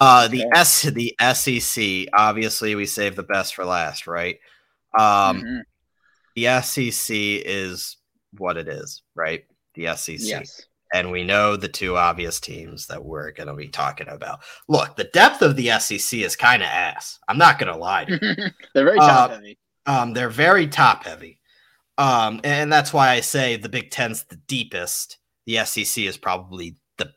Uh, 0.00 0.28
the 0.28 0.46
S 0.54 0.82
the 0.82 1.14
SEC. 1.34 2.08
Obviously, 2.12 2.74
we 2.74 2.86
save 2.86 3.16
the 3.16 3.22
best 3.22 3.54
for 3.54 3.64
last, 3.64 4.06
right? 4.06 4.36
Um, 4.98 5.42
mm-hmm. 5.42 5.58
the 6.36 6.62
SEC 6.62 7.16
is 7.16 7.96
what 8.36 8.56
it 8.56 8.68
is, 8.68 9.02
right? 9.14 9.44
The 9.74 9.96
SEC. 9.96 10.20
Yes. 10.20 10.62
And 10.94 11.10
we 11.10 11.22
know 11.22 11.56
the 11.56 11.68
two 11.68 11.96
obvious 11.96 12.40
teams 12.40 12.86
that 12.86 13.04
we're 13.04 13.32
going 13.32 13.48
to 13.48 13.54
be 13.54 13.68
talking 13.68 14.08
about. 14.08 14.40
Look, 14.68 14.96
the 14.96 15.04
depth 15.04 15.42
of 15.42 15.54
the 15.54 15.78
SEC 15.78 16.20
is 16.20 16.34
kind 16.34 16.62
of 16.62 16.68
ass. 16.68 17.18
I'm 17.28 17.36
not 17.36 17.58
going 17.58 17.72
to 17.72 17.78
lie. 17.78 18.04
To 18.06 18.18
they're 18.74 18.84
very 18.84 18.98
top 18.98 19.30
uh, 19.30 19.34
heavy. 19.34 19.58
Um, 19.84 20.14
they're 20.14 20.30
very 20.30 20.66
top 20.66 21.04
heavy. 21.04 21.40
Um, 21.98 22.40
and 22.44 22.72
that's 22.72 22.92
why 22.92 23.10
I 23.10 23.20
say 23.20 23.56
the 23.56 23.68
Big 23.68 23.90
Ten's 23.90 24.24
the 24.24 24.36
deepest. 24.36 25.18
The 25.46 25.64
SEC 25.64 26.04
is 26.04 26.16
probably 26.16 26.76
the 26.96 27.10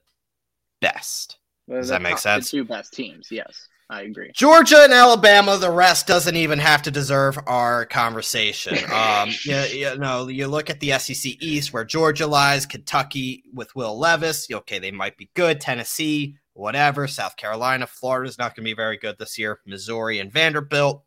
best. 0.82 1.38
Does 1.69 1.89
that 1.89 2.02
make 2.02 2.17
sense? 2.17 2.52
The 2.52 2.58
two 2.58 2.65
best 2.65 2.93
teams, 2.93 3.28
yes. 3.32 3.67
I 3.91 4.04
agree. 4.04 4.32
Georgia 4.34 4.84
and 4.84 4.93
Alabama, 4.93 5.58
the 5.58 5.69
rest 5.69 6.08
doesn't 6.08 6.38
even 6.38 6.60
have 6.60 6.82
to 6.84 6.91
deserve 6.91 7.38
our 7.45 7.86
conversation. 7.86 8.78
Um, 8.91 9.30
you, 9.43 9.56
you 9.56 9.97
know, 9.97 10.28
you 10.28 10.47
look 10.47 10.69
at 10.69 10.80
the 10.80 10.91
SEC 10.97 11.34
East 11.41 11.74
where 11.74 11.84
Georgia 11.84 12.28
lies, 12.28 12.65
Kentucky 12.65 13.43
with 13.54 13.76
Will 13.76 13.97
Levis. 13.97 14.47
Okay, 14.52 14.80
they 14.80 14.91
might 14.91 15.17
be 15.17 15.30
good. 15.34 15.60
Tennessee, 15.60 16.36
whatever. 16.54 17.08
South 17.08 17.36
Carolina, 17.36 17.88
Florida's 17.88 18.38
not 18.38 18.56
going 18.56 18.63
to 18.63 18.69
be 18.69 18.76
very 18.76 18.97
good 18.97 19.17
this 19.17 19.38
year. 19.38 19.60
Missouri 19.65 20.19
and 20.19 20.32
Vanderbilt. 20.32 21.04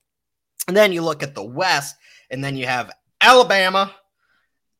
And 0.68 0.76
then 0.76 0.92
you 0.92 1.02
look 1.02 1.22
at 1.22 1.34
the 1.34 1.44
West, 1.44 1.96
and 2.30 2.42
then 2.42 2.56
you 2.56 2.66
have 2.66 2.90
Alabama, 3.20 3.94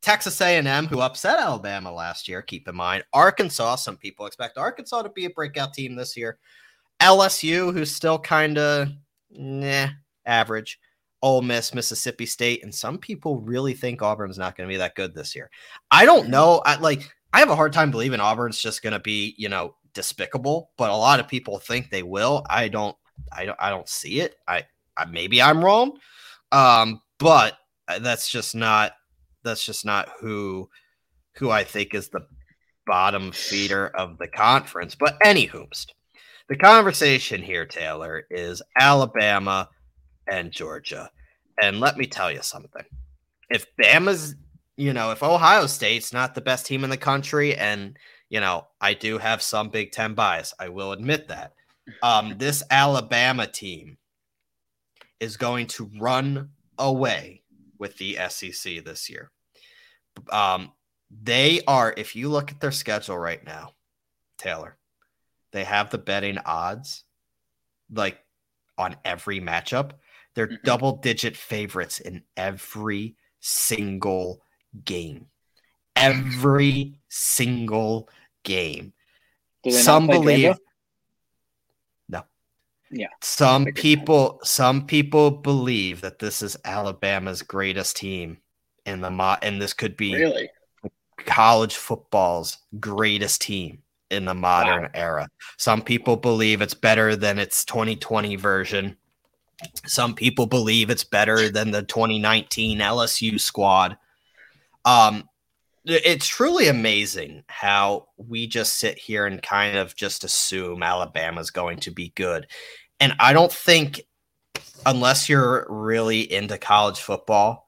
Texas 0.04 0.38
A&M, 0.42 0.86
who 0.86 1.00
upset 1.00 1.38
Alabama 1.38 1.90
last 1.90 2.28
year. 2.28 2.42
Keep 2.42 2.68
in 2.68 2.76
mind, 2.76 3.04
Arkansas. 3.14 3.76
Some 3.76 3.96
people 3.96 4.26
expect 4.26 4.58
Arkansas 4.58 5.00
to 5.00 5.08
be 5.08 5.24
a 5.24 5.30
breakout 5.30 5.72
team 5.72 5.96
this 5.96 6.14
year. 6.14 6.36
LSU, 7.00 7.72
who's 7.72 7.90
still 7.90 8.18
kind 8.18 8.58
of 8.58 8.88
nah, 9.30 9.88
average. 10.26 10.78
Ole 11.22 11.40
Miss, 11.40 11.72
Mississippi 11.72 12.26
State, 12.26 12.62
and 12.62 12.74
some 12.74 12.98
people 12.98 13.40
really 13.40 13.72
think 13.72 14.02
Auburn's 14.02 14.36
not 14.36 14.58
going 14.58 14.68
to 14.68 14.72
be 14.72 14.76
that 14.76 14.94
good 14.94 15.14
this 15.14 15.34
year. 15.34 15.48
I 15.90 16.04
don't 16.04 16.28
know. 16.28 16.60
I 16.66 16.76
like. 16.76 17.10
I 17.32 17.38
have 17.38 17.48
a 17.48 17.56
hard 17.56 17.72
time 17.72 17.90
believing 17.90 18.20
Auburn's 18.20 18.60
just 18.60 18.82
going 18.82 18.92
to 18.92 19.00
be, 19.00 19.34
you 19.38 19.48
know, 19.48 19.74
despicable. 19.94 20.70
But 20.76 20.90
a 20.90 20.96
lot 20.96 21.20
of 21.20 21.26
people 21.26 21.58
think 21.58 21.88
they 21.88 22.02
will. 22.02 22.44
I 22.50 22.68
don't. 22.68 22.94
I 23.32 23.46
don't. 23.46 23.58
I 23.58 23.70
don't 23.70 23.88
see 23.88 24.20
it. 24.20 24.36
I. 24.46 24.66
I 24.98 25.06
maybe 25.06 25.40
I'm 25.40 25.64
wrong. 25.64 25.96
Um, 26.52 27.00
but 27.18 27.56
that's 27.88 28.28
just 28.28 28.54
not 28.54 28.92
that's 29.44 29.64
just 29.64 29.84
not 29.84 30.08
who 30.20 30.68
who 31.36 31.50
I 31.50 31.64
think 31.64 31.94
is 31.94 32.08
the 32.08 32.26
bottom 32.86 33.32
feeder 33.32 33.88
of 33.88 34.18
the 34.18 34.28
conference. 34.28 34.94
But 34.94 35.18
anywho's 35.20 35.86
the 36.48 36.56
conversation 36.56 37.42
here, 37.42 37.66
Taylor, 37.66 38.26
is 38.30 38.62
Alabama 38.78 39.68
and 40.26 40.52
Georgia. 40.52 41.10
And 41.60 41.80
let 41.80 41.96
me 41.96 42.06
tell 42.06 42.30
you 42.30 42.42
something. 42.42 42.84
If 43.50 43.66
Bama's, 43.76 44.34
you 44.76 44.92
know, 44.92 45.10
if 45.10 45.22
Ohio 45.22 45.66
State's 45.66 46.12
not 46.12 46.34
the 46.34 46.40
best 46.40 46.66
team 46.66 46.84
in 46.84 46.90
the 46.90 46.96
country, 46.96 47.54
and 47.54 47.96
you 48.28 48.40
know, 48.40 48.66
I 48.80 48.94
do 48.94 49.18
have 49.18 49.42
some 49.42 49.68
Big 49.68 49.92
Ten 49.92 50.14
bias, 50.14 50.52
I 50.58 50.68
will 50.68 50.92
admit 50.92 51.28
that. 51.28 51.54
Um, 52.02 52.34
this 52.38 52.62
Alabama 52.70 53.46
team 53.46 53.98
is 55.20 55.36
going 55.36 55.66
to 55.68 55.90
run 55.98 56.50
away 56.78 57.42
with 57.78 57.96
the 57.98 58.18
SEC 58.28 58.84
this 58.84 59.08
year. 59.08 59.30
Um, 60.30 60.72
they 61.10 61.60
are, 61.66 61.94
if 61.96 62.16
you 62.16 62.28
look 62.28 62.50
at 62.50 62.60
their 62.60 62.72
schedule 62.72 63.18
right 63.18 63.44
now, 63.44 63.72
Taylor, 64.38 64.76
they 65.52 65.64
have 65.64 65.90
the 65.90 65.98
betting 65.98 66.38
odds 66.38 67.04
like 67.92 68.18
on 68.76 68.96
every 69.04 69.40
matchup. 69.40 69.92
They're 70.34 70.48
mm-hmm. 70.48 70.64
double 70.64 70.96
digit 70.96 71.36
favorites 71.36 72.00
in 72.00 72.22
every 72.36 73.16
single 73.40 74.42
game. 74.84 75.26
Every 75.94 76.98
single 77.08 78.08
game. 78.42 78.92
Some 79.70 80.06
believe 80.06 80.56
no. 82.08 82.24
Yeah. 82.90 83.08
Some 83.22 83.66
people 83.66 84.40
some 84.42 84.86
people 84.86 85.30
believe 85.30 86.00
that 86.00 86.18
this 86.18 86.42
is 86.42 86.56
Alabama's 86.64 87.42
greatest 87.42 87.96
team 87.96 88.38
in 88.86 89.00
the 89.00 89.10
mo- 89.10 89.36
and 89.42 89.60
this 89.60 89.72
could 89.72 89.96
be 89.96 90.14
really 90.14 90.50
college 91.26 91.76
football's 91.76 92.58
greatest 92.80 93.40
team 93.40 93.82
in 94.10 94.24
the 94.24 94.34
modern 94.34 94.84
wow. 94.84 94.90
era. 94.94 95.28
Some 95.58 95.82
people 95.82 96.16
believe 96.16 96.62
it's 96.62 96.74
better 96.74 97.16
than 97.16 97.38
its 97.38 97.64
2020 97.64 98.36
version. 98.36 98.96
Some 99.86 100.14
people 100.14 100.46
believe 100.46 100.90
it's 100.90 101.04
better 101.04 101.48
than 101.48 101.70
the 101.70 101.82
2019 101.82 102.78
LSU 102.78 103.40
squad. 103.40 103.96
Um, 104.84 105.28
it's 105.86 106.26
truly 106.26 106.68
amazing 106.68 107.44
how 107.46 108.08
we 108.16 108.46
just 108.46 108.76
sit 108.76 108.98
here 108.98 109.26
and 109.26 109.42
kind 109.42 109.76
of 109.76 109.94
just 109.94 110.24
assume 110.24 110.82
Alabama's 110.82 111.50
going 111.50 111.78
to 111.80 111.90
be 111.90 112.12
good. 112.14 112.46
And 113.00 113.14
I 113.20 113.32
don't 113.32 113.52
think, 113.52 114.00
unless 114.86 115.28
you're 115.28 115.66
really 115.68 116.20
into 116.20 116.56
college 116.56 117.00
football, 117.00 117.63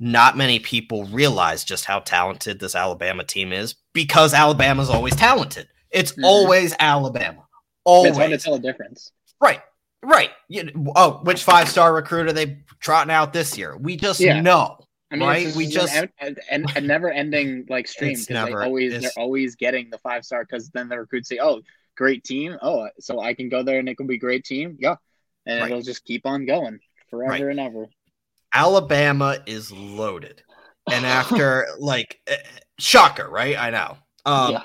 not 0.00 0.36
many 0.36 0.58
people 0.58 1.04
realize 1.06 1.64
just 1.64 1.84
how 1.84 2.00
talented 2.00 2.58
this 2.58 2.74
Alabama 2.74 3.24
team 3.24 3.52
is 3.52 3.76
because 3.92 4.34
Alabama's 4.34 4.90
always 4.90 5.14
talented. 5.14 5.68
It's 5.90 6.12
mm-hmm. 6.12 6.24
always 6.24 6.74
Alabama. 6.78 7.46
Always. 7.84 8.10
It's 8.10 8.18
hard 8.18 8.30
to 8.30 8.38
tell 8.38 8.54
a 8.54 8.58
difference. 8.58 9.12
Right. 9.40 9.60
Right. 10.02 10.30
You, 10.48 10.70
oh, 10.96 11.20
which 11.22 11.44
five 11.44 11.68
star 11.68 11.94
recruiter 11.94 12.32
they 12.32 12.58
trotting 12.80 13.10
out 13.10 13.32
this 13.32 13.56
year? 13.56 13.76
We 13.76 13.96
just 13.96 14.20
yeah. 14.20 14.40
know. 14.40 14.78
I 15.10 15.16
mean, 15.16 15.28
right? 15.28 15.54
we 15.54 15.66
just 15.66 15.94
and 16.18 16.70
a, 16.74 16.80
never 16.80 17.10
ending 17.10 17.66
like 17.68 17.86
stream 17.86 18.14
because 18.14 18.26
they 18.26 18.52
always 18.52 19.00
they're 19.00 19.10
always 19.16 19.54
getting 19.54 19.90
the 19.90 19.98
five 19.98 20.24
star 20.24 20.44
because 20.44 20.70
then 20.70 20.88
the 20.88 20.98
recruits 20.98 21.28
say, 21.28 21.38
"Oh, 21.40 21.60
great 21.96 22.24
team! 22.24 22.56
Oh, 22.60 22.88
so 22.98 23.20
I 23.20 23.34
can 23.34 23.48
go 23.48 23.62
there 23.62 23.78
and 23.78 23.88
it 23.88 23.96
can 23.96 24.08
be 24.08 24.18
great 24.18 24.44
team." 24.44 24.76
Yeah, 24.80 24.96
and 25.46 25.60
right. 25.60 25.70
it'll 25.70 25.82
just 25.82 26.04
keep 26.04 26.26
on 26.26 26.46
going 26.46 26.80
forever 27.10 27.30
right. 27.30 27.42
and 27.42 27.60
ever. 27.60 27.86
Alabama 28.54 29.38
is 29.46 29.70
loaded. 29.72 30.42
And 30.90 31.04
after 31.04 31.66
like 31.78 32.20
eh, 32.26 32.36
shocker, 32.78 33.28
right? 33.28 33.58
I 33.58 33.70
know. 33.70 33.98
Um 34.24 34.52
yeah. 34.52 34.62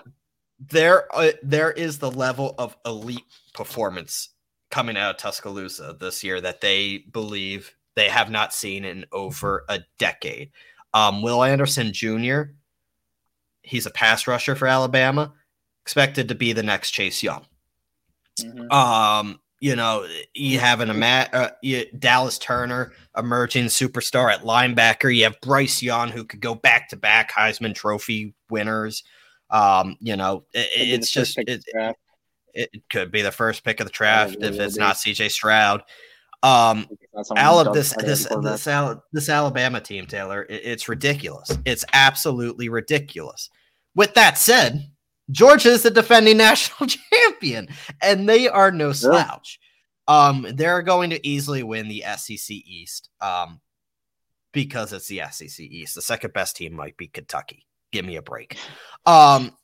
there 0.60 1.14
uh, 1.14 1.32
there 1.44 1.72
is 1.72 2.00
the 2.00 2.12
level 2.12 2.56
of 2.58 2.78
elite 2.86 3.26
performance 3.54 4.30
coming 4.70 4.98
out 4.98 5.12
of 5.12 5.18
Tuscaloosa 5.18 5.98
this 6.00 6.24
year 6.24 6.40
that 6.42 6.62
they 6.62 7.06
believe 7.12 7.76
they 7.96 8.10
have 8.10 8.30
not 8.30 8.54
seen 8.54 8.86
in 8.86 9.06
over 9.12 9.66
a 9.68 9.80
decade. 9.98 10.52
Um, 10.94 11.22
Will 11.22 11.44
Anderson 11.44 11.92
Jr., 11.92 12.44
he's 13.62 13.86
a 13.86 13.92
pass 13.92 14.28
rusher 14.28 14.56
for 14.56 14.68
Alabama, 14.68 15.34
expected 15.84 16.30
to 16.30 16.36
be 16.36 16.54
the 16.54 16.64
next 16.64 16.92
Chase 16.92 17.22
Young. 17.22 17.46
Mm-hmm. 18.40 18.72
Um, 18.72 19.40
you 19.60 19.76
know, 19.76 20.08
you 20.34 20.60
have 20.60 20.80
an 20.80 20.90
uh, 21.04 21.50
you, 21.62 21.86
Dallas 21.98 22.38
Turner, 22.38 22.94
emerging 23.18 23.66
superstar 23.66 24.32
at 24.32 24.44
linebacker. 24.44 25.14
You 25.14 25.26
have 25.26 25.40
Bryce 25.42 25.82
Young, 25.82 26.10
who 26.10 26.24
could 26.24 26.40
go 26.40 26.56
back 26.56 26.90
to 26.90 26.96
back 26.96 27.32
Heisman 27.34 27.76
Trophy 27.76 28.34
winners. 28.50 29.04
Um, 29.50 29.98
you 30.00 30.16
know, 30.16 30.46
it, 30.54 30.70
it's 30.74 31.12
just 31.12 31.38
it, 31.38 31.64
it, 32.54 32.84
could 32.90 33.12
be 33.12 33.22
the 33.22 33.32
first 33.32 33.64
pick 33.64 33.80
of 33.80 33.88
the 33.88 33.92
draft 33.92 34.38
if 34.40 34.60
it's 34.60 34.78
not 34.78 34.96
CJ 34.96 35.32
Stroud. 35.32 35.84
Um, 36.42 36.88
Alabama, 37.36 37.74
this 37.74 37.94
this 37.96 38.28
this, 38.42 38.68
Al- 38.68 39.04
this 39.12 39.28
Alabama 39.28 39.82
team, 39.82 40.06
Taylor, 40.06 40.44
it, 40.44 40.62
it's 40.64 40.88
ridiculous. 40.88 41.58
It's 41.66 41.84
absolutely 41.92 42.70
ridiculous. 42.70 43.50
With 43.94 44.14
that 44.14 44.38
said, 44.38 44.90
Georgia 45.32 45.70
is 45.70 45.84
the 45.84 45.92
defending 45.92 46.38
national 46.38 46.90
champion, 47.12 47.68
and 48.02 48.28
they 48.28 48.48
are 48.48 48.72
no 48.72 48.92
slouch. 48.92 49.60
Um, 50.08 50.48
they're 50.54 50.82
going 50.82 51.12
to 51.12 51.28
easily 51.28 51.64
win 51.64 51.88
the 51.88 52.04
SEC 52.18 52.50
East. 52.50 53.10
Um, 53.22 53.62
because 54.52 54.94
it's 54.94 55.08
the 55.08 55.22
SEC 55.32 55.60
East. 55.60 55.96
The 55.96 56.02
second 56.02 56.34
best 56.34 56.56
team 56.56 56.74
might 56.74 56.98
be 56.98 57.08
Kentucky. 57.08 57.66
Give 57.92 58.06
me 58.06 58.16
a 58.16 58.22
break. 58.22 58.58
Um, 59.06 59.56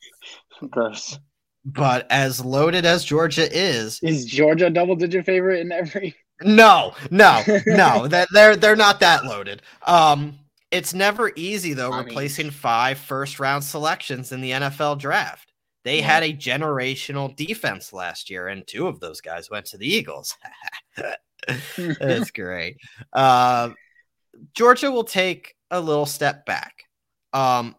Gross. 0.69 1.19
But 1.65 2.07
as 2.11 2.43
loaded 2.43 2.85
as 2.85 3.03
Georgia 3.03 3.47
is, 3.51 3.99
is 4.03 4.25
Georgia 4.25 4.67
a 4.67 4.69
double 4.69 4.95
digit 4.95 5.25
favorite 5.25 5.61
in 5.61 5.71
every? 5.71 6.15
No, 6.41 6.93
no, 7.09 7.41
no. 7.65 8.07
that 8.07 8.27
they're 8.31 8.55
they're 8.55 8.75
not 8.75 8.99
that 8.99 9.25
loaded. 9.25 9.63
Um, 9.87 10.37
it's 10.69 10.93
never 10.93 11.31
easy 11.35 11.73
though 11.73 11.91
I 11.91 12.03
replacing 12.03 12.47
mean, 12.47 12.53
five 12.53 12.99
first 12.99 13.39
round 13.39 13.63
selections 13.63 14.31
in 14.31 14.41
the 14.41 14.51
NFL 14.51 14.99
draft. 14.99 15.53
They 15.85 16.01
had 16.01 16.23
a 16.23 16.33
generational 16.33 17.35
defense 17.35 17.93
last 17.93 18.31
year, 18.31 18.47
and 18.47 18.65
two 18.65 18.87
of 18.87 18.99
those 18.99 19.21
guys 19.21 19.51
went 19.51 19.67
to 19.67 19.77
the 19.77 19.87
Eagles. 19.87 20.35
That's 21.77 22.31
great. 22.31 22.77
Uh, 23.13 23.69
Georgia 24.55 24.89
will 24.89 25.03
take 25.03 25.53
a 25.69 25.79
little 25.79 26.07
step 26.07 26.43
back, 26.47 26.73
um, 27.33 27.75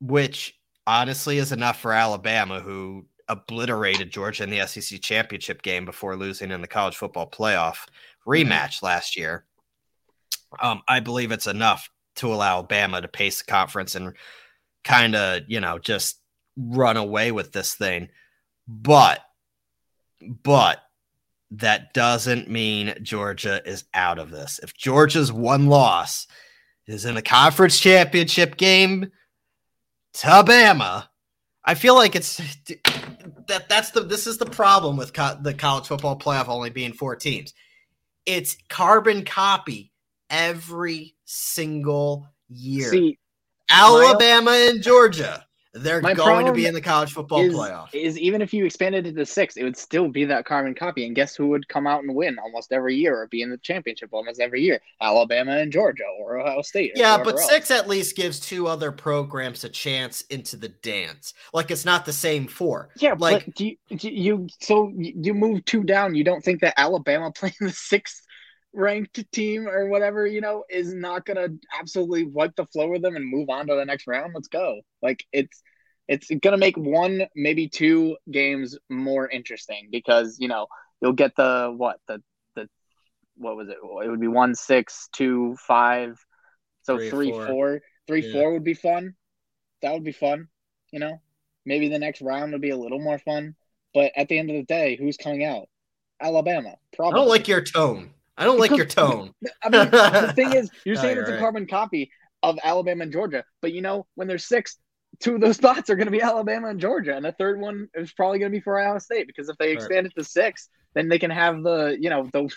which 0.00 0.58
honestly 0.84 1.38
is 1.38 1.52
enough 1.52 1.80
for 1.80 1.92
Alabama, 1.92 2.58
who 2.58 3.06
obliterated 3.28 4.10
Georgia 4.10 4.42
in 4.42 4.50
the 4.50 4.66
SEC 4.66 5.00
championship 5.00 5.62
game 5.62 5.84
before 5.84 6.16
losing 6.16 6.50
in 6.50 6.60
the 6.60 6.66
college 6.66 6.96
football 6.96 7.30
playoff 7.30 7.86
rematch 8.26 8.82
last 8.82 9.16
year. 9.16 9.44
Um, 10.60 10.82
I 10.88 10.98
believe 10.98 11.30
it's 11.30 11.46
enough 11.46 11.88
to 12.16 12.34
allow 12.34 12.56
Alabama 12.56 13.00
to 13.00 13.06
pace 13.06 13.42
the 13.42 13.50
conference 13.50 13.94
and 13.94 14.14
kind 14.82 15.14
of, 15.14 15.42
you 15.46 15.60
know, 15.60 15.78
just 15.78 16.20
run 16.56 16.96
away 16.96 17.32
with 17.32 17.52
this 17.52 17.74
thing. 17.74 18.08
But, 18.66 19.20
but 20.20 20.82
that 21.52 21.94
doesn't 21.94 22.50
mean 22.50 22.94
Georgia 23.02 23.62
is 23.64 23.84
out 23.94 24.18
of 24.18 24.30
this. 24.30 24.58
If 24.62 24.74
Georgia's 24.74 25.32
one 25.32 25.66
loss 25.66 26.26
is 26.86 27.04
in 27.04 27.14
the 27.14 27.22
conference 27.22 27.78
championship 27.78 28.56
game 28.56 29.12
to 30.14 30.26
Bama, 30.26 31.06
I 31.64 31.74
feel 31.74 31.94
like 31.94 32.14
it's 32.14 32.36
that 33.48 33.68
that's 33.68 33.90
the 33.90 34.02
this 34.02 34.26
is 34.26 34.38
the 34.38 34.46
problem 34.46 34.96
with 34.96 35.12
co- 35.12 35.38
the 35.40 35.54
college 35.54 35.86
football 35.86 36.18
playoff 36.18 36.48
only 36.48 36.70
being 36.70 36.92
four 36.92 37.16
teams. 37.16 37.54
It's 38.24 38.56
carbon 38.68 39.24
copy 39.24 39.92
every 40.30 41.16
single 41.24 42.28
year. 42.48 42.90
See, 42.90 43.18
Alabama 43.70 44.52
and 44.52 44.82
Georgia. 44.82 45.45
They're 45.76 46.00
My 46.00 46.14
going 46.14 46.46
to 46.46 46.52
be 46.52 46.66
in 46.66 46.74
the 46.74 46.80
college 46.80 47.12
football 47.12 47.40
is, 47.40 47.54
playoff. 47.54 47.94
Is 47.94 48.18
even 48.18 48.40
if 48.42 48.52
you 48.52 48.64
expanded 48.64 49.06
it 49.06 49.14
to 49.14 49.26
six, 49.26 49.56
it 49.56 49.64
would 49.64 49.76
still 49.76 50.08
be 50.08 50.24
that 50.24 50.44
carbon 50.44 50.74
copy. 50.74 51.06
And 51.06 51.14
guess 51.14 51.36
who 51.36 51.48
would 51.48 51.68
come 51.68 51.86
out 51.86 52.02
and 52.02 52.14
win 52.14 52.38
almost 52.38 52.72
every 52.72 52.96
year 52.96 53.16
or 53.16 53.26
be 53.28 53.42
in 53.42 53.50
the 53.50 53.58
championship 53.58 54.10
almost 54.12 54.40
every 54.40 54.62
year? 54.62 54.80
Alabama 55.00 55.58
and 55.58 55.72
Georgia 55.72 56.04
or 56.18 56.38
Ohio 56.38 56.62
State. 56.62 56.92
Or 56.96 57.00
yeah, 57.00 57.18
but 57.18 57.34
else. 57.34 57.48
six 57.48 57.70
at 57.70 57.88
least 57.88 58.16
gives 58.16 58.40
two 58.40 58.66
other 58.66 58.90
programs 58.90 59.64
a 59.64 59.68
chance 59.68 60.22
into 60.22 60.56
the 60.56 60.68
dance. 60.68 61.34
Like 61.52 61.70
it's 61.70 61.84
not 61.84 62.04
the 62.04 62.12
same 62.12 62.46
four. 62.46 62.90
Yeah, 62.98 63.14
like 63.18 63.54
do 63.54 63.66
you, 63.66 63.76
do 63.96 64.08
you 64.08 64.48
so 64.60 64.92
you 64.96 65.34
move 65.34 65.64
two 65.64 65.82
down. 65.82 66.14
You 66.14 66.24
don't 66.24 66.42
think 66.42 66.60
that 66.62 66.74
Alabama 66.78 67.30
playing 67.34 67.54
the 67.60 67.70
sixth 67.70 68.25
ranked 68.76 69.24
team 69.32 69.66
or 69.66 69.88
whatever, 69.88 70.26
you 70.26 70.40
know, 70.40 70.64
is 70.70 70.92
not 70.94 71.24
gonna 71.24 71.48
absolutely 71.76 72.24
wipe 72.24 72.54
the 72.56 72.66
floor 72.66 72.90
with 72.90 73.02
them 73.02 73.16
and 73.16 73.28
move 73.28 73.48
on 73.48 73.66
to 73.66 73.74
the 73.74 73.84
next 73.84 74.06
round. 74.06 74.32
Let's 74.34 74.48
go. 74.48 74.80
Like 75.02 75.24
it's 75.32 75.62
it's 76.06 76.28
gonna 76.42 76.58
make 76.58 76.76
one, 76.76 77.26
maybe 77.34 77.68
two 77.68 78.16
games 78.30 78.78
more 78.88 79.28
interesting 79.28 79.88
because, 79.90 80.36
you 80.38 80.48
know, 80.48 80.66
you'll 81.00 81.14
get 81.14 81.34
the 81.36 81.74
what, 81.76 81.98
the 82.06 82.22
the 82.54 82.68
what 83.36 83.56
was 83.56 83.68
it? 83.68 83.78
It 83.82 84.10
would 84.10 84.20
be 84.20 84.28
one, 84.28 84.54
six, 84.54 85.08
two, 85.12 85.56
five. 85.66 86.18
So 86.82 86.98
three, 86.98 87.10
three 87.10 87.30
four. 87.32 87.46
four. 87.46 87.80
Three, 88.06 88.26
yeah. 88.26 88.32
four 88.32 88.52
would 88.52 88.62
be 88.62 88.74
fun. 88.74 89.14
That 89.82 89.94
would 89.94 90.04
be 90.04 90.12
fun, 90.12 90.48
you 90.92 91.00
know. 91.00 91.20
Maybe 91.64 91.88
the 91.88 91.98
next 91.98 92.22
round 92.22 92.52
would 92.52 92.60
be 92.60 92.70
a 92.70 92.76
little 92.76 93.00
more 93.00 93.18
fun. 93.18 93.56
But 93.92 94.12
at 94.14 94.28
the 94.28 94.38
end 94.38 94.50
of 94.50 94.56
the 94.56 94.62
day, 94.62 94.96
who's 94.96 95.16
coming 95.16 95.42
out? 95.42 95.66
Alabama. 96.20 96.76
Probably. 96.94 97.14
I 97.14 97.16
don't 97.16 97.28
like 97.28 97.48
your 97.48 97.62
tone. 97.62 98.10
I 98.36 98.44
don't 98.44 98.58
like 98.58 98.76
your 98.76 98.86
tone. 98.86 99.32
I 99.62 99.68
mean, 99.68 99.90
the 99.90 100.32
thing 100.34 100.52
is, 100.52 100.70
you're 100.84 100.96
saying 100.96 101.18
it's 101.18 101.28
right. 101.28 101.36
a 101.36 101.40
carbon 101.40 101.66
copy 101.66 102.10
of 102.42 102.58
Alabama 102.62 103.04
and 103.04 103.12
Georgia, 103.12 103.44
but 103.62 103.72
you 103.72 103.80
know, 103.80 104.06
when 104.14 104.28
there's 104.28 104.46
six, 104.46 104.76
two 105.20 105.36
of 105.36 105.40
those 105.40 105.56
spots 105.56 105.90
are 105.90 105.96
going 105.96 106.06
to 106.06 106.12
be 106.12 106.22
Alabama 106.22 106.68
and 106.68 106.80
Georgia, 106.80 107.16
and 107.16 107.24
the 107.24 107.32
third 107.32 107.60
one 107.60 107.88
is 107.94 108.12
probably 108.12 108.38
going 108.38 108.52
to 108.52 108.56
be 108.56 108.62
for 108.62 108.78
Ohio 108.78 108.98
State 108.98 109.26
because 109.26 109.48
if 109.48 109.56
they 109.58 109.72
expand 109.72 110.06
it 110.06 110.12
to 110.16 110.24
six, 110.24 110.68
then 110.94 111.08
they 111.08 111.18
can 111.18 111.30
have 111.30 111.62
the 111.62 111.96
you 111.98 112.10
know 112.10 112.28
the 112.32 112.48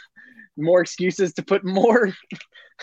more 0.57 0.81
excuses 0.81 1.33
to 1.33 1.43
put 1.43 1.63
more 1.63 2.13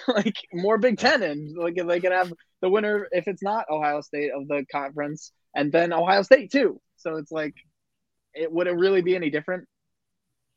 like 0.09 0.37
more 0.53 0.79
Big 0.79 0.99
Ten 0.99 1.23
in. 1.23 1.55
Like 1.57 1.75
they 1.77 2.01
can 2.01 2.13
have 2.13 2.33
the 2.63 2.71
winner 2.71 3.09
if 3.13 3.29
it's 3.29 3.43
not 3.43 3.67
Ohio 3.71 4.01
State 4.01 4.31
of 4.35 4.49
the 4.49 4.65
conference, 4.73 5.33
and 5.55 5.71
then 5.71 5.93
Ohio 5.93 6.23
State 6.23 6.51
too. 6.51 6.81
So 6.97 7.17
it's 7.17 7.31
like, 7.31 7.55
it 8.35 8.51
would 8.51 8.67
it 8.67 8.73
really 8.77 9.03
be 9.03 9.15
any 9.15 9.31
different? 9.31 9.69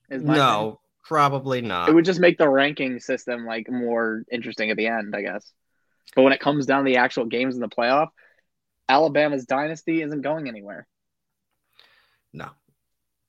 no, 0.09 0.79
Probably 1.03 1.61
not. 1.61 1.89
It 1.89 1.95
would 1.95 2.05
just 2.05 2.19
make 2.19 2.37
the 2.37 2.49
ranking 2.49 2.99
system 2.99 3.45
like 3.45 3.69
more 3.69 4.23
interesting 4.31 4.69
at 4.69 4.77
the 4.77 4.87
end, 4.87 5.15
I 5.15 5.21
guess. 5.21 5.51
But 6.15 6.23
when 6.23 6.33
it 6.33 6.39
comes 6.39 6.65
down 6.65 6.83
to 6.83 6.89
the 6.89 6.97
actual 6.97 7.25
games 7.25 7.55
in 7.55 7.61
the 7.61 7.69
playoff, 7.69 8.09
Alabama's 8.87 9.45
dynasty 9.45 10.01
isn't 10.01 10.21
going 10.21 10.47
anywhere. 10.47 10.87
No, 12.33 12.49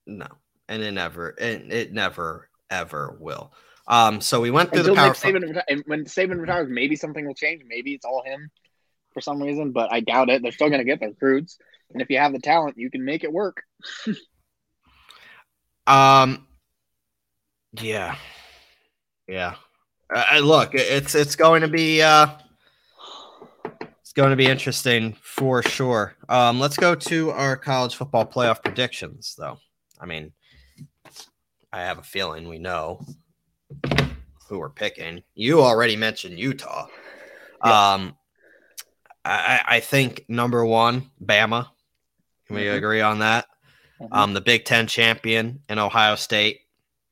no, 0.07 0.27
and 0.69 0.83
it 0.83 0.93
never, 0.93 1.31
it, 1.39 1.73
it 1.73 1.93
never 1.93 2.49
ever 2.71 3.17
will. 3.19 3.53
Um, 3.87 4.21
so 4.21 4.41
we 4.41 4.51
went 4.51 4.71
through 4.71 4.81
Until 4.81 4.95
the 4.95 5.01
power. 5.01 5.15
Saban 5.15 5.45
reti- 5.45 5.63
and 5.69 5.83
when 5.87 6.05
Saban 6.05 6.41
retires, 6.41 6.69
maybe 6.71 6.97
something 6.97 7.27
will 7.27 7.35
change. 7.35 7.63
Maybe 7.67 7.93
it's 7.93 8.05
all 8.05 8.23
him 8.25 8.51
for 9.13 9.21
some 9.21 9.43
reason, 9.43 9.73
but 9.73 9.93
I 9.93 10.01
doubt 10.01 10.29
it. 10.29 10.43
They're 10.43 10.53
still 10.53 10.69
going 10.69 10.81
to 10.81 10.85
get 10.85 11.01
their 11.01 11.09
recruits, 11.11 11.59
and 11.93 12.01
if 12.01 12.11
you 12.11 12.19
have 12.19 12.33
the 12.33 12.39
talent, 12.39 12.79
you 12.79 12.91
can 12.91 13.05
make 13.05 13.25
it 13.25 13.33
work. 13.33 13.63
um, 15.87 16.47
yeah, 17.73 18.17
yeah. 19.29 19.55
Uh, 20.15 20.41
look, 20.43 20.75
it's 20.75 21.15
it's 21.15 21.37
going 21.37 21.63
to 21.63 21.69
be 21.69 22.03
uh, 22.03 22.29
it's 24.01 24.13
going 24.13 24.31
to 24.31 24.37
be 24.37 24.47
interesting 24.47 25.17
for 25.23 25.63
sure. 25.63 26.17
Um, 26.29 26.59
let's 26.59 26.77
go 26.77 26.95
to 26.97 27.31
our 27.31 27.57
college 27.57 27.95
football 27.95 28.27
playoff 28.27 28.63
predictions, 28.63 29.37
though. 29.39 29.59
I 30.01 30.07
mean, 30.07 30.33
I 31.73 31.83
have 31.83 31.99
a 31.99 32.03
feeling 32.03 32.49
we 32.49 32.59
know 32.59 33.07
who 34.49 34.59
we're 34.59 34.71
picking. 34.71 35.23
You 35.35 35.61
already 35.61 35.95
mentioned 35.95 36.41
Utah. 36.41 36.89
Yeah. 37.65 37.93
Um, 37.93 38.17
I, 39.25 39.61
I 39.65 39.81
think 39.81 40.25
number 40.29 40.65
one, 40.65 41.11
Bama. 41.25 41.69
Can 42.47 42.57
we 42.57 42.63
mm-hmm. 42.63 42.77
agree 42.77 43.01
on 43.01 43.21
that? 43.21 43.47
Mm-hmm. 44.01 44.13
Um, 44.13 44.35
the 44.35 44.41
Big 44.41 44.65
Ten 44.65 44.89
champion 44.89 45.61
in 45.69 45.79
Ohio 45.79 46.17
State. 46.17 46.63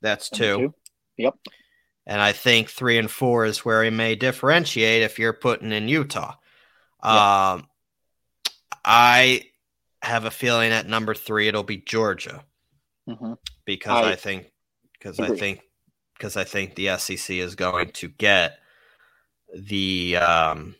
That's 0.01 0.31
two. 0.31 0.57
two. 0.57 0.75
Yep. 1.17 1.35
And 2.07 2.21
I 2.21 2.33
think 2.33 2.71
three 2.71 2.99
and 2.99 3.11
four 3.11 3.45
is 3.45 3.65
where 3.65 3.85
he 3.85 3.91
may 3.91 4.15
differentiate 4.15 5.03
if 5.03 5.19
you're 5.19 5.33
putting 5.35 5.73
in 5.73 5.89
Utah. 5.89 6.35
Yep. 7.05 7.13
Um, 7.13 7.67
I 8.85 9.45
have 10.03 10.25
a 10.25 10.31
feeling 10.31 10.71
at 10.71 10.89
number 10.89 11.15
three 11.15 11.49
it'll 11.49 11.65
be 11.65 11.77
Georgia 11.77 12.45
mm-hmm. 13.09 13.35
because 13.65 14.07
I, 14.07 14.13
I 14.13 14.17
think 14.17 14.51
because 14.93 15.21
I 15.21 15.35
think 15.37 15.61
because 16.17 16.37
I 16.37 16.45
think 16.45 16.75
the 16.75 16.97
SEC 16.97 17.37
is 17.37 17.55
going 17.55 17.91
to 17.93 18.09
get 18.09 18.59
the 19.55 20.17
um, 20.17 20.77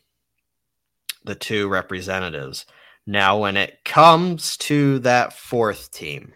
the 1.23 1.35
two 1.35 1.67
representatives. 1.67 2.65
Now, 3.05 3.39
when 3.39 3.57
it 3.57 3.79
comes 3.85 4.57
to 4.57 4.99
that 4.99 5.33
fourth 5.33 5.91
team, 5.91 6.33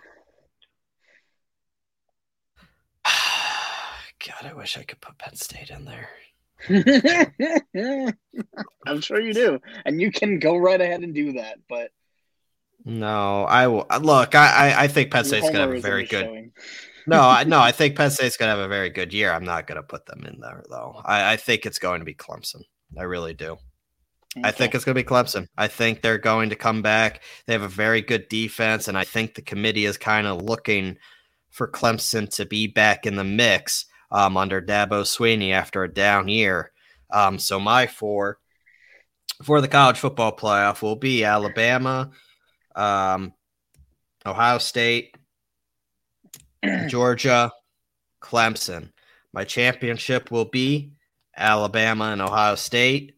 God, 4.25 4.49
I 4.49 4.53
wish 4.53 4.77
I 4.77 4.83
could 4.83 5.01
put 5.01 5.17
Penn 5.17 5.35
State 5.35 5.69
in 5.69 5.85
there. 5.85 6.09
I'm 8.87 9.01
sure 9.01 9.19
you 9.19 9.33
do, 9.33 9.59
and 9.85 10.01
you 10.01 10.11
can 10.11 10.39
go 10.39 10.55
right 10.55 10.79
ahead 10.79 11.01
and 11.01 11.13
do 11.13 11.33
that. 11.33 11.57
But 11.67 11.91
no, 12.85 13.43
I 13.43 13.67
will 13.67 13.85
look. 14.01 14.33
I 14.33 14.83
I, 14.83 14.87
think 14.87 15.11
Penn 15.11 15.25
State's 15.25 15.47
gonna 15.47 15.59
have 15.59 15.73
a 15.73 15.81
very 15.81 16.05
good. 16.05 16.51
no, 17.05 17.21
I 17.21 17.43
no, 17.43 17.59
I 17.59 17.71
think 17.73 17.97
Penn 17.97 18.11
State's 18.11 18.37
gonna 18.37 18.51
have 18.51 18.59
a 18.59 18.69
very 18.69 18.89
good 18.89 19.13
year. 19.13 19.33
I'm 19.33 19.43
not 19.43 19.67
gonna 19.67 19.83
put 19.83 20.05
them 20.05 20.23
in 20.25 20.39
there 20.39 20.63
though. 20.69 21.01
I, 21.03 21.33
I 21.33 21.37
think 21.37 21.65
it's 21.65 21.79
going 21.79 21.99
to 21.99 22.05
be 22.05 22.15
Clemson. 22.15 22.61
I 22.97 23.03
really 23.03 23.33
do. 23.33 23.57
Okay. 24.37 24.47
I 24.47 24.51
think 24.51 24.73
it's 24.73 24.83
going 24.83 24.95
to 24.95 25.03
be 25.03 25.07
Clemson. 25.07 25.47
I 25.57 25.67
think 25.67 26.01
they're 26.01 26.17
going 26.17 26.49
to 26.49 26.55
come 26.55 26.81
back. 26.81 27.21
They 27.45 27.53
have 27.53 27.61
a 27.61 27.67
very 27.67 28.01
good 28.01 28.29
defense, 28.29 28.87
and 28.87 28.97
I 28.97 29.03
think 29.03 29.35
the 29.35 29.43
committee 29.43 29.85
is 29.85 29.97
kind 29.97 30.25
of 30.25 30.41
looking 30.41 30.97
for 31.51 31.67
Clemson 31.67 32.27
to 32.35 32.45
be 32.45 32.65
back 32.65 33.05
in 33.05 33.15
the 33.15 33.23
mix 33.23 33.85
um, 34.13 34.37
under 34.37 34.61
Dabo 34.61 35.03
Swinney 35.03 35.51
after 35.51 35.83
a 35.83 35.93
down 35.93 36.29
year. 36.29 36.71
Um, 37.11 37.39
so 37.39 37.59
my 37.59 37.87
four 37.87 38.37
for 39.43 39.59
the 39.59 39.67
college 39.67 39.97
football 39.97 40.35
playoff 40.35 40.81
will 40.81 40.95
be 40.95 41.23
Alabama, 41.25 42.11
um, 42.75 43.33
Ohio 44.25 44.59
State, 44.59 45.15
Georgia, 46.87 47.51
Clemson. 48.21 48.91
My 49.33 49.43
championship 49.43 50.31
will 50.31 50.45
be 50.45 50.93
Alabama 51.35 52.05
and 52.05 52.21
Ohio 52.21 52.55
State. 52.55 53.15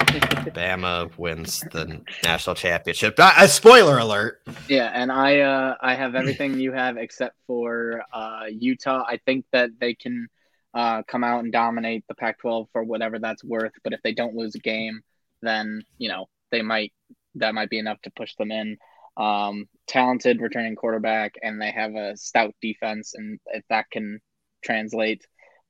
Alabama 0.00 1.08
wins 1.16 1.60
the 1.72 2.00
national 2.24 2.56
championship. 2.56 3.14
A 3.18 3.48
spoiler 3.48 3.98
alert. 3.98 4.40
Yeah, 4.68 4.90
and 4.92 5.10
I 5.10 5.40
uh, 5.40 5.76
I 5.80 5.94
have 5.94 6.14
everything 6.14 6.58
you 6.58 6.72
have 6.72 6.96
except 6.96 7.36
for 7.46 8.02
uh, 8.12 8.44
Utah. 8.48 9.04
I 9.06 9.18
think 9.24 9.44
that 9.52 9.70
they 9.80 9.94
can 9.94 10.26
uh, 10.74 11.02
come 11.06 11.22
out 11.22 11.44
and 11.44 11.52
dominate 11.52 12.04
the 12.08 12.14
Pac-12 12.14 12.66
for 12.72 12.82
whatever 12.82 13.18
that's 13.18 13.44
worth. 13.44 13.72
But 13.84 13.92
if 13.92 14.00
they 14.02 14.12
don't 14.12 14.34
lose 14.34 14.54
a 14.54 14.60
game, 14.60 15.00
then 15.42 15.82
you 15.98 16.08
know 16.08 16.26
they 16.50 16.62
might 16.62 16.92
that 17.36 17.54
might 17.54 17.70
be 17.70 17.78
enough 17.78 18.00
to 18.02 18.10
push 18.10 18.34
them 18.34 18.50
in. 18.50 18.76
Um, 19.16 19.66
talented 19.86 20.40
returning 20.40 20.74
quarterback, 20.74 21.34
and 21.42 21.60
they 21.60 21.70
have 21.70 21.94
a 21.94 22.16
stout 22.16 22.54
defense, 22.60 23.14
and 23.14 23.38
if 23.46 23.62
that 23.70 23.90
can 23.90 24.20
translate 24.64 25.24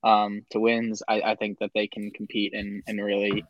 um, 0.04 0.42
to 0.50 0.60
wins, 0.60 1.02
I, 1.08 1.22
I, 1.22 1.34
think 1.34 1.58
that 1.60 1.70
they 1.74 1.86
can 1.88 2.10
compete 2.10 2.52
and, 2.52 2.82
and 2.86 3.02
really 3.02 3.42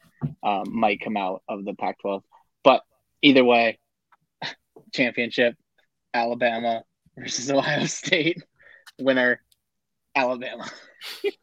um, 0.45 0.65
might 0.69 1.01
come 1.01 1.17
out 1.17 1.43
of 1.49 1.65
the 1.65 1.75
Pac 1.75 1.99
12. 2.01 2.23
But 2.63 2.83
either 3.23 3.45
way, 3.45 3.81
championship, 4.95 5.57
Alabama 6.15 6.85
versus 7.19 7.51
Ohio 7.57 7.87
State, 7.87 8.41
winner, 9.01 9.43
Alabama. 10.15 10.71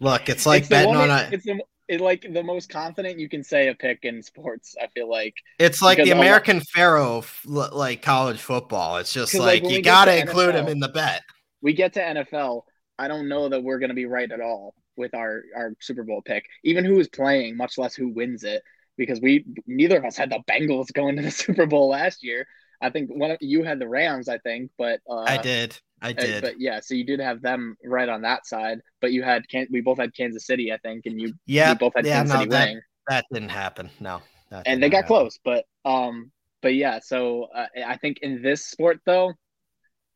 Look, 0.00 0.30
it's 0.30 0.46
like 0.46 0.62
it's 0.62 0.68
betting 0.68 0.96
on 0.96 1.10
a. 1.10 1.28
It's 1.30 1.44
the, 1.44 1.62
it's 1.88 2.02
like 2.02 2.26
the 2.28 2.42
most 2.42 2.70
confident 2.70 3.20
you 3.20 3.28
can 3.28 3.44
say 3.44 3.68
a 3.68 3.74
pick 3.74 4.00
in 4.02 4.22
sports. 4.22 4.74
I 4.82 4.86
feel 4.88 5.08
like 5.10 5.34
it's 5.60 5.82
like 5.82 5.98
the 5.98 6.10
American 6.10 6.60
Pharoah, 6.60 7.22
like 7.44 8.02
college 8.02 8.40
football. 8.40 8.96
It's 8.96 9.12
just 9.12 9.34
like, 9.34 9.62
like 9.62 9.72
you 9.72 9.82
got 9.82 10.06
to 10.06 10.18
include 10.18 10.54
NFL, 10.54 10.60
him 10.62 10.68
in 10.68 10.80
the 10.80 10.88
bet 10.88 11.22
we 11.62 11.72
get 11.72 11.94
to 11.94 12.00
NFL, 12.00 12.62
I 12.98 13.08
don't 13.08 13.28
know 13.28 13.48
that 13.48 13.62
we're 13.62 13.78
going 13.78 13.90
to 13.90 13.94
be 13.94 14.06
right 14.06 14.30
at 14.30 14.40
all 14.40 14.74
with 14.96 15.14
our 15.14 15.42
our 15.56 15.74
Super 15.80 16.04
Bowl 16.04 16.22
pick, 16.22 16.44
even 16.64 16.84
who 16.84 16.98
is 17.00 17.08
playing, 17.08 17.56
much 17.56 17.78
less 17.78 17.94
who 17.94 18.08
wins 18.08 18.44
it, 18.44 18.62
because 18.96 19.20
we 19.20 19.44
neither 19.66 19.96
of 19.96 20.04
us 20.04 20.16
had 20.16 20.30
the 20.30 20.40
Bengals 20.50 20.92
going 20.92 21.16
to 21.16 21.22
the 21.22 21.30
Super 21.30 21.66
Bowl 21.66 21.88
last 21.88 22.22
year. 22.22 22.46
I 22.80 22.90
think 22.90 23.10
one 23.10 23.30
of 23.30 23.38
you 23.40 23.62
had 23.62 23.78
the 23.78 23.88
Rams, 23.88 24.28
I 24.28 24.38
think, 24.38 24.72
but 24.76 25.00
uh, 25.08 25.20
I 25.20 25.36
did, 25.36 25.78
I 26.00 26.10
uh, 26.10 26.12
did, 26.14 26.42
but 26.42 26.60
yeah, 26.60 26.80
so 26.80 26.94
you 26.94 27.04
did 27.04 27.20
have 27.20 27.40
them 27.40 27.76
right 27.84 28.08
on 28.08 28.22
that 28.22 28.44
side, 28.44 28.80
but 29.00 29.12
you 29.12 29.22
had 29.22 29.44
we 29.70 29.80
both 29.80 29.98
had 29.98 30.14
Kansas 30.14 30.46
City, 30.46 30.72
I 30.72 30.78
think, 30.78 31.06
and 31.06 31.20
you 31.20 31.32
yeah, 31.46 31.74
both 31.74 31.92
had 31.94 32.04
yeah, 32.04 32.18
Kansas 32.18 32.34
no, 32.34 32.40
City 32.40 32.50
that, 32.50 32.68
winning. 32.68 32.82
That 33.08 33.24
didn't 33.32 33.50
happen, 33.50 33.90
no, 34.00 34.20
and 34.66 34.82
they 34.82 34.88
got 34.88 35.04
happen. 35.04 35.08
close, 35.08 35.38
but 35.44 35.64
um, 35.84 36.32
but 36.60 36.74
yeah, 36.74 36.98
so 37.00 37.48
uh, 37.54 37.66
I 37.86 37.96
think 37.96 38.18
in 38.22 38.42
this 38.42 38.66
sport 38.66 39.00
though, 39.06 39.32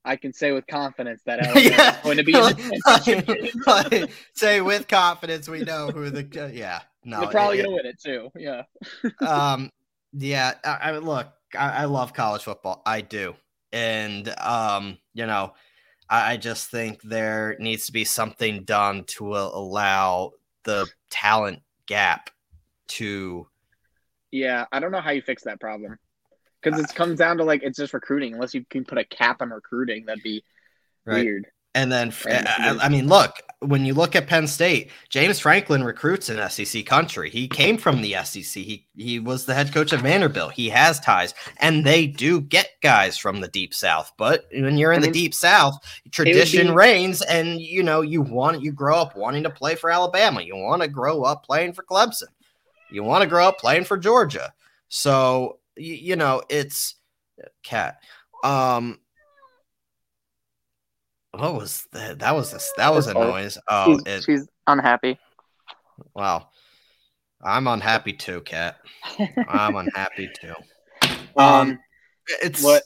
I 0.07 0.17
can 0.17 0.33
say 0.33 0.53
with 0.53 0.67
confidence 0.67 1.23
that 1.27 1.41
yeah. 1.63 2.01
going 2.03 2.17
to 2.17 2.23
be 2.23 2.33
like, 3.67 4.11
say 4.35 4.61
with 4.61 4.87
confidence 4.89 5.49
we 5.49 5.63
know 5.65 5.89
who 5.89 6.09
the 6.11 6.45
uh, 6.45 6.47
yeah 6.49 6.81
no 7.05 7.21
they're 7.21 7.29
probably 7.29 7.59
going 7.59 7.69
to 7.69 7.75
win 7.75 7.87
it 7.87 8.01
too 8.01 8.31
yeah. 8.37 8.63
Um 9.27 9.71
yeah 10.13 10.55
I, 10.65 10.79
I 10.83 10.99
look 10.99 11.27
I, 11.59 11.71
I, 11.71 11.85
love 11.85 12.13
college 12.13 12.45
football 12.45 12.83
I 12.87 13.01
do. 13.01 13.35
And 13.73 14.29
um 14.39 14.99
you 15.13 15.27
know 15.27 15.53
I, 16.09 16.33
I 16.33 16.37
just 16.37 16.71
think 16.71 17.03
there 17.03 17.57
needs 17.59 17.87
to 17.87 17.93
be 17.93 18.05
something 18.05 18.63
done 18.63 19.05
to 19.05 19.37
allow 19.37 20.33
the 20.63 20.87
talent 21.11 21.63
gap 21.87 22.31
to 22.89 23.49
yeah 24.31 24.67
I 24.71 24.79
don't 24.79 24.93
know 24.93 25.01
how 25.01 25.11
you 25.11 25.23
fix 25.23 25.43
that 25.45 25.61
problem 25.61 25.99
because 26.67 26.81
it 26.81 26.95
comes 26.95 27.19
down 27.19 27.39
to 27.39 27.45
like 27.45 27.63
it's 27.63 27.79
just 27.79 27.95
recruiting. 27.95 28.35
Unless 28.35 28.55
you 28.55 28.65
can 28.69 28.85
put 28.85 28.99
a 28.99 29.05
cap 29.05 29.43
on 29.43 29.51
recruiting, 29.51 30.07
that'd 30.07 30.23
be 30.23 30.45
right. 31.05 31.25
weird. 31.25 31.47
And 31.75 31.93
then, 31.93 32.11
I, 32.27 32.79
I, 32.85 32.89
mean, 32.89 33.07
look, 33.07 33.35
when 33.59 33.85
you 33.85 33.93
look 33.93 34.17
at 34.17 34.27
Penn 34.27 34.47
State, 34.47 34.91
James 35.11 35.39
Franklin 35.39 35.85
recruits 35.85 36.31
in 36.31 36.49
SEC 36.49 36.87
country. 36.87 37.29
He 37.29 37.49
came 37.49 37.77
from 37.77 38.01
the 38.01 38.17
SEC. 38.25 38.63
He 38.63 38.89
he 38.97 39.19
was 39.19 39.45
the 39.45 39.53
head 39.53 39.75
coach 39.75 39.93
of 39.93 40.01
Vanderbilt. 40.01 40.55
He 40.55 40.71
has 40.71 40.99
ties, 40.99 41.35
and 41.59 41.85
they 41.85 42.07
do 42.07 42.41
get 42.41 42.71
guys 42.83 43.19
from 43.19 43.43
the 43.43 43.49
deep 43.49 43.75
South. 43.75 44.11
But 44.17 44.47
when 44.53 44.79
you're 44.79 44.93
in 44.93 45.01
I 45.01 45.03
mean, 45.03 45.13
the 45.13 45.21
deep 45.21 45.35
South, 45.35 45.79
tradition 46.13 46.69
be- 46.69 46.73
reigns, 46.73 47.21
and 47.21 47.61
you 47.61 47.83
know 47.83 48.01
you 48.01 48.23
want 48.23 48.63
you 48.63 48.73
grow 48.73 48.97
up 48.97 49.15
wanting 49.15 49.43
to 49.43 49.51
play 49.51 49.75
for 49.75 49.91
Alabama. 49.91 50.41
You 50.41 50.57
want 50.57 50.81
to 50.81 50.89
grow 50.89 51.25
up 51.25 51.45
playing 51.45 51.75
for 51.75 51.83
Clemson. 51.83 52.29
You 52.91 53.05
want 53.05 53.21
to 53.21 53.29
grow 53.29 53.49
up 53.49 53.59
playing 53.59 53.85
for 53.85 53.99
Georgia. 53.99 54.55
So 54.89 55.59
you, 55.77 55.95
you 55.95 56.17
know, 56.17 56.43
it's 56.49 56.97
cat. 57.63 58.01
Um, 58.43 58.99
what 61.33 61.55
was 61.55 61.87
that? 61.93 62.21
That 62.21 62.35
was 62.35 62.53
this. 62.53 62.73
That 62.77 62.93
was 62.93 63.07
a 63.07 63.15
noise. 63.15 63.59
Oh, 63.69 63.99
she's, 63.99 64.03
it, 64.07 64.25
she's 64.25 64.49
unhappy. 64.67 65.19
Wow, 66.15 66.49
I'm 67.43 67.67
unhappy 67.67 68.13
too, 68.13 68.41
cat. 68.43 68.77
I'm 69.49 69.77
unhappy 69.77 70.31
too. 70.41 70.55
Um, 71.39 71.45
um, 71.45 71.79
it's 72.43 72.63
what. 72.63 72.83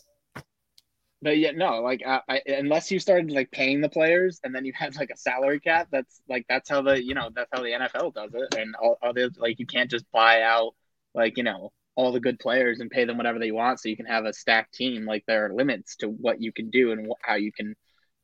But 1.23 1.39
yeah, 1.39 1.53
no, 1.53 1.83
like 1.83 2.03
I, 2.05 2.21
I, 2.29 2.43
unless 2.49 2.91
you 2.91 2.99
started 2.99 3.31
like 3.31 3.53
paying 3.53 3.81
the 3.81 3.89
players 3.89 4.41
and 4.43 4.53
then 4.53 4.65
you 4.65 4.73
had 4.75 4.97
like 4.97 5.11
a 5.11 5.17
salary 5.17 5.61
cap, 5.61 5.87
that's 5.93 6.21
like 6.29 6.47
that's 6.49 6.69
how 6.69 6.83
the 6.83 7.01
you 7.01 7.15
know 7.15 7.31
that's 7.33 7.49
how 7.53 7.63
the 7.63 7.69
NFL 7.69 8.13
does 8.13 8.33
it, 8.35 8.55
and 8.59 8.75
all 8.75 8.99
other 9.03 9.31
like 9.37 9.61
you 9.61 9.67
can't 9.67 9.89
just 9.89 10.05
buy 10.11 10.43
out 10.43 10.75
like 11.15 11.37
you 11.37 11.45
know 11.45 11.71
all 12.01 12.13
the 12.13 12.21
good 12.21 12.39
players 12.39 12.81
and 12.81 12.91
pay 12.91 13.05
them 13.05 13.19
whatever 13.19 13.39
they 13.39 13.51
want 13.51 13.79
so 13.79 13.91
you 13.91 13.97
can 13.97 14.07
have 14.07 14.25
a 14.25 14.33
stacked 14.33 14.73
team 14.73 15.05
like 15.05 15.23
there 15.27 15.45
are 15.45 15.55
limits 15.55 15.97
to 15.97 16.09
what 16.09 16.41
you 16.41 16.51
can 16.51 16.71
do 16.71 16.93
and 16.93 17.07
wh- 17.07 17.29
how 17.29 17.35
you 17.35 17.53
can 17.53 17.75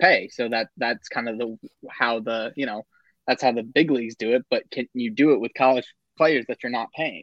pay 0.01 0.29
so 0.33 0.49
that 0.49 0.69
that's 0.79 1.09
kind 1.09 1.29
of 1.29 1.37
the 1.37 1.57
how 1.91 2.19
the 2.21 2.53
you 2.57 2.65
know 2.65 2.83
that's 3.27 3.43
how 3.43 3.53
the 3.53 3.63
big 3.63 3.91
leagues 3.91 4.17
do 4.17 4.35
it 4.35 4.43
but 4.51 4.63
can 4.71 4.87
you 4.95 5.11
do 5.11 5.33
it 5.33 5.41
with 5.41 5.53
college 5.55 5.85
players 6.17 6.47
that 6.49 6.63
you're 6.63 6.73
not 6.73 6.89
paying 6.97 7.23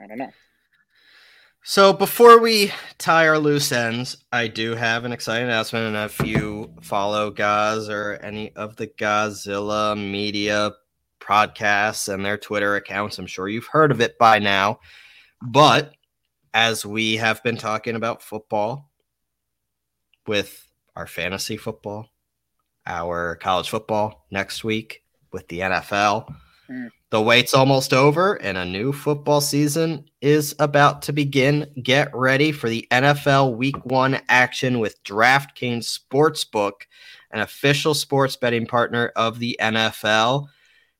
i 0.00 0.06
don't 0.06 0.18
know 0.18 0.32
so 1.68 1.92
before 1.92 2.38
we 2.38 2.72
tie 2.96 3.26
our 3.26 3.40
loose 3.40 3.72
ends, 3.72 4.18
I 4.30 4.46
do 4.46 4.76
have 4.76 5.04
an 5.04 5.10
exciting 5.10 5.48
announcement. 5.48 5.96
And 5.96 5.96
if 5.96 6.24
you 6.24 6.72
follow 6.80 7.32
Gaz 7.32 7.88
or 7.88 8.20
any 8.22 8.54
of 8.54 8.76
the 8.76 8.86
Godzilla 8.86 9.98
media 9.98 10.70
podcasts 11.18 12.12
and 12.12 12.24
their 12.24 12.38
Twitter 12.38 12.76
accounts, 12.76 13.18
I'm 13.18 13.26
sure 13.26 13.48
you've 13.48 13.66
heard 13.66 13.90
of 13.90 14.00
it 14.00 14.16
by 14.16 14.38
now. 14.38 14.78
But 15.42 15.92
as 16.54 16.86
we 16.86 17.16
have 17.16 17.42
been 17.42 17.56
talking 17.56 17.96
about 17.96 18.22
football 18.22 18.90
with 20.26 20.66
our 20.94 21.06
fantasy 21.06 21.56
football, 21.56 22.08
our 22.86 23.36
college 23.36 23.68
football 23.68 24.26
next 24.30 24.64
week 24.64 25.02
with 25.32 25.46
the 25.48 25.60
NFL, 25.60 26.32
mm. 26.70 26.88
the 27.10 27.20
wait's 27.20 27.52
almost 27.52 27.92
over 27.92 28.34
and 28.34 28.56
a 28.56 28.64
new 28.64 28.92
football 28.92 29.40
season 29.40 30.06
is 30.22 30.54
about 30.58 31.02
to 31.02 31.12
begin. 31.12 31.70
Get 31.82 32.14
ready 32.14 32.52
for 32.52 32.68
the 32.68 32.86
NFL 32.90 33.56
week 33.56 33.84
one 33.84 34.18
action 34.28 34.78
with 34.78 35.02
DraftKings 35.04 35.84
Sportsbook, 35.84 36.86
an 37.32 37.40
official 37.40 37.92
sports 37.92 38.36
betting 38.36 38.66
partner 38.66 39.12
of 39.16 39.38
the 39.38 39.56
NFL 39.60 40.48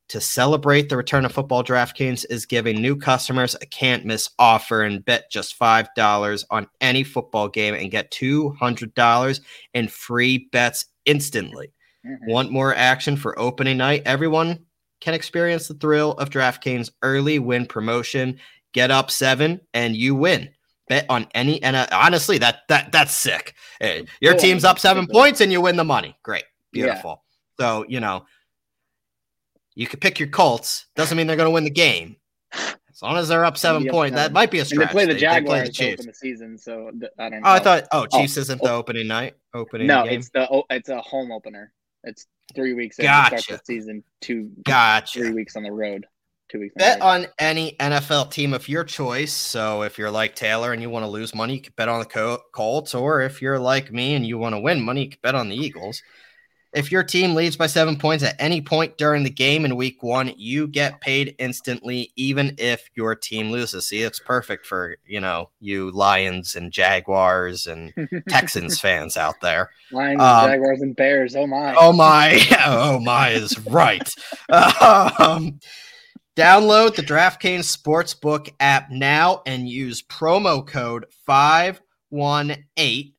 to 0.08 0.20
celebrate 0.20 0.88
the 0.88 0.96
return 0.96 1.24
of 1.24 1.32
football, 1.32 1.64
DraftKings 1.64 2.24
is 2.30 2.46
giving 2.46 2.80
new 2.80 2.96
customers 2.96 3.56
a 3.60 3.66
can't 3.66 4.04
miss 4.04 4.30
offer 4.38 4.82
and 4.82 5.04
bet 5.04 5.30
just 5.30 5.58
$5 5.58 6.44
on 6.50 6.68
any 6.80 7.02
football 7.02 7.48
game 7.48 7.74
and 7.74 7.90
get 7.90 8.12
$200 8.12 9.40
in 9.74 9.88
free 9.88 10.48
bets 10.52 10.86
instantly. 11.06 11.72
Mm-hmm. 12.06 12.30
Want 12.30 12.52
more 12.52 12.74
action 12.74 13.16
for 13.16 13.38
opening 13.38 13.78
night? 13.78 14.02
Everyone 14.06 14.64
can 15.00 15.14
experience 15.14 15.68
the 15.68 15.74
thrill 15.74 16.12
of 16.12 16.30
DraftKings 16.30 16.90
early 17.02 17.38
win 17.38 17.66
promotion. 17.66 18.38
Get 18.72 18.90
up 18.90 19.10
seven 19.10 19.60
and 19.74 19.96
you 19.96 20.14
win. 20.14 20.50
Bet 20.88 21.06
on 21.08 21.26
any 21.34 21.60
and 21.64 21.76
honestly, 21.90 22.38
that 22.38 22.60
that 22.68 22.92
that's 22.92 23.12
sick. 23.12 23.54
Hey, 23.80 24.06
Your 24.20 24.34
team's 24.34 24.64
up 24.64 24.78
seven 24.78 25.08
points 25.08 25.40
and 25.40 25.50
you 25.50 25.60
win 25.60 25.74
the 25.74 25.82
money. 25.82 26.16
Great, 26.22 26.44
beautiful. 26.72 27.24
Yeah. 27.58 27.64
So 27.64 27.84
you 27.88 27.98
know 27.98 28.24
you 29.76 29.86
could 29.86 30.00
pick 30.00 30.18
your 30.18 30.28
Colts. 30.28 30.86
Doesn't 30.96 31.16
mean 31.16 31.28
they're 31.28 31.36
going 31.36 31.46
to 31.46 31.52
win 31.52 31.64
the 31.64 31.70
game. 31.70 32.16
As 32.52 33.02
long 33.02 33.18
as 33.18 33.28
they're 33.28 33.44
up 33.44 33.58
seven 33.58 33.86
points, 33.90 34.16
that 34.16 34.32
might 34.32 34.50
be 34.50 34.58
a 34.58 34.64
stretch. 34.64 34.80
And 34.80 34.88
they 34.88 34.92
play 34.92 35.04
the 35.04 35.20
Jaguars 35.20 35.70
they, 35.76 35.90
they 35.90 35.96
the, 35.96 36.02
the 36.04 36.14
season, 36.14 36.56
so 36.56 36.90
I 37.18 37.28
don't 37.28 37.42
know. 37.42 37.48
Oh, 37.48 37.52
I 37.52 37.58
thought. 37.58 37.84
Oh, 37.92 38.06
oh 38.10 38.18
Chiefs 38.18 38.38
oh, 38.38 38.40
isn't 38.40 38.60
oh, 38.62 38.66
the 38.66 38.72
opening 38.72 39.06
night. 39.06 39.34
Opening. 39.52 39.86
No, 39.86 40.04
game? 40.04 40.18
it's 40.18 40.30
the 40.30 40.50
oh, 40.50 40.64
it's 40.70 40.88
a 40.88 41.02
home 41.02 41.30
opener. 41.30 41.74
It's 42.04 42.26
three 42.54 42.72
weeks. 42.72 42.98
In 42.98 43.04
gotcha. 43.04 43.38
Start 43.38 43.60
the 43.60 43.64
season. 43.66 44.02
Two. 44.22 44.50
Gotcha. 44.64 45.18
Three 45.18 45.32
weeks 45.32 45.56
on 45.56 45.62
the 45.62 45.72
road. 45.72 46.06
two 46.48 46.60
weeks. 46.60 46.74
Bet 46.74 47.02
on 47.02 47.26
any 47.38 47.76
NFL 47.78 48.30
team 48.30 48.54
of 48.54 48.66
your 48.66 48.84
choice. 48.84 49.32
So 49.32 49.82
if 49.82 49.98
you're 49.98 50.10
like 50.10 50.34
Taylor 50.34 50.72
and 50.72 50.80
you 50.80 50.88
want 50.88 51.04
to 51.04 51.10
lose 51.10 51.34
money, 51.34 51.56
you 51.56 51.60
can 51.60 51.74
bet 51.76 51.90
on 51.90 51.98
the 51.98 52.40
Colts. 52.54 52.94
Or 52.94 53.20
if 53.20 53.42
you're 53.42 53.58
like 53.58 53.92
me 53.92 54.14
and 54.14 54.26
you 54.26 54.38
want 54.38 54.54
to 54.54 54.58
win 54.58 54.80
money, 54.80 55.02
you 55.02 55.10
can 55.10 55.18
bet 55.22 55.34
on 55.34 55.50
the 55.50 55.56
Eagles. 55.56 56.02
If 56.76 56.92
your 56.92 57.02
team 57.02 57.34
leads 57.34 57.56
by 57.56 57.68
seven 57.68 57.96
points 57.96 58.22
at 58.22 58.36
any 58.38 58.60
point 58.60 58.98
during 58.98 59.22
the 59.22 59.30
game 59.30 59.64
in 59.64 59.76
week 59.76 60.02
one, 60.02 60.32
you 60.36 60.68
get 60.68 61.00
paid 61.00 61.34
instantly, 61.38 62.12
even 62.16 62.54
if 62.58 62.90
your 62.94 63.14
team 63.14 63.50
loses. 63.50 63.88
See, 63.88 64.02
it's 64.02 64.20
perfect 64.20 64.66
for 64.66 64.98
you 65.06 65.18
know 65.18 65.48
you 65.58 65.90
Lions 65.90 66.54
and 66.54 66.70
Jaguars 66.70 67.66
and 67.66 67.94
Texans 68.28 68.78
fans 68.78 69.16
out 69.16 69.40
there. 69.40 69.70
Lions, 69.90 70.20
um, 70.20 70.50
Jaguars, 70.50 70.82
and 70.82 70.94
Bears. 70.94 71.34
Oh 71.34 71.46
my! 71.46 71.74
Oh 71.78 71.94
my! 71.94 72.40
oh 72.66 73.00
my 73.00 73.30
is 73.30 73.58
right. 73.66 74.08
um, 74.50 75.58
download 76.36 76.94
the 76.94 77.02
DraftKings 77.02 77.74
Sportsbook 77.74 78.52
app 78.60 78.90
now 78.90 79.40
and 79.46 79.66
use 79.66 80.02
promo 80.02 80.66
code 80.66 81.06
five 81.24 81.80
one 82.10 82.54
eight 82.76 83.15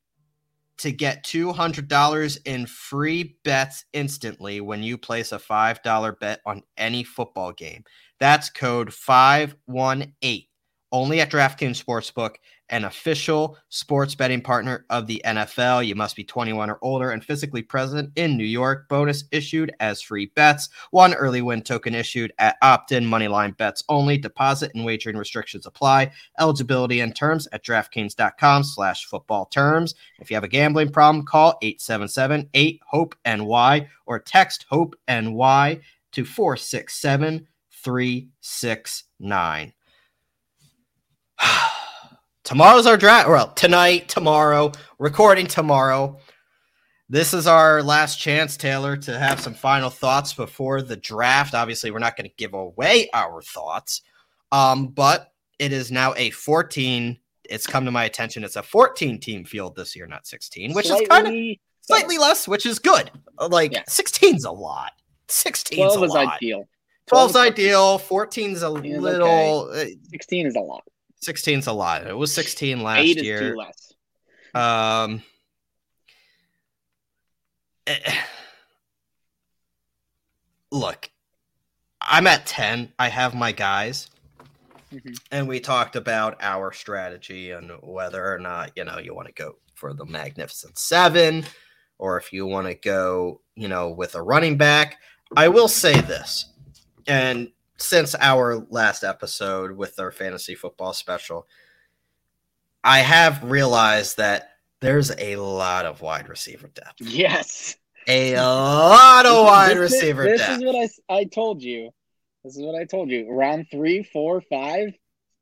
to 0.78 0.92
get 0.92 1.24
$200 1.24 2.38
in 2.44 2.66
free 2.66 3.36
bets 3.44 3.84
instantly 3.92 4.60
when 4.60 4.82
you 4.82 4.98
place 4.98 5.32
a 5.32 5.38
$5 5.38 6.18
bet 6.20 6.40
on 6.46 6.62
any 6.76 7.04
football 7.04 7.52
game. 7.52 7.84
That's 8.20 8.50
code 8.50 8.92
518 8.92 10.47
only 10.92 11.20
at 11.20 11.30
DraftKings 11.30 11.82
Sportsbook 11.82 12.36
an 12.70 12.84
official 12.84 13.56
sports 13.68 14.14
betting 14.14 14.40
partner 14.42 14.86
of 14.90 15.06
the 15.06 15.22
NFL. 15.24 15.86
You 15.86 15.94
must 15.94 16.16
be 16.16 16.24
21 16.24 16.68
or 16.70 16.78
older 16.82 17.10
and 17.10 17.24
physically 17.24 17.62
present 17.62 18.10
in 18.16 18.36
New 18.36 18.44
York. 18.44 18.88
Bonus 18.88 19.22
issued 19.32 19.72
as 19.80 20.02
free 20.02 20.26
bets. 20.34 20.68
One 20.90 21.14
early 21.14 21.40
win 21.42 21.62
token 21.62 21.94
issued 21.94 22.32
at 22.38 22.56
opt 22.62 22.90
in 22.92 23.04
moneyline 23.04 23.56
bets 23.56 23.82
only. 23.88 24.18
Deposit 24.18 24.72
and 24.74 24.84
wagering 24.84 25.16
restrictions 25.16 25.64
apply. 25.66 26.12
Eligibility 26.38 27.00
and 27.00 27.16
terms 27.16 27.48
at 27.52 27.64
DraftKings.com 27.64 28.64
slash 28.64 29.06
football 29.06 29.46
terms. 29.46 29.94
If 30.20 30.30
you 30.30 30.36
have 30.36 30.44
a 30.44 30.48
gambling 30.48 30.90
problem, 30.90 31.24
call 31.24 31.56
877 31.62 32.50
8 32.52 32.80
HOPE 32.86 33.14
NY 33.24 33.88
or 34.06 34.18
text 34.18 34.66
HOPE 34.68 34.94
NY 35.08 35.80
to 36.12 36.24
467 36.24 37.46
369. 37.70 39.72
Tomorrow's 42.44 42.86
our 42.86 42.96
draft. 42.96 43.28
Well, 43.28 43.52
tonight, 43.52 44.08
tomorrow, 44.08 44.72
recording 44.98 45.46
tomorrow. 45.46 46.18
This 47.10 47.32
is 47.32 47.46
our 47.46 47.82
last 47.82 48.16
chance, 48.20 48.56
Taylor, 48.56 48.96
to 48.98 49.18
have 49.18 49.40
some 49.40 49.54
final 49.54 49.88
thoughts 49.88 50.34
before 50.34 50.82
the 50.82 50.96
draft. 50.96 51.54
Obviously, 51.54 51.90
we're 51.90 51.98
not 51.98 52.16
going 52.16 52.28
to 52.28 52.36
give 52.36 52.52
away 52.52 53.08
our 53.14 53.40
thoughts, 53.40 54.02
um, 54.52 54.88
but 54.88 55.32
it 55.58 55.72
is 55.72 55.90
now 55.90 56.12
a 56.16 56.30
14. 56.30 57.18
It's 57.44 57.66
come 57.66 57.86
to 57.86 57.90
my 57.90 58.04
attention. 58.04 58.44
It's 58.44 58.56
a 58.56 58.62
14 58.62 59.18
team 59.20 59.44
field 59.44 59.74
this 59.74 59.96
year, 59.96 60.06
not 60.06 60.26
16, 60.26 60.74
which 60.74 60.88
slightly, 60.88 61.02
is 61.02 61.08
kind 61.08 61.26
of 61.26 61.56
slightly 61.80 62.18
less, 62.18 62.46
which 62.46 62.66
is 62.66 62.78
good. 62.78 63.10
Like 63.38 63.72
yeah. 63.72 63.84
16's 63.84 64.44
a 64.44 64.50
lot. 64.50 64.92
16 65.28 65.86
is 65.86 65.96
a 65.96 66.00
lot. 66.00 66.34
ideal. 66.34 66.68
12 67.06 67.30
is 67.30 67.36
ideal. 67.36 67.98
14 67.98 68.50
is 68.50 68.62
a 68.62 68.68
little. 68.68 69.70
Okay. 69.70 69.96
16 70.10 70.46
is 70.46 70.56
a 70.56 70.60
lot. 70.60 70.84
16's 71.24 71.66
a 71.66 71.72
lot. 71.72 72.06
It 72.06 72.16
was 72.16 72.32
16 72.32 72.82
last 72.82 73.00
Eight 73.00 73.22
year. 73.22 73.56
Um, 74.54 75.22
eh, 77.86 78.14
look, 80.70 81.10
I'm 82.00 82.26
at 82.26 82.46
10. 82.46 82.92
I 82.98 83.08
have 83.08 83.34
my 83.34 83.52
guys. 83.52 84.10
Mm-hmm. 84.92 85.14
And 85.32 85.48
we 85.48 85.60
talked 85.60 85.96
about 85.96 86.38
our 86.40 86.72
strategy 86.72 87.50
and 87.50 87.72
whether 87.82 88.32
or 88.32 88.38
not, 88.38 88.72
you 88.74 88.84
know, 88.84 88.98
you 88.98 89.14
want 89.14 89.28
to 89.28 89.34
go 89.34 89.56
for 89.74 89.92
the 89.92 90.06
Magnificent 90.06 90.78
Seven 90.78 91.44
or 91.98 92.16
if 92.16 92.32
you 92.32 92.46
want 92.46 92.66
to 92.66 92.74
go, 92.74 93.40
you 93.54 93.68
know, 93.68 93.90
with 93.90 94.14
a 94.14 94.22
running 94.22 94.56
back. 94.56 94.98
I 95.36 95.48
will 95.48 95.68
say 95.68 96.00
this, 96.00 96.46
and 97.06 97.50
since 97.78 98.14
our 98.20 98.66
last 98.70 99.04
episode 99.04 99.72
with 99.72 99.98
our 99.98 100.10
fantasy 100.10 100.54
football 100.54 100.92
special, 100.92 101.46
I 102.82 103.00
have 103.00 103.44
realized 103.44 104.16
that 104.18 104.50
there's 104.80 105.10
a 105.18 105.36
lot 105.36 105.86
of 105.86 106.00
wide 106.02 106.28
receiver 106.28 106.68
depth. 106.68 107.00
Yes. 107.00 107.76
A 108.06 108.36
lot 108.36 109.26
of 109.26 109.44
wide 109.44 109.76
this 109.76 109.92
receiver 109.92 110.26
is, 110.26 110.38
this 110.38 110.46
depth. 110.46 110.60
This 110.60 110.68
is 110.68 110.96
what 111.06 111.16
I, 111.16 111.20
I 111.20 111.24
told 111.24 111.62
you. 111.62 111.90
This 112.44 112.56
is 112.56 112.62
what 112.62 112.80
I 112.80 112.84
told 112.84 113.10
you. 113.10 113.30
Round 113.30 113.66
three, 113.70 114.02
four, 114.02 114.40
five, 114.40 114.94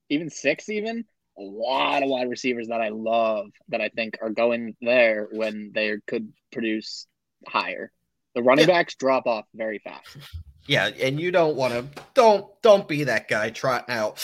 even 0.09 0.30
six, 0.30 0.68
even 0.68 1.05
a 1.39 1.43
lot 1.43 2.03
of 2.03 2.09
wide 2.09 2.30
receivers 2.30 2.68
that 2.68 2.80
I 2.80 2.89
love 2.89 3.47
that 3.68 3.80
I 3.80 3.91
think 3.91 4.18
are 4.22 4.30
going 4.30 4.74
there 4.80 5.28
when 5.30 5.70
they 5.74 5.93
could 6.07 6.32
produce 6.51 7.07
higher. 7.47 7.93
The 8.34 8.43
running 8.43 8.66
yeah. 8.68 8.74
backs 8.74 8.95
drop 8.97 9.26
off 9.26 9.45
very 9.55 9.78
fast. 9.78 10.16
Yeah, 10.66 10.90
and 11.00 11.20
you 11.20 11.30
don't 11.30 11.56
want 11.56 11.74
to 11.74 12.02
don't 12.14 12.46
don't 12.62 12.88
be 12.88 13.04
that 13.04 13.28
guy 13.28 13.50
trotting 13.50 13.94
out 13.94 14.16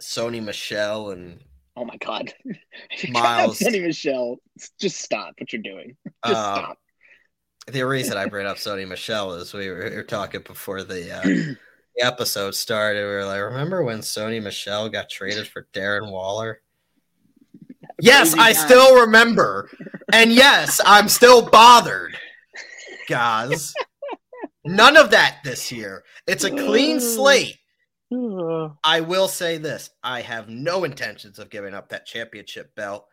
Sony 0.00 0.42
Michel 0.42 1.10
and 1.10 1.40
oh 1.76 1.84
my 1.84 1.96
god, 1.96 2.32
Miles 3.10 3.58
Sony 3.58 3.82
Michel. 3.82 4.36
Just 4.78 5.00
stop 5.00 5.34
what 5.38 5.52
you're 5.52 5.62
doing. 5.62 5.96
Just 6.26 6.36
uh, 6.36 6.54
stop. 6.54 6.78
The 7.66 7.82
reason 7.82 8.16
I 8.16 8.26
bring 8.26 8.46
up 8.46 8.56
Sony 8.56 8.86
Michel 8.86 9.34
is 9.34 9.52
we 9.54 9.68
were, 9.68 9.88
we 9.90 9.96
were 9.96 10.02
talking 10.02 10.42
before 10.42 10.82
the, 10.82 11.16
uh, 11.16 11.22
the 11.22 11.56
episode 12.00 12.54
started. 12.54 13.00
We 13.00 13.12
were 13.12 13.24
like, 13.24 13.40
remember 13.40 13.82
when 13.82 14.00
Sony 14.00 14.42
Michel 14.42 14.88
got 14.88 15.08
traded 15.08 15.46
for 15.46 15.68
Darren 15.72 16.10
Waller? 16.10 16.62
Yes, 18.00 18.34
I 18.34 18.52
still 18.52 19.00
remember. 19.02 19.70
And 20.12 20.32
yes, 20.32 20.80
I'm 20.84 21.08
still 21.08 21.42
bothered, 21.42 22.16
guys. 23.08 23.74
None 24.64 24.96
of 24.96 25.10
that 25.10 25.38
this 25.44 25.72
year. 25.72 26.04
It's 26.26 26.44
a 26.44 26.50
clean 26.50 27.00
slate. 27.00 27.56
I 28.84 29.00
will 29.00 29.28
say 29.28 29.58
this 29.58 29.90
I 30.02 30.22
have 30.22 30.48
no 30.48 30.84
intentions 30.84 31.38
of 31.38 31.50
giving 31.50 31.74
up 31.74 31.90
that 31.90 32.06
championship 32.06 32.74
belt. 32.74 33.06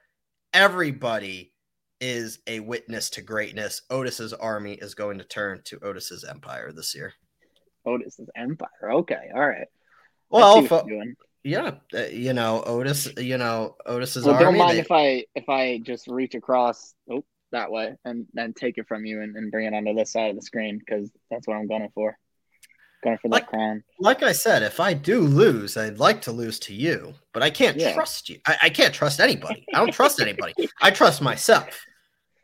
Everybody 0.53 1.53
is 2.01 2.39
a 2.47 2.59
witness 2.59 3.09
to 3.11 3.21
greatness. 3.21 3.83
Otis's 3.89 4.33
army 4.33 4.73
is 4.73 4.95
going 4.95 5.19
to 5.19 5.23
turn 5.23 5.61
to 5.65 5.79
Otis's 5.83 6.23
empire 6.23 6.71
this 6.71 6.95
year. 6.95 7.13
Otis's 7.85 8.29
empire. 8.35 8.91
Okay. 8.91 9.29
All 9.33 9.47
right. 9.47 9.67
Well, 10.29 10.67
yeah, 11.43 11.75
uh, 11.93 12.03
you 12.11 12.33
know, 12.33 12.61
Otis, 12.65 13.07
you 13.17 13.37
know, 13.37 13.75
Otis's 13.85 14.25
well, 14.25 14.35
army. 14.35 14.45
Don't 14.45 14.57
mind 14.57 14.77
they... 14.77 14.81
if 14.81 14.91
I 14.91 15.25
if 15.33 15.47
I 15.47 15.77
just 15.77 16.07
reach 16.07 16.35
across. 16.35 16.93
Oh, 17.09 17.23
that 17.51 17.71
way 17.71 17.95
and 18.05 18.25
then 18.33 18.53
take 18.53 18.77
it 18.77 18.87
from 18.87 19.05
you 19.05 19.21
and, 19.21 19.35
and 19.35 19.51
bring 19.51 19.65
it 19.65 19.73
onto 19.73 19.93
this 19.93 20.11
side 20.11 20.29
of 20.29 20.35
the 20.35 20.41
screen 20.41 20.79
because 20.79 21.11
that's 21.29 21.47
what 21.47 21.55
I'm 21.55 21.67
going 21.67 21.89
for. 21.93 22.17
Going 23.03 23.17
for 23.19 23.29
like, 23.29 23.43
that 23.43 23.49
crown. 23.49 23.83
Like 23.99 24.23
I 24.23 24.31
said, 24.31 24.63
if 24.63 24.79
I 24.79 24.93
do 24.93 25.21
lose, 25.21 25.77
I'd 25.77 25.99
like 25.99 26.21
to 26.23 26.31
lose 26.31 26.59
to 26.61 26.73
you, 26.73 27.13
but 27.31 27.43
I 27.43 27.49
can't 27.51 27.77
yeah. 27.77 27.93
trust 27.93 28.27
you. 28.27 28.39
I, 28.47 28.57
I, 28.63 28.69
can't 28.69 28.93
trust 28.93 29.19
anybody. 29.19 29.63
I 29.73 29.77
don't 29.77 29.93
trust 29.93 30.19
anybody. 30.21 30.53
I 30.81 30.89
trust 30.89 31.21
myself. 31.21 31.85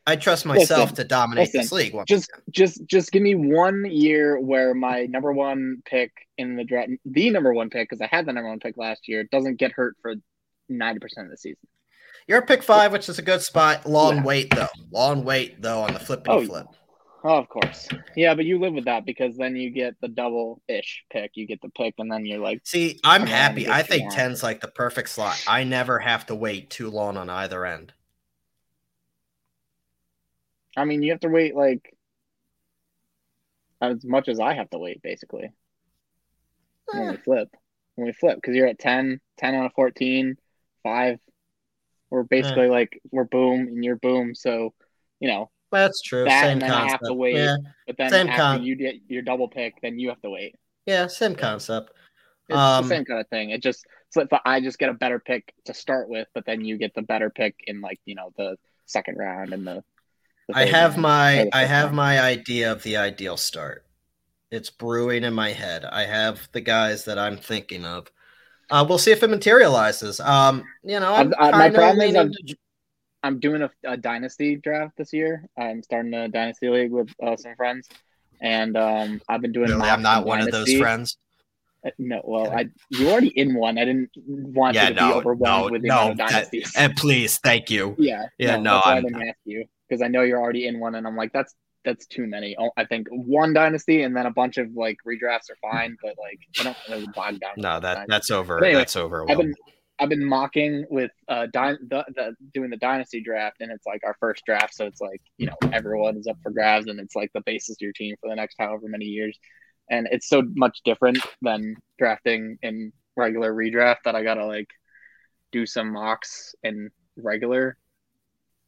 I 0.05 0.15
trust 0.15 0.45
myself 0.45 0.91
listen, 0.91 0.95
to 0.97 1.03
dominate 1.05 1.47
listen, 1.47 1.61
this 1.61 1.71
league. 1.71 1.95
Just, 2.07 2.29
just, 2.51 2.85
just 2.85 3.11
give 3.11 3.23
me 3.23 3.35
one 3.35 3.85
year 3.89 4.39
where 4.39 4.73
my 4.73 5.05
number 5.05 5.31
one 5.31 5.81
pick 5.85 6.11
in 6.37 6.55
the 6.55 6.63
draft, 6.63 6.91
the 7.05 7.29
number 7.29 7.53
one 7.53 7.69
pick, 7.69 7.89
because 7.89 8.01
I 8.01 8.07
had 8.13 8.25
the 8.25 8.33
number 8.33 8.49
one 8.49 8.59
pick 8.59 8.77
last 8.77 9.07
year, 9.07 9.23
doesn't 9.23 9.55
get 9.55 9.71
hurt 9.71 9.95
for 10.01 10.15
ninety 10.67 10.99
percent 10.99 11.27
of 11.27 11.31
the 11.31 11.37
season. 11.37 11.67
You're 12.27 12.41
pick 12.41 12.63
five, 12.63 12.91
which 12.91 13.09
is 13.09 13.19
a 13.19 13.21
good 13.21 13.41
spot. 13.41 13.85
Long 13.85 14.17
yeah. 14.17 14.23
wait 14.23 14.55
though. 14.55 14.67
Long 14.91 15.23
wait 15.23 15.61
though 15.61 15.81
on 15.81 15.93
the 15.93 15.99
flip 15.99 16.25
oh, 16.27 16.45
flip. 16.45 16.67
Oh, 17.25 17.37
of 17.37 17.47
course. 17.47 17.87
Yeah, 18.17 18.35
but 18.35 18.43
you 18.43 18.59
live 18.59 18.73
with 18.73 18.85
that 18.85 19.05
because 19.05 19.37
then 19.37 19.55
you 19.55 19.69
get 19.69 19.95
the 20.01 20.09
double 20.09 20.61
ish 20.67 21.05
pick. 21.09 21.31
You 21.35 21.47
get 21.47 21.61
the 21.61 21.69
pick, 21.69 21.95
and 21.97 22.11
then 22.11 22.25
you're 22.25 22.39
like, 22.39 22.61
see, 22.65 22.99
I'm 23.03 23.25
happy. 23.25 23.69
I 23.69 23.81
think 23.81 24.11
10's 24.11 24.43
like 24.43 24.59
the 24.59 24.67
perfect 24.67 25.09
slot. 25.09 25.41
I 25.47 25.63
never 25.63 25.99
have 25.99 26.25
to 26.25 26.35
wait 26.35 26.69
too 26.69 26.89
long 26.89 27.15
on 27.15 27.29
either 27.29 27.65
end. 27.65 27.93
I 30.75 30.83
mean, 30.83 31.01
you 31.01 31.11
have 31.11 31.21
to 31.21 31.29
wait 31.29 31.55
like 31.55 31.95
as 33.79 34.03
much 34.03 34.27
as 34.27 34.39
I 34.39 34.53
have 34.55 34.69
to 34.71 34.77
wait, 34.77 35.01
basically. 35.01 35.45
Eh. 35.45 36.97
When 36.97 37.11
we 37.11 37.17
flip, 37.17 37.49
when 37.95 38.07
we 38.07 38.13
flip, 38.13 38.35
because 38.35 38.55
you're 38.55 38.67
at 38.67 38.79
10, 38.79 39.21
10 39.37 39.55
on 39.55 39.65
a 39.65 39.69
14, 39.69 40.35
5 40.83 41.19
we're 42.13 42.21
basically 42.21 42.67
like 42.67 43.01
we're 43.11 43.23
boom 43.23 43.61
and 43.61 43.83
you're 43.83 43.95
boom. 43.95 44.35
So, 44.35 44.71
you 45.19 45.27
know, 45.27 45.49
that's 45.71 45.99
true. 46.03 46.25
That 46.25 46.43
same 46.43 46.51
and 46.51 46.61
then 46.61 46.69
concept. 46.69 46.87
I 46.87 46.91
have 46.91 46.99
to 47.07 47.13
wait. 47.15 47.35
Yeah. 47.35 47.57
But 47.87 47.97
then 47.97 48.09
same 48.11 48.29
after 48.29 48.41
con- 48.41 48.63
you 48.63 48.75
get 48.75 48.95
your 49.07 49.23
double 49.23 49.47
pick, 49.47 49.81
then 49.81 49.97
you 49.97 50.09
have 50.09 50.21
to 50.21 50.29
wait. 50.29 50.55
Yeah, 50.85 51.07
same 51.07 51.33
concept. 51.33 51.91
It's 52.49 52.57
um, 52.57 52.83
the 52.83 52.89
same 52.89 53.05
kind 53.05 53.19
of 53.19 53.27
thing. 53.29 53.49
It 53.49 53.63
just 53.63 53.83
so 54.11 54.27
I 54.45 54.61
just 54.61 54.77
get 54.77 54.89
a 54.89 54.93
better 54.93 55.17
pick 55.17 55.55
to 55.65 55.73
start 55.73 56.07
with, 56.07 56.27
but 56.35 56.45
then 56.45 56.63
you 56.63 56.77
get 56.77 56.93
the 56.93 57.01
better 57.01 57.31
pick 57.31 57.55
in 57.65 57.81
like 57.81 57.99
you 58.05 58.13
know 58.13 58.31
the 58.37 58.57
second 58.85 59.17
round 59.17 59.51
and 59.51 59.65
the. 59.65 59.83
the 60.47 60.55
I 60.55 60.65
have 60.65 60.91
round, 60.91 61.01
my 61.01 61.49
I 61.51 61.65
have 61.65 61.85
round. 61.85 61.95
my 61.95 62.21
idea 62.21 62.71
of 62.71 62.83
the 62.83 62.97
ideal 62.97 63.37
start. 63.37 63.87
It's 64.51 64.69
brewing 64.69 65.23
in 65.23 65.33
my 65.33 65.49
head. 65.49 65.83
I 65.83 66.03
have 66.03 66.47
the 66.51 66.61
guys 66.61 67.05
that 67.05 67.17
I'm 67.17 67.37
thinking 67.37 67.85
of. 67.85 68.11
Uh, 68.73 68.83
we'll 68.89 68.97
see 68.97 69.11
if 69.11 69.21
it 69.21 69.29
materializes. 69.29 70.19
Um, 70.19 70.63
you 70.83 70.99
know, 70.99 71.13
I'm 71.13 71.31
I, 71.37 71.51
my 71.51 71.69
problem 71.69 72.01
is 72.09 72.15
I'm, 72.15 72.31
leaning- 72.31 72.55
I'm 73.21 73.39
doing 73.39 73.61
a, 73.61 73.69
a 73.83 73.95
dynasty 73.95 74.55
draft 74.55 74.97
this 74.97 75.13
year. 75.13 75.45
I'm 75.55 75.83
starting 75.83 76.11
a 76.15 76.27
dynasty 76.27 76.69
league 76.69 76.91
with 76.91 77.07
uh, 77.21 77.37
some 77.37 77.55
friends, 77.55 77.87
and 78.41 78.75
um, 78.75 79.21
I've 79.29 79.41
been 79.41 79.51
doing. 79.51 79.67
Really, 79.67 79.77
mocks 79.77 79.91
I'm 79.91 80.01
not 80.01 80.23
in 80.23 80.27
one 80.27 80.41
of 80.41 80.49
those 80.51 80.73
friends. 80.75 81.17
Uh, 81.85 81.91
No, 81.99 82.21
well, 82.23 82.51
I 82.51 82.65
you 82.89 83.11
already 83.11 83.27
in 83.37 83.53
one. 83.53 83.77
I 83.77 83.85
didn't 83.85 84.09
want 84.25 84.73
Yeah, 84.73 84.89
you 84.89 84.95
to 84.95 85.01
no, 85.01 85.07
be 85.09 85.13
overwhelmed 85.19 85.65
no, 85.67 85.71
with 85.71 85.81
the 85.83 85.87
no, 85.89 85.95
amount 85.99 86.11
of 86.13 86.17
that- 86.17 86.29
dynasties. 86.31 86.73
And 86.75 86.95
please, 86.95 87.37
thank 87.37 87.69
you. 87.69 87.95
yeah, 87.99 88.25
Yeah, 88.39 88.55
no, 88.57 88.73
that's 88.75 88.85
why 88.87 88.91
I 88.91 88.95
I'm- 88.95 89.03
didn't 89.03 89.27
ask 89.29 89.37
you 89.45 89.65
because 89.87 90.01
I 90.01 90.07
know 90.07 90.23
you're 90.23 90.41
already 90.41 90.65
in 90.65 90.79
one, 90.79 90.95
and 90.95 91.05
I'm 91.05 91.15
like, 91.15 91.31
that's 91.31 91.53
that's 91.85 92.05
too 92.07 92.27
many. 92.27 92.55
Oh, 92.57 92.71
I 92.77 92.85
think 92.85 93.07
one 93.09 93.53
dynasty 93.53 94.03
and 94.03 94.15
then 94.15 94.25
a 94.25 94.31
bunch 94.31 94.57
of 94.57 94.73
like 94.73 94.97
redrafts 95.05 95.49
are 95.49 95.57
fine, 95.61 95.97
but 96.01 96.15
like 96.17 96.39
I 96.59 96.63
don't 96.63 96.77
really 96.89 97.07
bog 97.13 97.39
down. 97.39 97.53
No, 97.57 97.79
that 97.79 98.07
that's 98.07 98.31
over. 98.31 98.63
Anyway, 98.63 98.79
that's 98.79 98.95
over. 98.95 99.29
I've 99.29 99.37
been 99.37 99.53
I've 99.99 100.09
been 100.09 100.25
mocking 100.25 100.85
with 100.89 101.11
uh 101.27 101.47
dy- 101.47 101.77
the, 101.87 102.05
the 102.15 102.35
doing 102.53 102.69
the 102.69 102.77
dynasty 102.77 103.21
draft, 103.21 103.57
and 103.59 103.71
it's 103.71 103.85
like 103.85 104.01
our 104.05 104.15
first 104.19 104.43
draft, 104.45 104.73
so 104.73 104.85
it's 104.85 105.01
like 105.01 105.21
you 105.37 105.47
know 105.47 105.55
everyone 105.71 106.17
is 106.17 106.27
up 106.27 106.37
for 106.41 106.51
grabs, 106.51 106.87
and 106.87 106.99
it's 106.99 107.15
like 107.15 107.31
the 107.33 107.41
basis 107.41 107.77
of 107.77 107.81
your 107.81 107.93
team 107.93 108.15
for 108.21 108.29
the 108.29 108.35
next 108.35 108.55
however 108.59 108.87
many 108.87 109.05
years, 109.05 109.37
and 109.89 110.07
it's 110.11 110.27
so 110.27 110.43
much 110.55 110.79
different 110.85 111.19
than 111.41 111.75
drafting 111.99 112.57
in 112.61 112.91
regular 113.15 113.53
redraft 113.53 113.97
that 114.05 114.15
I 114.15 114.23
gotta 114.23 114.45
like 114.45 114.69
do 115.51 115.65
some 115.65 115.91
mocks 115.93 116.55
in 116.63 116.89
regular 117.15 117.77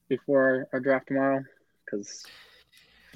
before 0.07 0.43
our, 0.43 0.67
our 0.73 0.79
draft 0.79 1.07
tomorrow 1.07 1.43
because 1.83 2.25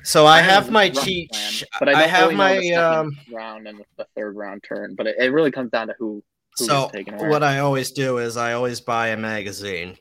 So 0.04 0.26
I 0.26 0.42
have 0.42 0.72
my 0.72 0.90
cheat. 0.90 1.30
plan, 1.32 1.54
but 1.80 1.90
I, 1.90 2.04
I 2.04 2.08
have 2.08 2.30
really 2.30 2.36
my 2.36 2.74
um. 2.74 3.18
round 3.30 3.68
and 3.68 3.82
the 3.98 4.06
third 4.16 4.36
round 4.36 4.64
turn, 4.64 4.96
but 4.96 5.08
it, 5.08 5.16
it 5.20 5.32
really 5.32 5.52
comes 5.52 5.72
down 5.72 5.88
to 5.88 5.96
who. 6.00 6.24
who 6.58 6.66
So 6.66 6.82
gets 6.82 6.92
taken 6.94 7.14
away. 7.16 7.28
what 7.30 7.44
I 7.44 7.60
always 7.60 7.92
do 7.92 8.18
is 8.18 8.38
I 8.38 8.54
always 8.54 8.82
buy 8.82 9.10
a 9.10 9.18
magazine. 9.18 9.98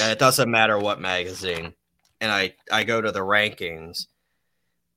And 0.00 0.10
it 0.10 0.18
doesn't 0.18 0.50
matter 0.50 0.78
what 0.78 0.98
magazine, 0.98 1.74
and 2.22 2.32
I 2.32 2.54
I 2.72 2.84
go 2.84 3.02
to 3.02 3.12
the 3.12 3.20
rankings, 3.20 4.06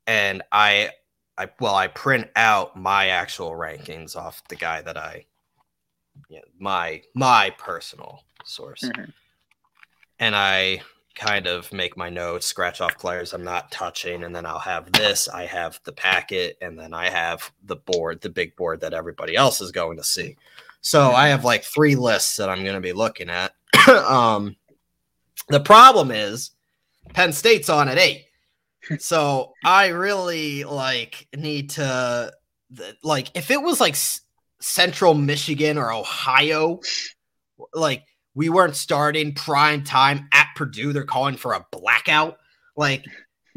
and 0.07 0.43
I 0.49 0.91
I 1.37 1.49
well 1.59 1.75
I 1.75 1.87
print 1.87 2.29
out 2.37 2.77
my 2.77 3.07
actual 3.07 3.51
rankings 3.51 4.15
off 4.15 4.41
the 4.47 4.55
guy 4.55 4.81
that 4.81 4.95
I, 4.95 5.25
yeah, 6.29 6.39
my 6.57 7.01
my 7.13 7.49
personal 7.57 8.23
source, 8.45 8.83
Mhm. 8.85 9.11
and 10.19 10.35
I 10.37 10.81
kind 11.15 11.47
of 11.47 11.71
make 11.73 11.97
my 11.97 12.09
notes, 12.09 12.45
scratch 12.45 12.81
off 12.81 12.97
players 12.97 13.33
I'm 13.33 13.43
not 13.43 13.71
touching, 13.71 14.23
and 14.23 14.35
then 14.35 14.45
I'll 14.45 14.59
have 14.59 14.91
this. 14.91 15.27
I 15.27 15.45
have 15.45 15.79
the 15.83 15.91
packet, 15.91 16.57
and 16.61 16.77
then 16.77 16.93
I 16.93 17.09
have 17.09 17.51
the 17.63 17.75
board, 17.75 18.21
the 18.21 18.29
big 18.29 18.55
board 18.55 18.81
that 18.81 18.93
everybody 18.93 19.35
else 19.35 19.61
is 19.61 19.71
going 19.71 19.97
to 19.97 20.03
see. 20.03 20.37
So 20.81 21.11
I 21.11 21.27
have 21.27 21.45
like 21.45 21.63
three 21.63 21.95
lists 21.95 22.37
that 22.37 22.49
I'm 22.49 22.63
going 22.63 22.75
to 22.75 22.81
be 22.81 22.93
looking 22.93 23.29
at. 23.29 23.53
um, 23.87 24.55
the 25.47 25.59
problem 25.59 26.11
is 26.11 26.51
Penn 27.13 27.33
State's 27.33 27.69
on 27.69 27.87
at 27.87 27.97
eight, 27.97 28.25
so 28.99 29.53
I 29.63 29.87
really 29.87 30.63
like 30.63 31.27
need 31.35 31.71
to 31.71 32.31
like 33.03 33.29
if 33.35 33.51
it 33.51 33.61
was 33.61 33.79
like 33.79 33.95
Central 34.59 35.13
Michigan 35.13 35.77
or 35.77 35.91
Ohio, 35.91 36.79
like 37.73 38.05
we 38.33 38.49
weren't 38.49 38.75
starting 38.75 39.33
prime 39.33 39.83
time 39.83 40.27
at 40.33 40.47
Purdue. 40.55 40.93
They're 40.93 41.03
calling 41.03 41.35
for 41.35 41.53
a 41.53 41.65
blackout. 41.71 42.37
Like, 42.75 43.05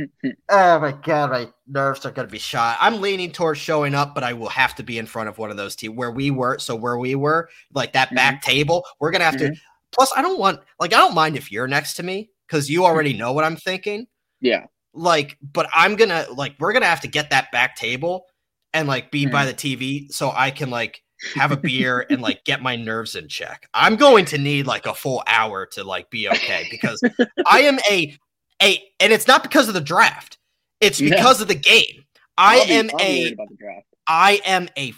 oh 0.49 0.81
my 0.81 0.93
god, 1.03 1.31
my 1.31 1.49
nerves 1.69 2.05
are 2.05 2.11
gonna 2.11 2.29
be 2.29 2.39
shot. 2.39 2.79
I'm 2.81 3.01
leaning 3.01 3.31
towards 3.31 3.61
showing 3.61 3.95
up, 3.95 4.15
but 4.15 4.25
I 4.25 4.33
will 4.33 4.49
have 4.49 4.75
to 4.77 4.83
be 4.83 4.99
in 4.99 5.07
front 5.07 5.29
of 5.29 5.39
one 5.39 5.51
of 5.51 5.57
those 5.57 5.77
teams 5.77 5.97
where 5.97 6.11
we 6.11 6.31
were. 6.31 6.59
So 6.59 6.75
where 6.75 6.99
we 6.99 7.15
were, 7.15 7.49
like 7.73 7.93
that 7.93 8.15
back 8.15 8.43
mm-hmm. 8.43 8.51
table, 8.51 8.85
we're 9.01 9.11
gonna 9.11 9.25
have 9.25 9.37
to. 9.39 9.45
Mm-hmm. 9.45 9.55
Plus, 9.93 10.13
I 10.17 10.23
don't 10.23 10.39
want 10.39 10.61
like 10.81 10.93
I 10.93 10.99
don't 10.99 11.15
mind 11.15 11.37
if 11.37 11.53
you're 11.53 11.69
next 11.69 11.95
to 11.95 12.03
me 12.03 12.31
because 12.49 12.69
you 12.69 12.85
already 12.85 13.11
mm-hmm. 13.11 13.21
know 13.21 13.33
what 13.33 13.45
I'm 13.45 13.57
thinking. 13.57 14.07
yeah, 14.41 14.67
Like, 14.93 15.39
but 15.41 15.69
I'm 15.73 15.95
gonna 15.95 16.27
like 16.35 16.57
we're 16.59 16.73
gonna 16.73 16.87
have 16.87 17.03
to 17.03 17.09
get 17.09 17.31
that 17.31 17.53
back 17.53 17.77
table 17.77 18.27
and 18.73 18.89
like 18.89 19.13
be 19.13 19.27
by 19.27 19.47
the 19.47 19.55
TV 19.55 20.11
so 20.13 20.33
I 20.35 20.51
can 20.51 20.69
like 20.69 21.04
have 21.35 21.53
a 21.53 21.57
beer 21.57 22.07
and 22.11 22.21
like 22.23 22.45
get 22.45 22.63
my 22.63 22.77
nerves 22.77 23.15
in 23.17 23.29
check. 23.29 23.69
I'm 23.75 23.97
going 23.97 24.25
to 24.27 24.39
need 24.39 24.67
like 24.67 24.87
a 24.87 24.95
full 24.95 25.23
hour 25.27 25.67
to 25.73 25.85
like 25.85 26.11
be 26.11 26.29
okay 26.29 26.67
because 26.71 27.01
I 27.47 27.61
am 27.63 27.79
a 27.91 28.17
a 28.63 28.83
and 29.01 29.13
it's 29.13 29.27
not 29.27 29.43
because 29.43 29.69
of 29.69 29.75
the 29.75 29.81
draft. 29.81 30.39
It's 30.81 31.01
Yeah. 31.01 31.17
because 31.17 31.41
of 31.41 31.49
the 31.49 31.55
game. 31.55 32.05
I 32.37 32.57
I'll 32.57 32.71
am 32.71 32.87
be 32.89 32.93
a 33.01 33.21
worried 33.23 33.33
about 33.35 33.49
the 33.49 33.57
draft. 33.57 33.87
I 34.07 34.41
am 34.45 34.69
a 34.77 34.93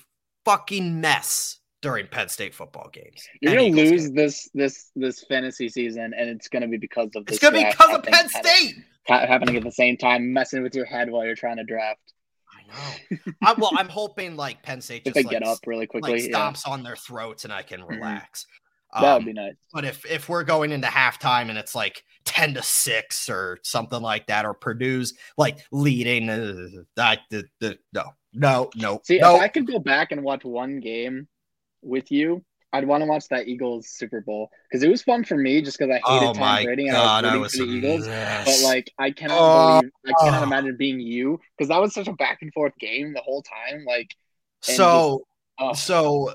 fucking 0.45 1.01
mess 1.01 1.59
during 1.83 2.07
Penn 2.07 2.29
State 2.29 2.55
football 2.55 2.89
games. 2.93 3.23
You're 3.41 3.55
gonna 3.55 3.67
Eagles 3.69 3.91
lose 3.91 4.03
games. 4.09 4.15
this 4.15 4.51
this 4.55 4.91
this 4.97 5.25
fantasy 5.25 5.69
season, 5.69 6.15
and 6.17 6.29
it's 6.31 6.49
gonna 6.49 6.67
be 6.69 6.79
because 6.79 7.11
of 7.15 7.27
this 7.27 7.37
It's 7.37 7.43
gonna 7.43 7.59
be 7.59 7.65
because 7.71 7.95
of 7.95 8.03
Penn 8.03 8.29
State. 8.29 8.77
happening 9.07 9.57
at 9.57 9.63
the 9.63 9.71
same 9.71 9.97
time, 9.97 10.33
messing 10.33 10.63
with 10.63 10.75
your 10.75 10.87
head 10.87 11.11
while 11.11 11.25
you're 11.25 11.37
trying 11.37 11.59
to 11.59 11.65
draft. 11.65 12.01
I 12.71 12.75
know. 12.75 13.29
I, 13.43 13.55
well, 13.59 13.73
I'm 13.77 13.89
hoping 13.89 14.37
like 14.37 14.63
Penn 14.63 14.81
State 14.81 15.03
If 15.05 15.05
just 15.05 15.15
they 15.15 15.23
like, 15.23 15.31
get 15.31 15.43
up 15.43 15.59
really 15.67 15.87
quickly, 15.87 16.13
like 16.13 16.23
yeah, 16.23 16.37
stomps 16.37 16.67
on 16.69 16.83
their 16.83 16.97
throats 16.97 17.45
and 17.45 17.53
I 17.53 17.63
can 17.63 17.81
Mhm. 17.81 17.89
relax. 17.91 18.47
that 18.95 19.13
would 19.15 19.19
Um, 19.21 19.25
be 19.27 19.33
nice. 19.33 19.55
But 19.73 19.85
if 19.85 20.05
if 20.07 20.29
we're 20.29 20.45
going 20.45 20.73
into 20.73 20.89
halftime 20.89 21.49
and 21.51 21.59
it's 21.59 21.75
like 21.75 22.03
ten 22.25 22.55
to 22.55 22.63
six 22.63 23.29
or 23.29 23.59
something 23.63 24.01
like 24.01 24.27
that, 24.29 24.45
or 24.47 24.55
Purdue's 24.55 25.15
like 25.37 25.59
leading, 25.71 26.29
uh, 26.31 26.69
I, 26.97 27.19
the, 27.31 27.45
the, 27.61 27.79
no, 27.93 28.05
no, 28.33 28.71
no, 28.75 29.01
See, 29.05 29.19
no. 29.19 29.37
if 29.37 29.43
I 29.43 29.49
could 29.49 29.67
go 29.67 29.79
back 29.79 30.13
and 30.13 30.23
watch 30.23 30.45
one 30.45 30.81
game 30.81 31.29
with 31.83 32.11
you, 32.11 32.45
I'd 32.77 32.87
want 32.87 33.03
to 33.03 33.07
watch 33.07 33.29
that 33.29 33.49
Eagles 33.49 33.89
Super 33.89 34.21
Bowl 34.21 34.51
because 34.71 34.83
it 34.83 34.89
was 34.89 35.03
fun 35.03 35.25
for 35.25 35.37
me 35.37 35.63
just 35.63 35.79
because 35.79 35.91
I 35.91 35.95
hated 36.13 36.29
oh 36.29 36.33
Tom 36.35 36.65
Brady 36.65 36.89
and 36.89 36.93
god, 36.97 37.25
I 37.25 37.37
was 37.37 37.59
rooting 37.59 37.81
for 37.81 37.87
the 37.87 37.93
Eagles. 37.95 38.07
mess. 38.09 38.63
But 38.63 38.69
like, 38.69 38.93
I 38.99 39.11
cannot 39.11 39.39
Oh, 39.41 39.81
believe, 39.81 39.93
I 40.07 40.25
cannot 40.25 40.41
oh. 40.41 40.47
imagine 40.47 40.77
being 40.77 41.01
you 41.01 41.41
because 41.57 41.69
that 41.69 41.81
was 41.81 41.95
such 41.95 42.09
a 42.09 42.13
back 42.13 42.39
and 42.43 42.53
forth 42.53 42.73
game 42.79 43.13
the 43.15 43.21
whole 43.23 43.43
time. 43.43 43.85
Like, 43.87 44.09
and 44.69 44.77
so 44.77 45.27
oh, 45.59 45.73
so 45.75 46.35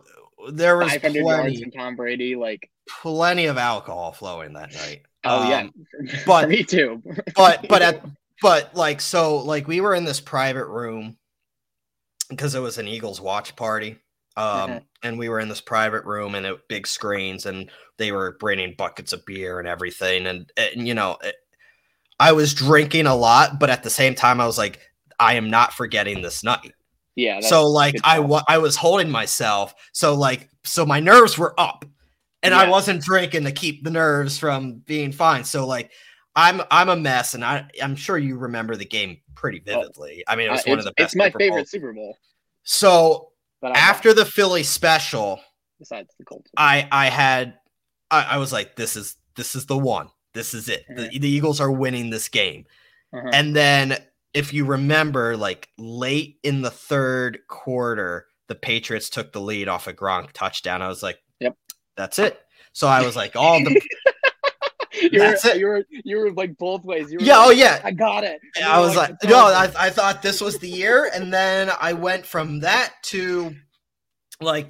there 0.52 0.78
was 0.78 0.92
500 0.92 1.20
yards 1.20 1.42
plenty 1.42 1.62
from 1.62 1.72
Tom 1.72 1.96
Brady. 1.96 2.36
Like, 2.36 2.70
plenty 2.90 3.46
of 3.46 3.58
alcohol 3.58 4.12
flowing 4.12 4.54
that 4.54 4.74
night. 4.74 5.02
oh 5.24 5.48
yeah, 5.50 5.62
Um, 5.62 5.72
for 6.08 6.18
but- 6.26 6.50
me 6.50 6.64
too. 6.64 7.02
but 7.36 7.68
but 7.70 7.82
at 7.82 8.02
but 8.42 8.76
like 8.76 9.02
so 9.02 9.38
like 9.38 9.68
we 9.68 9.82
were 9.82 9.94
in 9.94 10.04
this 10.04 10.20
private 10.20 10.66
room 10.66 11.18
because 12.30 12.56
it 12.56 12.60
was 12.60 12.78
an 12.78 12.88
Eagles 12.88 13.22
watch 13.22 13.56
party. 13.56 13.98
Um 14.38 14.82
and 15.04 15.18
we 15.20 15.30
were 15.30 15.40
in 15.40 15.50
this 15.50 15.62
private 15.62 16.06
room 16.06 16.36
and 16.36 16.46
it 16.46 16.68
big 16.68 16.88
screens 16.88 17.46
and 17.46 17.70
they 17.98 18.12
were 18.12 18.38
bringing 18.40 18.76
buckets 18.78 19.14
of 19.14 19.26
beer 19.26 19.60
and 19.60 19.68
everything 19.68 20.28
and, 20.28 20.52
and 20.58 20.88
you 20.88 20.94
know 20.94 21.18
it, 21.24 21.36
I 22.20 22.32
was 22.34 22.54
drinking 22.54 23.08
a 23.08 23.16
lot 23.16 23.60
but 23.60 23.70
at 23.70 23.84
the 23.84 23.90
same 23.90 24.16
time 24.16 24.40
I 24.40 24.46
was 24.46 24.58
like 24.58 24.80
I 25.20 25.34
am 25.36 25.50
not 25.50 25.74
forgetting 25.74 26.22
this 26.22 26.44
night. 26.44 26.72
yeah. 27.16 27.42
So 27.42 27.68
like 27.68 27.96
I 28.04 28.20
wa- 28.20 28.44
I 28.48 28.58
was 28.58 28.76
holding 28.76 29.10
myself 29.10 29.74
so 29.92 30.16
like 30.16 30.50
so 30.64 30.86
my 30.86 31.00
nerves 31.00 31.38
were 31.38 31.54
up 31.60 31.86
and 32.44 32.54
I 32.56 32.70
wasn't 32.70 33.04
drinking 33.04 33.44
to 33.44 33.52
keep 33.52 33.84
the 33.84 33.92
nerves 33.92 34.38
from 34.40 34.78
being 34.88 35.12
fine. 35.12 35.44
So 35.44 35.68
like 35.68 35.92
I'm 36.36 36.62
I'm 36.72 36.90
a 36.90 36.96
mess 36.96 37.34
and 37.36 37.44
I 37.46 37.66
I'm 37.84 37.96
sure 37.96 38.18
you 38.18 38.38
remember 38.38 38.76
the 38.76 38.86
game 38.86 39.18
pretty 39.36 39.60
vividly. 39.60 40.24
I 40.28 40.36
mean 40.36 40.48
it 40.48 40.50
Uh, 40.50 40.54
was 40.54 40.66
one 40.66 40.80
of 40.80 40.86
the 40.86 40.92
best. 40.94 41.08
it's 41.14 41.16
my 41.16 41.26
Super 41.28 41.40
favorite 41.40 41.58
Bowls. 41.62 41.72
Super 41.72 41.94
Bowl. 41.94 42.18
So 42.64 43.31
But 43.62 43.78
I 43.78 43.80
after 43.80 44.14
the 44.14 44.26
Philly 44.26 44.64
special, 44.64 45.40
besides 45.80 46.10
the 46.18 46.26
Colts, 46.26 46.50
I 46.58 46.88
I 46.92 47.08
had 47.08 47.56
I, 48.10 48.24
I 48.24 48.38
was 48.38 48.52
like 48.52 48.76
this 48.76 48.96
is 48.96 49.18
this 49.36 49.56
is 49.56 49.66
the 49.66 49.78
one. 49.78 50.10
This 50.34 50.54
is 50.54 50.70
it. 50.70 50.86
The, 50.88 51.10
the 51.20 51.28
Eagles 51.28 51.60
are 51.60 51.72
winning 51.72 52.10
this 52.10 52.30
game. 52.30 52.66
Uh-huh. 53.14 53.30
And 53.34 53.56
then 53.56 53.98
if 54.34 54.54
you 54.54 54.66
remember, 54.66 55.36
like 55.36 55.68
late 55.78 56.40
in 56.44 56.62
the 56.62 56.72
third 56.72 57.40
quarter, 57.50 58.28
the 58.48 58.56
Patriots 58.56 59.10
took 59.10 59.34
the 59.34 59.42
lead 59.42 59.68
off 59.68 59.88
a 59.88 59.94
Gronk 59.94 60.32
touchdown. 60.32 60.82
I 60.82 60.88
was 60.88 61.04
like, 61.04 61.20
Yep. 61.42 61.58
that's 61.98 62.18
it. 62.20 62.40
So 62.74 62.88
I 62.88 63.06
was 63.06 63.16
like, 63.18 63.36
all 63.36 63.60
the 63.62 63.82
you 65.02 65.10
were, 65.14 65.20
that's 65.20 65.46
it. 65.46 65.58
you 65.58 65.68
were 65.68 65.84
you 65.90 66.18
were 66.18 66.32
like 66.32 66.58
both 66.58 66.84
ways. 66.84 67.12
You 67.12 67.20
were 67.20 67.26
yeah, 67.26 67.38
like, 67.38 67.48
oh 67.48 67.52
yeah. 67.52 67.82
I 67.84 67.92
got 67.92 68.24
it. 68.24 68.40
And 68.56 68.66
I 68.66 68.80
was 68.80 68.96
like, 68.96 69.20
the 69.20 69.28
no, 69.28 69.46
I, 69.48 69.72
I 69.78 69.90
thought 69.90 70.22
this 70.22 70.42
was 70.42 70.58
the 70.60 70.70
year, 70.70 71.10
and 71.14 71.34
then 71.34 71.72
I 71.80 71.94
went 71.94 72.26
from 72.26 72.60
that 72.62 72.94
to 73.04 73.56
like 74.40 74.70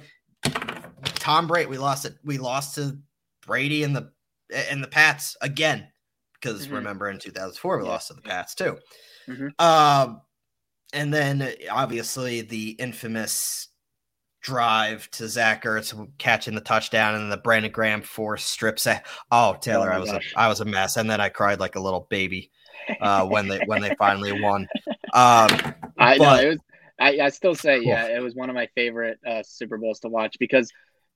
Tom 1.04 1.46
Brady. 1.46 1.68
We 1.68 1.78
lost 1.78 2.04
it. 2.04 2.14
We 2.24 2.38
lost 2.38 2.74
to 2.76 2.98
Brady 3.46 3.82
and 3.84 3.94
the 3.94 4.10
and 4.54 4.82
the 4.82 4.88
Pats 4.88 5.36
again 5.40 5.88
because 6.34 6.66
Mhm. 6.66 6.72
remember 6.72 7.08
in 7.10 7.18
2004 7.18 7.78
we 7.78 7.84
Yeah, 7.84 7.90
lost 7.90 8.08
to 8.08 8.14
the. 8.14 8.22
Pats 8.22 8.54
too. 8.54 8.78
Mhm. 9.28 9.52
Um, 9.60 10.20
and 10.92 11.12
then 11.12 11.54
obviously 11.70 12.42
the 12.42 12.70
infamous 12.72 13.68
drive 14.42 15.10
to 15.12 15.28
Zach 15.28 15.64
Ertz 15.64 15.94
catching 16.18 16.54
the 16.54 16.60
touchdown 16.60 17.14
and 17.14 17.30
the 17.32 17.36
Brandon 17.36 17.70
Graham 17.72 18.02
force 18.02 18.44
strips. 18.44 18.86
a- 18.86 19.02
Oh, 19.30 19.56
Taylor, 19.60 19.88
my 19.88 19.94
I 19.96 19.98
was 19.98 20.10
a. 20.12 20.20
I 20.36 20.48
was 20.48 20.60
a 20.60 20.64
mess, 20.64 20.96
and 20.96 21.08
then 21.08 21.20
I 21.20 21.28
cried 21.30 21.60
like 21.60 21.76
a 21.76 21.80
little 21.80 22.06
baby 22.10 22.50
uh, 23.00 23.24
when 23.26 23.48
they 23.48 23.60
when 23.66 23.80
they 23.80 23.94
finally 23.98 24.32
won. 24.40 24.68
Um, 25.14 25.48
I 25.98 26.16
know 26.18 26.34
it 26.36 26.48
was. 26.48 26.58
I, 27.00 27.18
I 27.20 27.28
still 27.30 27.54
say 27.54 27.80
yeah, 27.80 28.16
it 28.16 28.20
was 28.22 28.34
one 28.34 28.48
of 28.50 28.54
my 28.54 28.68
favorite 28.74 29.18
uh, 29.26 29.42
Super 29.44 29.78
Bowls 29.78 30.00
to 30.00 30.08
watch 30.08 30.36
because 30.38 30.70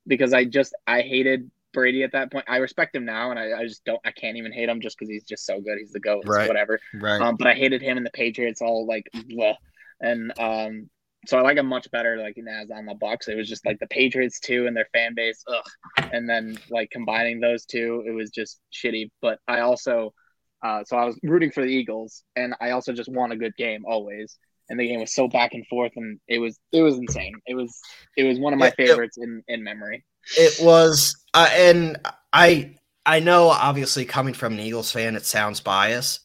because 0.06 0.32
I 0.32 0.44
just 0.44 0.74
I 0.86 1.02
hated 1.02 1.50
Brady 1.72 2.02
at 2.02 2.12
that 2.12 2.32
point. 2.32 2.44
I 2.48 2.56
respect 2.58 2.94
him 2.96 3.04
now, 3.04 3.30
and 3.30 3.38
I, 3.38 3.60
I 3.60 3.64
just 3.64 3.84
don't 3.84 4.00
I 4.04 4.10
can't 4.12 4.36
even 4.36 4.52
hate 4.52 4.68
him 4.68 4.80
just 4.80 4.96
because 4.98 5.10
he's 5.10 5.24
just 5.24 5.44
so 5.46 5.60
good. 5.60 5.78
He's 5.78 5.92
the 5.92 6.00
goat, 6.00 6.22
Right. 6.26 6.48
whatever. 6.48 6.80
Right. 6.94 7.20
Um, 7.20 7.36
but 7.36 7.46
I 7.48 7.54
hated 7.54 7.82
him 7.82 7.96
and 7.96 8.06
the 8.06 8.10
Patriots 8.10 8.62
all 8.62 8.86
like, 8.86 9.08
bleh. 9.14 9.54
and 10.00 10.32
um, 10.38 10.88
so 11.26 11.38
I 11.38 11.42
like 11.42 11.58
him 11.58 11.66
much 11.66 11.90
better 11.90 12.16
like 12.16 12.36
as 12.38 12.70
on 12.70 12.86
the 12.86 12.94
Bucs. 12.94 13.28
It 13.28 13.36
was 13.36 13.48
just 13.48 13.66
like 13.66 13.78
the 13.78 13.86
Patriots 13.86 14.40
too 14.40 14.66
and 14.66 14.76
their 14.76 14.88
fan 14.92 15.14
base, 15.14 15.42
ugh. 15.48 16.08
And 16.12 16.28
then 16.28 16.58
like 16.70 16.90
combining 16.90 17.40
those 17.40 17.64
two, 17.64 18.04
it 18.06 18.12
was 18.12 18.30
just 18.30 18.60
shitty. 18.72 19.10
But 19.20 19.38
I 19.46 19.60
also, 19.60 20.14
uh, 20.62 20.84
so 20.84 20.96
I 20.96 21.04
was 21.04 21.18
rooting 21.22 21.50
for 21.50 21.62
the 21.62 21.70
Eagles, 21.70 22.22
and 22.34 22.54
I 22.60 22.70
also 22.70 22.92
just 22.92 23.10
want 23.10 23.32
a 23.32 23.36
good 23.36 23.56
game 23.56 23.84
always. 23.86 24.38
And 24.68 24.80
the 24.80 24.88
game 24.88 25.00
was 25.00 25.14
so 25.14 25.28
back 25.28 25.54
and 25.54 25.66
forth, 25.68 25.92
and 25.96 26.18
it 26.26 26.38
was 26.38 26.58
it 26.72 26.82
was 26.82 26.96
insane. 26.96 27.34
It 27.46 27.54
was 27.54 27.78
it 28.16 28.24
was 28.24 28.38
one 28.40 28.52
of 28.52 28.58
my 28.58 28.72
yeah. 28.78 28.86
favorites 28.86 29.16
in 29.16 29.42
in 29.46 29.62
memory. 29.62 30.04
It 30.36 30.60
was, 30.60 31.16
uh, 31.34 31.48
and 31.52 31.98
I 32.32 32.76
I 33.04 33.20
know 33.20 33.48
obviously 33.48 34.04
coming 34.04 34.34
from 34.34 34.54
an 34.54 34.60
Eagles 34.60 34.90
fan, 34.90 35.14
it 35.14 35.24
sounds 35.24 35.60
biased, 35.60 36.20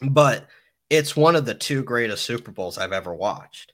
but 0.00 0.46
it's 0.90 1.16
one 1.16 1.34
of 1.34 1.44
the 1.44 1.54
two 1.54 1.82
greatest 1.82 2.24
Super 2.24 2.52
Bowls 2.52 2.78
I've 2.78 2.92
ever 2.92 3.12
watched. 3.12 3.73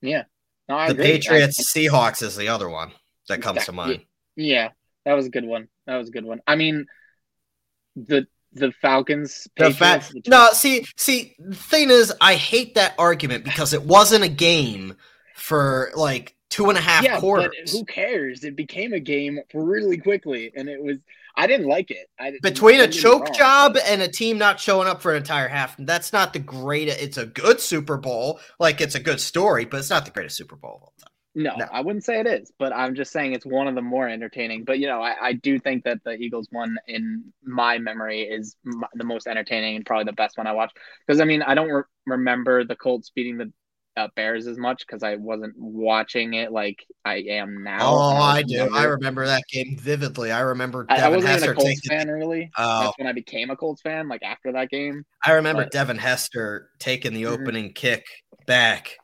Yeah, 0.00 0.24
no, 0.68 0.76
I 0.76 0.88
the 0.88 0.94
agree. 0.94 1.04
Patriots 1.04 1.72
Seahawks 1.72 2.22
is 2.22 2.36
the 2.36 2.48
other 2.48 2.68
one 2.68 2.92
that 3.28 3.42
comes 3.42 3.64
to 3.66 3.72
mind. 3.72 4.02
Yeah, 4.36 4.70
that 5.04 5.14
was 5.14 5.26
a 5.26 5.30
good 5.30 5.44
one. 5.44 5.68
That 5.86 5.96
was 5.96 6.08
a 6.08 6.12
good 6.12 6.24
one. 6.24 6.40
I 6.46 6.56
mean, 6.56 6.86
the 7.96 8.26
the 8.52 8.72
Falcons. 8.72 9.48
The 9.56 9.70
Patriots, 9.70 9.78
fact, 9.78 10.12
the- 10.12 10.30
no, 10.30 10.50
see, 10.52 10.86
see, 10.96 11.34
the 11.38 11.56
thing 11.56 11.90
is, 11.90 12.12
I 12.20 12.34
hate 12.34 12.74
that 12.76 12.94
argument 12.98 13.44
because 13.44 13.72
it 13.74 13.82
wasn't 13.82 14.24
a 14.24 14.28
game 14.28 14.96
for 15.34 15.90
like 15.94 16.34
two 16.50 16.68
and 16.68 16.78
a 16.78 16.80
half 16.80 17.04
yeah, 17.04 17.14
but 17.14 17.20
quarters. 17.20 17.72
who 17.72 17.84
cares? 17.84 18.44
It 18.44 18.56
became 18.56 18.92
a 18.92 19.00
game 19.00 19.40
really 19.52 19.98
quickly, 19.98 20.52
and 20.56 20.68
it 20.68 20.82
was. 20.82 20.98
I 21.38 21.46
didn't 21.46 21.68
like 21.68 21.90
it. 21.90 22.08
I, 22.20 22.32
Between 22.42 22.80
a 22.80 22.86
don't 22.86 22.90
get 22.92 22.94
me 22.94 23.00
choke 23.02 23.32
job 23.32 23.76
and 23.86 24.02
a 24.02 24.08
team 24.08 24.38
not 24.38 24.60
showing 24.60 24.88
up 24.88 25.00
for 25.02 25.12
an 25.12 25.18
entire 25.18 25.48
half, 25.48 25.76
that's 25.78 26.12
not 26.12 26.32
the 26.34 26.38
greatest. 26.40 27.00
It's 27.00 27.16
a 27.16 27.26
good 27.26 27.60
Super 27.60 27.96
Bowl, 27.96 28.40
like 28.60 28.80
it's 28.80 28.94
a 28.96 29.00
good 29.00 29.20
story, 29.20 29.64
but 29.64 29.78
it's 29.78 29.90
not 29.90 30.04
the 30.04 30.10
greatest 30.10 30.36
Super 30.36 30.56
Bowl 30.56 30.76
of 30.76 30.82
all 30.82 30.94
time. 31.00 31.12
No, 31.34 31.54
No. 31.56 31.66
I 31.70 31.80
wouldn't 31.82 32.04
say 32.04 32.18
it 32.20 32.26
is, 32.26 32.52
but 32.58 32.72
I'm 32.72 32.94
just 32.96 33.12
saying 33.12 33.32
it's 33.32 33.46
one 33.46 33.68
of 33.68 33.74
the 33.76 33.82
more 33.82 34.08
entertaining. 34.08 34.64
But 34.64 34.80
you 34.80 34.86
know, 34.88 35.00
I, 35.00 35.28
I 35.28 35.32
do 35.34 35.58
think 35.60 35.84
that 35.84 36.02
the 36.04 36.12
Eagles 36.14 36.48
one 36.50 36.76
in 36.88 37.32
my 37.44 37.78
memory 37.78 38.22
is 38.22 38.56
m- 38.66 38.82
the 38.94 39.04
most 39.04 39.26
entertaining 39.28 39.76
and 39.76 39.86
probably 39.86 40.04
the 40.04 40.14
best 40.14 40.36
one 40.36 40.46
I 40.48 40.52
watched. 40.52 40.76
Because 41.06 41.20
I 41.20 41.24
mean, 41.24 41.42
I 41.42 41.54
don't 41.54 41.68
re- 41.70 41.82
remember 42.06 42.64
the 42.64 42.74
Colts 42.76 43.10
beating 43.14 43.38
the 43.38 43.52
uh, 43.98 44.08
Bears 44.16 44.46
as 44.46 44.56
much 44.58 44.84
because 44.86 45.02
I 45.02 45.16
wasn't 45.16 45.54
watching 45.58 46.34
it 46.34 46.52
like 46.52 46.78
I 47.04 47.16
am 47.28 47.62
now. 47.64 47.78
Oh, 47.80 48.10
And 48.12 48.22
I 48.22 48.42
do. 48.42 48.68
I 48.74 48.84
remember 48.84 49.26
that 49.26 49.42
game 49.52 49.76
vividly. 49.78 50.30
I 50.32 50.40
remember 50.40 50.86
I, 50.88 50.94
I 50.94 50.96
Devin 50.98 51.14
wasn't 51.16 51.22
even 51.24 51.32
Hester 51.40 51.52
a 51.52 51.54
Colts 51.54 51.80
taking. 51.82 51.98
fan 51.98 52.08
really. 52.08 52.50
Oh, 52.56 52.80
That's 52.84 52.98
when 52.98 53.06
I 53.08 53.12
became 53.12 53.50
a 53.50 53.56
Colts 53.56 53.82
fan. 53.82 54.08
Like 54.08 54.22
after 54.22 54.52
that 54.52 54.70
game. 54.70 55.04
I 55.24 55.32
remember 55.32 55.62
but- 55.64 55.72
Devin 55.72 55.98
Hester 55.98 56.70
taking 56.78 57.12
the 57.12 57.24
Mhm. 57.24 57.40
opening 57.40 57.72
kick 57.72 58.04
back. 58.46 58.96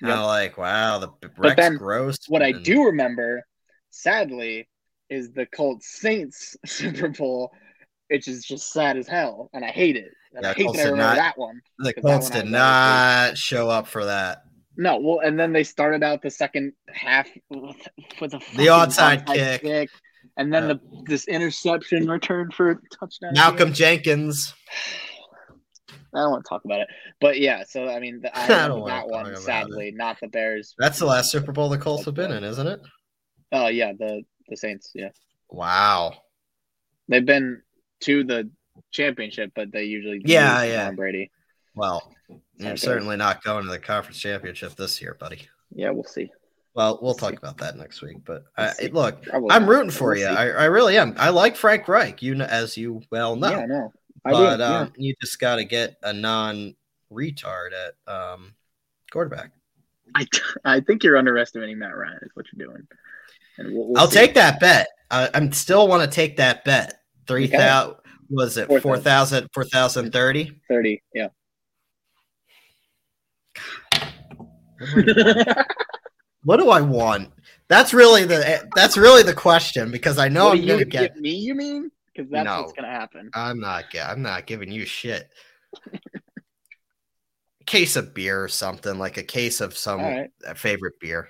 And 0.00 0.10
I'm 0.12 0.22
like, 0.22 0.56
wow, 0.56 0.98
the 0.98 1.10
Rex 1.36 1.56
then 1.56 1.76
Gross. 1.76 2.18
What 2.28 2.40
I 2.42 2.52
do 2.52 2.84
remember, 2.84 3.42
sadly, 3.90 4.68
is 5.10 5.32
the 5.32 5.46
Colts 5.46 5.88
Saints 6.00 6.56
Super 6.66 7.08
Bowl, 7.08 7.50
which 8.08 8.28
is 8.28 8.44
just 8.44 8.72
sad 8.72 8.96
as 8.96 9.08
hell, 9.08 9.50
and 9.52 9.64
I 9.64 9.68
hate 9.70 9.96
it. 9.96 10.10
And 10.34 10.42
Yeah, 10.44 10.50
I 10.50 10.54
hate 10.54 10.64
Colts 10.64 10.78
that 10.78 10.86
I 10.86 10.90
remember 10.90 11.14
not- 11.14 11.16
that 11.16 11.38
one. 11.38 11.60
The 11.78 11.94
Colts 11.94 12.30
did 12.30 12.46
not 12.46 13.36
show 13.38 13.68
up 13.70 13.86
for 13.86 14.04
that. 14.04 14.42
No, 14.76 14.98
well, 14.98 15.20
and 15.20 15.38
then 15.40 15.52
they 15.52 15.64
started 15.64 16.04
out 16.04 16.22
the 16.22 16.30
second 16.30 16.72
half 16.92 17.28
with, 17.50 17.76
with 18.20 18.34
a 18.34 18.40
fucking 18.40 18.66
onside 18.66 19.24
onside 19.26 19.60
kick. 19.60 19.90
and 20.36 20.52
then 20.52 20.68
Yeah. 20.68 20.74
the 20.74 21.02
this 21.06 21.26
interception 21.26 22.08
return 22.08 22.50
for 22.52 22.70
a 22.70 22.76
touchdown. 22.98 23.32
Malcolm 23.34 23.72
Jenkins. 23.72 24.54
I 26.14 26.20
don't 26.20 26.30
want 26.30 26.44
to 26.44 26.48
talk 26.48 26.64
about 26.64 26.80
it, 26.80 26.88
but 27.20 27.38
yeah. 27.38 27.64
So 27.68 27.88
I 27.88 27.98
mean, 28.00 28.20
the, 28.22 28.30
I 28.38 28.44
I 28.64 28.68
don't 28.68 28.86
that 28.86 29.08
one. 29.08 29.34
Sadly, 29.36 29.92
not 29.94 30.18
the 30.20 30.28
Bears. 30.28 30.74
That's 30.78 30.98
the 30.98 31.06
last 31.06 31.30
Super 31.30 31.52
Bowl 31.52 31.68
the 31.68 31.78
Colts 31.78 32.04
have 32.06 32.14
been 32.14 32.32
in, 32.32 32.44
isn't 32.44 32.66
it? 32.66 32.80
Oh 33.52 33.66
yeah, 33.68 33.92
the 33.98 34.22
the 34.48 34.56
Saints. 34.56 34.90
Yeah, 34.94 35.10
Wow. 35.50 36.14
they've 37.08 37.24
been 37.26 37.62
to 38.02 38.24
the 38.24 38.50
championship, 38.90 39.52
but 39.54 39.72
they 39.72 39.84
usually 39.84 40.20
Yeah, 40.24 40.62
yeah. 40.62 40.86
Tom 40.86 40.96
Brady. 40.96 41.30
Well, 41.74 42.12
you're 42.56 42.76
certainly 42.76 43.16
not 43.16 43.44
going 43.44 43.64
to 43.64 43.70
the 43.70 43.78
conference 43.78 44.18
championship 44.18 44.74
this 44.74 45.00
year, 45.00 45.16
buddy. 45.18 45.48
Yeah, 45.74 45.90
we'll 45.90 46.04
see. 46.04 46.30
Well, 46.74 46.98
we'll 47.02 47.14
talk 47.14 47.34
about 47.34 47.58
that 47.58 47.76
next 47.76 48.02
week. 48.02 48.18
But 48.24 48.44
I, 48.56 48.72
look, 48.92 49.22
Probably 49.22 49.50
I'm 49.50 49.68
rooting 49.68 49.90
for 49.90 50.10
we'll 50.10 50.18
you. 50.18 50.26
I, 50.26 50.48
I 50.48 50.64
really 50.66 50.96
am. 50.98 51.14
I 51.18 51.30
like 51.30 51.56
Frank 51.56 51.88
Reich, 51.88 52.22
you 52.22 52.34
know, 52.34 52.44
as 52.44 52.76
you 52.76 53.02
well 53.10 53.36
know. 53.36 53.50
Yeah, 53.50 53.58
I 53.58 53.66
know. 53.66 53.92
I 54.24 54.32
but 54.32 54.56
do. 54.56 54.62
yeah. 54.62 54.78
um, 54.80 54.92
you 54.96 55.14
just 55.20 55.38
got 55.38 55.56
to 55.56 55.64
get 55.64 55.96
a 56.02 56.12
non-retard 56.12 57.70
at 57.72 58.12
um, 58.12 58.54
quarterback. 59.10 59.50
I, 60.14 60.26
I 60.64 60.80
think 60.80 61.04
you're 61.04 61.16
underestimating 61.16 61.78
Matt 61.78 61.96
Ryan. 61.96 62.18
Is 62.22 62.30
what 62.34 62.46
you're 62.52 62.66
doing. 62.66 62.86
And 63.58 63.74
we'll, 63.74 63.88
we'll 63.88 63.98
I'll 63.98 64.08
see. 64.08 64.18
take 64.18 64.34
that 64.34 64.60
bet. 64.60 64.88
I, 65.10 65.30
I'm 65.34 65.52
still 65.52 65.88
want 65.88 66.08
to 66.08 66.14
take 66.14 66.36
that 66.36 66.64
bet. 66.64 67.00
Three 67.26 67.46
thousand 67.46 67.96
was 68.30 68.56
it 68.56 68.68
4,000. 68.68 69.48
4,000 69.52 70.12
4,030? 70.12 70.60
thirty. 70.68 71.02
Yeah. 71.14 71.28
What 76.44 76.58
do 76.58 76.70
I 76.70 76.80
want? 76.80 77.32
That's 77.68 77.92
really 77.92 78.24
the 78.24 78.66
that's 78.74 78.96
really 78.96 79.22
the 79.22 79.34
question 79.34 79.90
because 79.90 80.18
I 80.18 80.28
know 80.28 80.46
what 80.46 80.58
I'm 80.58 80.62
you 80.64 80.68
gonna 80.68 80.84
get. 80.84 81.16
me? 81.16 81.34
You 81.34 81.54
mean? 81.54 81.90
Because 82.14 82.30
that's 82.30 82.44
No. 82.46 82.62
what's 82.62 82.72
gonna 82.72 82.88
happen. 82.88 83.30
I'm 83.34 83.60
not. 83.60 83.84
I'm 84.02 84.22
not 84.22 84.46
giving 84.46 84.70
you 84.70 84.86
shit. 84.86 85.28
case 87.66 87.96
of 87.96 88.14
beer 88.14 88.42
or 88.42 88.48
something 88.48 88.98
like 88.98 89.18
a 89.18 89.22
case 89.22 89.60
of 89.60 89.76
some 89.76 90.00
right, 90.00 90.30
favorite 90.54 90.94
beer. 91.00 91.28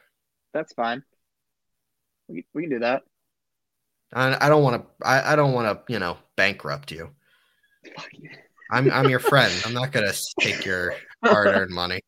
that's 0.54 0.72
fine. 0.74 1.02
We, 2.28 2.46
we 2.54 2.62
can 2.62 2.70
do 2.70 2.78
that. 2.80 3.02
I, 4.12 4.46
I 4.46 4.48
don't 4.48 4.62
want 4.62 4.82
to. 4.82 5.06
I, 5.06 5.32
I 5.32 5.36
don't 5.36 5.52
want 5.52 5.86
to. 5.86 5.92
You 5.92 5.98
know, 5.98 6.16
bankrupt 6.36 6.90
you. 6.92 7.10
I'm 8.70 8.90
I'm 8.90 9.08
your 9.08 9.18
friend. 9.20 9.52
I'm 9.66 9.74
not 9.74 9.92
gonna 9.92 10.12
take 10.40 10.64
your 10.64 10.94
hard-earned 11.24 11.70
money. 11.70 12.00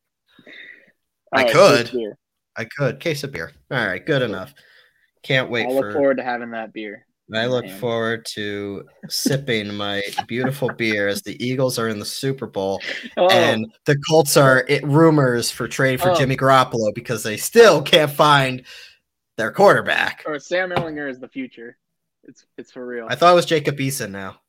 I 1.32 1.44
right, 1.44 1.52
could. 1.52 2.14
I 2.56 2.64
could 2.64 3.00
case 3.00 3.22
of 3.24 3.32
beer. 3.32 3.52
All 3.70 3.86
right, 3.86 4.04
good 4.04 4.22
enough. 4.22 4.52
Can't 5.22 5.50
wait 5.50 5.66
I 5.66 5.70
look 5.70 5.84
for. 5.84 5.92
forward 5.92 6.16
to 6.16 6.24
having 6.24 6.50
that 6.50 6.72
beer. 6.72 7.06
I 7.32 7.46
look 7.46 7.64
Man. 7.64 7.78
forward 7.78 8.26
to 8.34 8.84
sipping 9.08 9.72
my 9.72 10.02
beautiful 10.26 10.68
beer 10.68 11.06
as 11.06 11.22
the 11.22 11.40
Eagles 11.44 11.78
are 11.78 11.88
in 11.88 12.00
the 12.00 12.04
Super 12.04 12.46
Bowl 12.48 12.80
Oh, 13.16 13.28
and 13.30 13.72
the 13.84 13.96
Colts 14.08 14.36
are 14.36 14.64
it, 14.68 14.82
rumors 14.84 15.48
for 15.48 15.68
trade 15.68 16.00
for 16.00 16.10
Oh. 16.10 16.14
Jimmy 16.16 16.36
Garoppolo 16.36 16.92
because 16.92 17.22
they 17.22 17.36
still 17.36 17.82
can't 17.82 18.10
find 18.10 18.64
their 19.36 19.52
quarterback. 19.52 20.24
or 20.26 20.40
Sam 20.40 20.70
Ehlinger 20.70 21.08
is 21.08 21.20
the 21.20 21.28
future. 21.28 21.76
It's 22.24 22.44
it's 22.58 22.70
for 22.72 22.84
real. 22.86 23.06
I 23.08 23.14
thought 23.14 23.32
it 23.32 23.34
was 23.36 23.46
Jacob 23.46 23.76
Eason 23.78 24.10
now. 24.10 24.40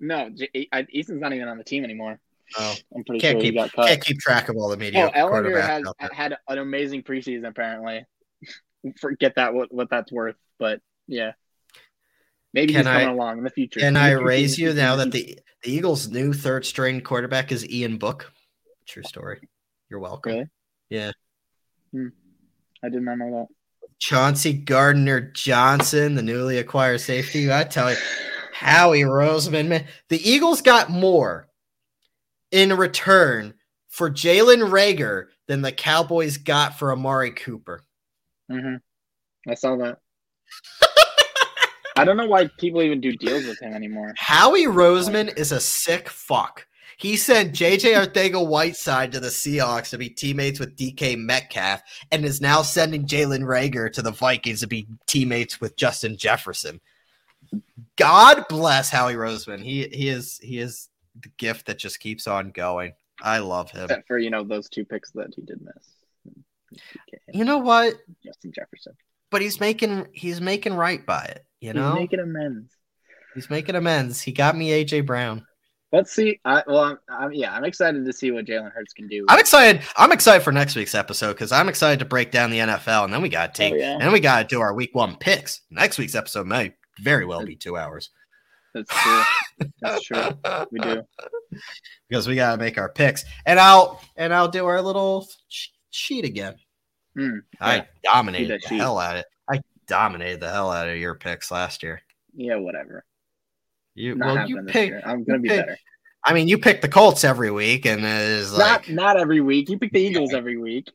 no, 0.00 0.30
J- 0.30 0.68
I, 0.72 0.86
Easton's 0.90 1.20
not 1.20 1.32
even 1.32 1.48
on 1.48 1.58
the 1.58 1.64
team 1.64 1.84
anymore. 1.84 2.18
Oh, 2.58 2.74
I'm 2.96 3.04
pretty 3.04 3.20
can't 3.20 3.34
sure 3.34 3.40
he 3.42 3.50
keep 3.50 3.56
got 3.56 3.72
cut. 3.72 3.88
can't 3.88 4.04
keep 4.04 4.18
track 4.18 4.48
of 4.48 4.56
all 4.56 4.68
the 4.70 4.76
media 4.78 5.10
Oh, 5.14 5.18
Ehlinger 5.18 5.60
has 5.98 6.10
had 6.12 6.36
an 6.48 6.58
amazing 6.58 7.02
preseason. 7.02 7.46
Apparently, 7.46 8.06
forget 9.00 9.34
that 9.36 9.52
what 9.54 9.72
what 9.72 9.90
that's 9.90 10.10
worth. 10.10 10.36
But 10.58 10.80
yeah, 11.06 11.32
maybe 12.54 12.72
Can 12.72 12.80
he's 12.84 12.86
coming 12.92 13.08
I- 13.08 13.12
along 13.12 13.38
in 13.38 13.44
the 13.44 13.50
future. 13.50 13.80
Can 13.80 13.94
the 13.94 14.00
I 14.00 14.12
raise 14.12 14.58
you 14.58 14.72
now 14.72 14.96
that 14.96 15.12
the, 15.12 15.38
the 15.62 15.70
Eagles' 15.70 16.08
new 16.08 16.32
third 16.32 16.64
string 16.64 17.02
quarterback 17.02 17.52
is 17.52 17.68
Ian 17.68 17.98
Book? 17.98 18.32
True 18.86 19.02
story. 19.02 19.40
You're 19.90 20.00
welcome. 20.00 20.32
really? 20.32 20.46
Yeah. 20.88 21.12
Hmm. 21.92 22.08
I 22.82 22.88
did 22.88 23.02
not 23.02 23.18
know 23.18 23.48
Chauncey 23.98 24.52
Gardner 24.52 25.20
Johnson, 25.20 26.14
the 26.14 26.22
newly 26.22 26.58
acquired 26.58 27.00
safety. 27.00 27.52
I 27.52 27.64
tell 27.64 27.90
you, 27.90 27.96
Howie 28.52 29.00
Roseman, 29.00 29.68
man, 29.68 29.86
the 30.08 30.28
Eagles 30.28 30.62
got 30.62 30.90
more 30.90 31.48
in 32.50 32.72
return 32.76 33.54
for 33.88 34.10
Jalen 34.10 34.70
Reagor 34.70 35.26
than 35.46 35.62
the 35.62 35.72
Cowboys 35.72 36.36
got 36.36 36.78
for 36.78 36.92
Amari 36.92 37.32
Cooper. 37.32 37.82
that. 38.48 38.60
hmm 38.60 38.76
I 39.48 39.54
saw 39.54 39.76
that. 39.76 39.98
I 41.96 42.04
don't 42.04 42.16
know 42.16 42.26
why 42.26 42.48
people 42.58 42.82
even 42.82 43.00
do 43.00 43.12
deals 43.16 43.44
with 43.44 43.60
him 43.60 43.74
anymore. 43.74 44.14
Howie 44.16 44.66
Roseman 44.66 45.36
is 45.36 45.50
a 45.50 45.58
sick 45.58 46.08
fuck. 46.08 46.64
He 46.98 47.16
sent 47.16 47.54
JJ 47.54 47.94
Arthega 47.94 48.44
Whiteside 48.44 49.12
to 49.12 49.20
the 49.20 49.28
Seahawks 49.28 49.90
to 49.90 49.98
be 49.98 50.08
teammates 50.10 50.58
with 50.58 50.76
DK 50.76 51.16
Metcalf 51.16 51.80
and 52.10 52.24
is 52.24 52.40
now 52.40 52.60
sending 52.62 53.06
Jalen 53.06 53.44
Reagor 53.44 53.92
to 53.92 54.02
the 54.02 54.10
Vikings 54.10 54.60
to 54.60 54.66
be 54.66 54.88
teammates 55.06 55.60
with 55.60 55.76
Justin 55.76 56.16
Jefferson. 56.16 56.80
God 57.96 58.46
bless 58.48 58.90
Howie 58.90 59.14
Roseman. 59.14 59.62
He 59.62 59.86
he 59.88 60.08
is 60.08 60.38
he 60.42 60.58
is 60.58 60.88
the 61.20 61.30
gift 61.38 61.66
that 61.66 61.78
just 61.78 62.00
keeps 62.00 62.26
on 62.26 62.50
going. 62.50 62.92
I 63.22 63.38
love 63.38 63.70
him. 63.70 63.84
Except 63.84 64.06
for 64.08 64.18
you 64.18 64.30
know 64.30 64.42
those 64.42 64.68
two 64.68 64.84
picks 64.84 65.12
that 65.12 65.32
he 65.34 65.42
did 65.42 65.60
miss. 65.62 66.80
You 67.32 67.44
know 67.44 67.58
what? 67.58 67.94
Justin 68.24 68.52
Jefferson. 68.52 68.94
But 69.30 69.42
he's 69.42 69.60
making 69.60 70.08
he's 70.12 70.40
making 70.40 70.74
right 70.74 71.04
by 71.06 71.24
it. 71.24 71.44
You 71.60 71.72
know, 71.74 71.90
He's 71.92 72.00
making 72.00 72.20
amends. 72.20 72.72
he's 73.34 73.50
making 73.50 73.74
amends. 73.76 74.20
He 74.20 74.32
got 74.32 74.56
me 74.56 74.70
AJ 74.84 75.06
Brown. 75.06 75.46
Let's 75.92 76.12
see. 76.12 76.38
I, 76.44 76.62
well, 76.66 76.84
I'm, 76.84 76.98
I'm, 77.08 77.32
yeah, 77.32 77.54
I'm 77.54 77.64
excited 77.64 78.04
to 78.04 78.12
see 78.12 78.30
what 78.30 78.44
Jalen 78.44 78.72
Hurts 78.72 78.92
can 78.92 79.08
do. 79.08 79.24
I'm 79.28 79.38
excited. 79.38 79.82
I'm 79.96 80.12
excited 80.12 80.42
for 80.44 80.52
next 80.52 80.76
week's 80.76 80.94
episode 80.94 81.32
because 81.32 81.50
I'm 81.50 81.68
excited 81.68 81.98
to 82.00 82.04
break 82.04 82.30
down 82.30 82.50
the 82.50 82.58
NFL, 82.58 83.04
and 83.04 83.12
then 83.12 83.22
we 83.22 83.30
got 83.30 83.54
to 83.54 83.58
take, 83.58 83.72
Oh, 83.72 83.76
yeah? 83.76 83.92
and 83.92 84.02
then 84.02 84.12
we 84.12 84.20
got 84.20 84.42
to 84.42 84.54
do 84.54 84.60
our 84.60 84.74
week 84.74 84.90
one 84.94 85.16
picks. 85.16 85.62
Next 85.70 85.96
week's 85.98 86.14
episode 86.14 86.46
may 86.46 86.74
very 87.00 87.24
well 87.24 87.44
be 87.46 87.54
two 87.56 87.76
hours 87.78 88.10
That's 88.74 88.90
true. 88.90 89.22
That's 89.80 90.02
true. 90.04 90.24
We 90.70 90.80
do. 90.80 91.02
because 92.08 92.28
we 92.28 92.34
got 92.34 92.52
to 92.52 92.58
make 92.58 92.76
our 92.76 92.90
picks, 92.90 93.24
and 93.46 93.58
I'll 93.58 94.02
and 94.16 94.34
I'll 94.34 94.48
do 94.48 94.66
our 94.66 94.82
little 94.82 95.26
cheat 95.90 96.24
again. 96.26 96.54
Hmm, 97.16 97.38
I 97.60 97.86
dominated 98.04 98.60
the 98.62 98.68
sheet. 98.68 98.78
hell 98.78 98.98
out 98.98 99.16
of 99.16 99.20
it. 99.20 99.26
I 99.50 99.60
dominated 99.86 100.40
the 100.40 100.50
hell 100.50 100.70
out 100.70 100.88
of 100.88 100.96
your 100.98 101.14
picks 101.14 101.50
last 101.50 101.82
year. 101.82 102.02
Yeah, 102.34 102.56
whatever. 102.56 103.04
You 103.98 104.14
Not 104.14 104.34
well, 104.34 104.48
you 104.48 104.62
picked. 104.64 104.90
year. 104.90 105.02
I'm 105.04 105.24
gonna 105.24 105.40
be 105.40 105.48
picked- 105.48 105.66
better. 105.66 105.78
I 106.24 106.32
mean, 106.34 106.48
you 106.48 106.58
picked 106.58 106.82
the 106.82 106.88
Colts 106.88 107.24
every 107.24 107.50
week, 107.50 107.86
and 107.86 108.04
it's 108.04 108.52
like 108.52 108.88
not 108.88 109.14
not 109.16 109.20
every 109.20 109.40
week. 109.40 109.68
You 109.68 109.78
pick 109.78 109.92
the 109.92 110.00
Eagles 110.00 110.34
every 110.34 110.56
week. 110.56 110.88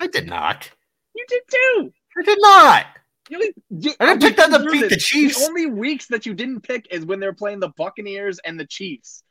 I 0.00 0.06
did 0.06 0.26
not. 0.26 0.70
You 1.14 1.24
did 1.28 1.42
too. 1.50 1.92
I 2.18 2.22
did 2.22 2.38
not. 2.40 2.86
You 3.30 3.36
only, 3.36 3.54
you, 3.70 3.92
I 4.00 4.06
didn't 4.16 4.22
pick 4.22 4.36
them 4.36 4.50
to 4.52 4.70
beat 4.70 4.90
the. 4.90 4.96
Chiefs. 4.96 5.38
The 5.38 5.46
only 5.46 5.66
weeks 5.66 6.06
that 6.08 6.26
you 6.26 6.34
didn't 6.34 6.60
pick 6.60 6.88
is 6.90 7.04
when 7.06 7.20
they're 7.20 7.32
playing 7.32 7.60
the 7.60 7.68
Buccaneers 7.68 8.38
and 8.44 8.58
the 8.58 8.66
Chiefs. 8.66 9.22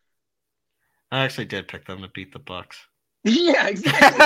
I 1.11 1.25
actually 1.25 1.45
did 1.45 1.67
pick 1.67 1.85
them 1.85 2.01
to 2.01 2.07
beat 2.07 2.33
the 2.33 2.39
Bucs. 2.39 2.77
Yeah, 3.23 3.67
exactly. 3.67 4.17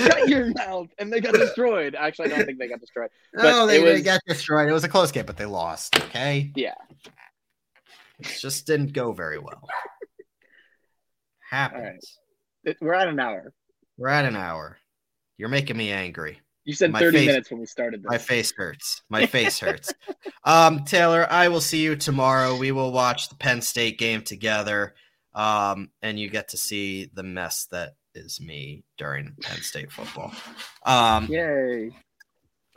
Shut 0.00 0.26
your 0.26 0.54
mouth. 0.54 0.88
And 0.98 1.12
they 1.12 1.20
got 1.20 1.34
destroyed. 1.34 1.94
Actually, 1.94 2.32
I 2.32 2.36
don't 2.38 2.46
think 2.46 2.58
they 2.58 2.66
got 2.66 2.80
destroyed. 2.80 3.10
no, 3.34 3.66
they, 3.66 3.82
it 3.82 3.84
they 3.84 4.00
got 4.00 4.22
destroyed. 4.26 4.70
It 4.70 4.72
was 4.72 4.84
a 4.84 4.88
close 4.88 5.12
game, 5.12 5.26
but 5.26 5.36
they 5.36 5.44
lost. 5.44 5.96
Okay. 6.04 6.50
Yeah. 6.56 6.72
It 8.18 8.38
just 8.40 8.66
didn't 8.66 8.92
go 8.92 9.12
very 9.12 9.38
well. 9.38 9.62
Happens. 11.50 12.18
right. 12.64 12.76
We're 12.80 12.94
at 12.94 13.08
an 13.08 13.20
hour. 13.20 13.52
We're 13.96 14.08
at 14.08 14.24
an 14.24 14.36
hour. 14.36 14.78
You're 15.38 15.48
making 15.48 15.76
me 15.76 15.90
angry. 15.92 16.40
You 16.64 16.74
said 16.74 16.90
My 16.90 16.98
30 16.98 17.18
face- 17.18 17.26
minutes 17.26 17.50
when 17.50 17.60
we 17.60 17.66
started 17.66 18.02
this. 18.02 18.10
My 18.10 18.18
face 18.18 18.52
hurts. 18.56 19.02
My 19.08 19.26
face 19.26 19.58
hurts. 19.58 19.92
Um, 20.44 20.84
Taylor, 20.84 21.26
I 21.28 21.48
will 21.48 21.60
see 21.60 21.82
you 21.82 21.96
tomorrow. 21.96 22.56
We 22.56 22.70
will 22.70 22.92
watch 22.92 23.28
the 23.28 23.34
Penn 23.34 23.60
State 23.60 23.98
game 23.98 24.22
together. 24.22 24.94
Um, 25.34 25.90
and 26.02 26.20
you 26.20 26.30
get 26.30 26.50
to 26.50 26.56
see 26.56 27.10
the 27.12 27.24
mess 27.24 27.66
that 27.72 27.94
is 28.14 28.40
me 28.40 28.84
during 28.96 29.34
Penn 29.42 29.60
State 29.60 29.90
football. 29.90 30.32
Um, 30.84 31.26
Yay. 31.26 31.90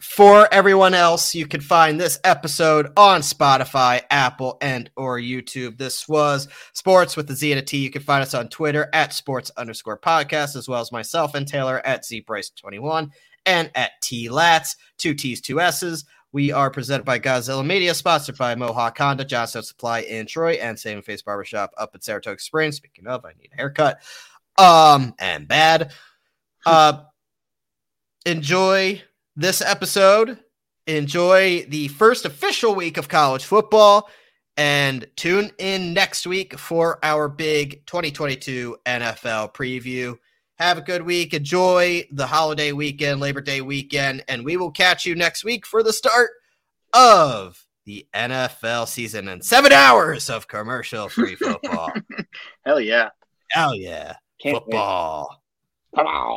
For 0.01 0.47
everyone 0.51 0.93
else, 0.93 1.35
you 1.35 1.45
can 1.45 1.61
find 1.61 1.99
this 1.99 2.19
episode 2.23 2.91
on 2.95 3.21
Spotify, 3.21 4.01
Apple, 4.09 4.57
and 4.61 4.89
or 4.95 5.19
YouTube. 5.19 5.77
This 5.77 6.07
was 6.07 6.47
Sports 6.73 7.17
with 7.17 7.27
the 7.27 7.35
Z 7.35 7.51
and 7.51 7.59
a 7.59 7.61
T. 7.61 7.77
You 7.77 7.89
can 7.89 8.01
find 8.01 8.21
us 8.21 8.33
on 8.33 8.47
Twitter 8.49 8.89
at 8.93 9.13
sports 9.13 9.51
underscore 9.57 9.99
podcast, 9.99 10.55
as 10.55 10.69
well 10.69 10.81
as 10.81 10.91
myself 10.91 11.35
and 11.35 11.47
Taylor 11.47 11.85
at 11.85 12.03
ZBryce21 12.03 13.09
and 13.45 13.71
at 13.75 13.91
T 14.01 14.29
Lats, 14.29 14.75
two 14.97 15.13
T's, 15.13 15.41
two 15.41 15.59
S's. 15.59 16.05
We 16.31 16.51
are 16.51 16.69
presented 16.69 17.05
by 17.05 17.19
Godzilla 17.19 17.65
Media, 17.65 17.93
sponsored 17.93 18.37
by 18.37 18.53
Mohawk 18.55 18.97
Honda, 18.97 19.25
Johnstone 19.25 19.63
Supply 19.63 20.01
in 20.01 20.27
Troy, 20.27 20.53
and 20.53 20.77
Saving 20.77 21.01
Face 21.01 21.23
Barbershop 21.23 21.71
up 21.77 21.91
at 21.95 22.03
Saratoga 22.03 22.39
Springs. 22.39 22.77
Speaking 22.77 23.07
of, 23.07 23.25
I 23.25 23.33
need 23.39 23.49
a 23.51 23.57
haircut. 23.57 23.99
Um, 24.57 25.15
and 25.17 25.47
bad. 25.47 25.91
Uh, 26.65 27.03
enjoy 28.25 29.01
this 29.39 29.61
episode. 29.61 30.37
Enjoy 30.85 31.65
the 31.69 31.87
first 31.87 32.25
official 32.25 32.75
week 32.75 32.97
of 32.97 33.07
college 33.07 33.45
football 33.45 34.09
and 34.57 35.07
tune 35.15 35.51
in 35.59 35.93
next 35.93 36.27
week 36.27 36.59
for 36.59 36.99
our 37.03 37.29
big 37.29 37.85
2022 37.85 38.75
NFL 38.85 39.53
preview. 39.53 40.17
Have 40.57 40.77
a 40.77 40.81
good 40.81 41.03
week. 41.03 41.33
Enjoy 41.33 42.05
the 42.11 42.27
holiday 42.27 42.73
weekend, 42.73 43.21
Labor 43.21 43.39
Day 43.39 43.61
weekend, 43.61 44.25
and 44.27 44.43
we 44.43 44.57
will 44.57 44.71
catch 44.71 45.05
you 45.05 45.15
next 45.15 45.45
week 45.45 45.65
for 45.65 45.83
the 45.83 45.93
start 45.93 46.31
of 46.93 47.65
the 47.85 48.05
NFL 48.13 48.89
season 48.89 49.29
and 49.29 49.43
seven 49.43 49.71
hours 49.71 50.29
of 50.29 50.49
commercial 50.49 51.07
free 51.07 51.35
football. 51.39 51.93
Hell 52.65 52.81
yeah. 52.81 53.09
Hell 53.51 53.73
yeah. 53.73 54.15
Can't 54.41 54.55
wait. 54.55 54.63
football. 54.63 55.41
Come 55.95 56.07
on. 56.07 56.27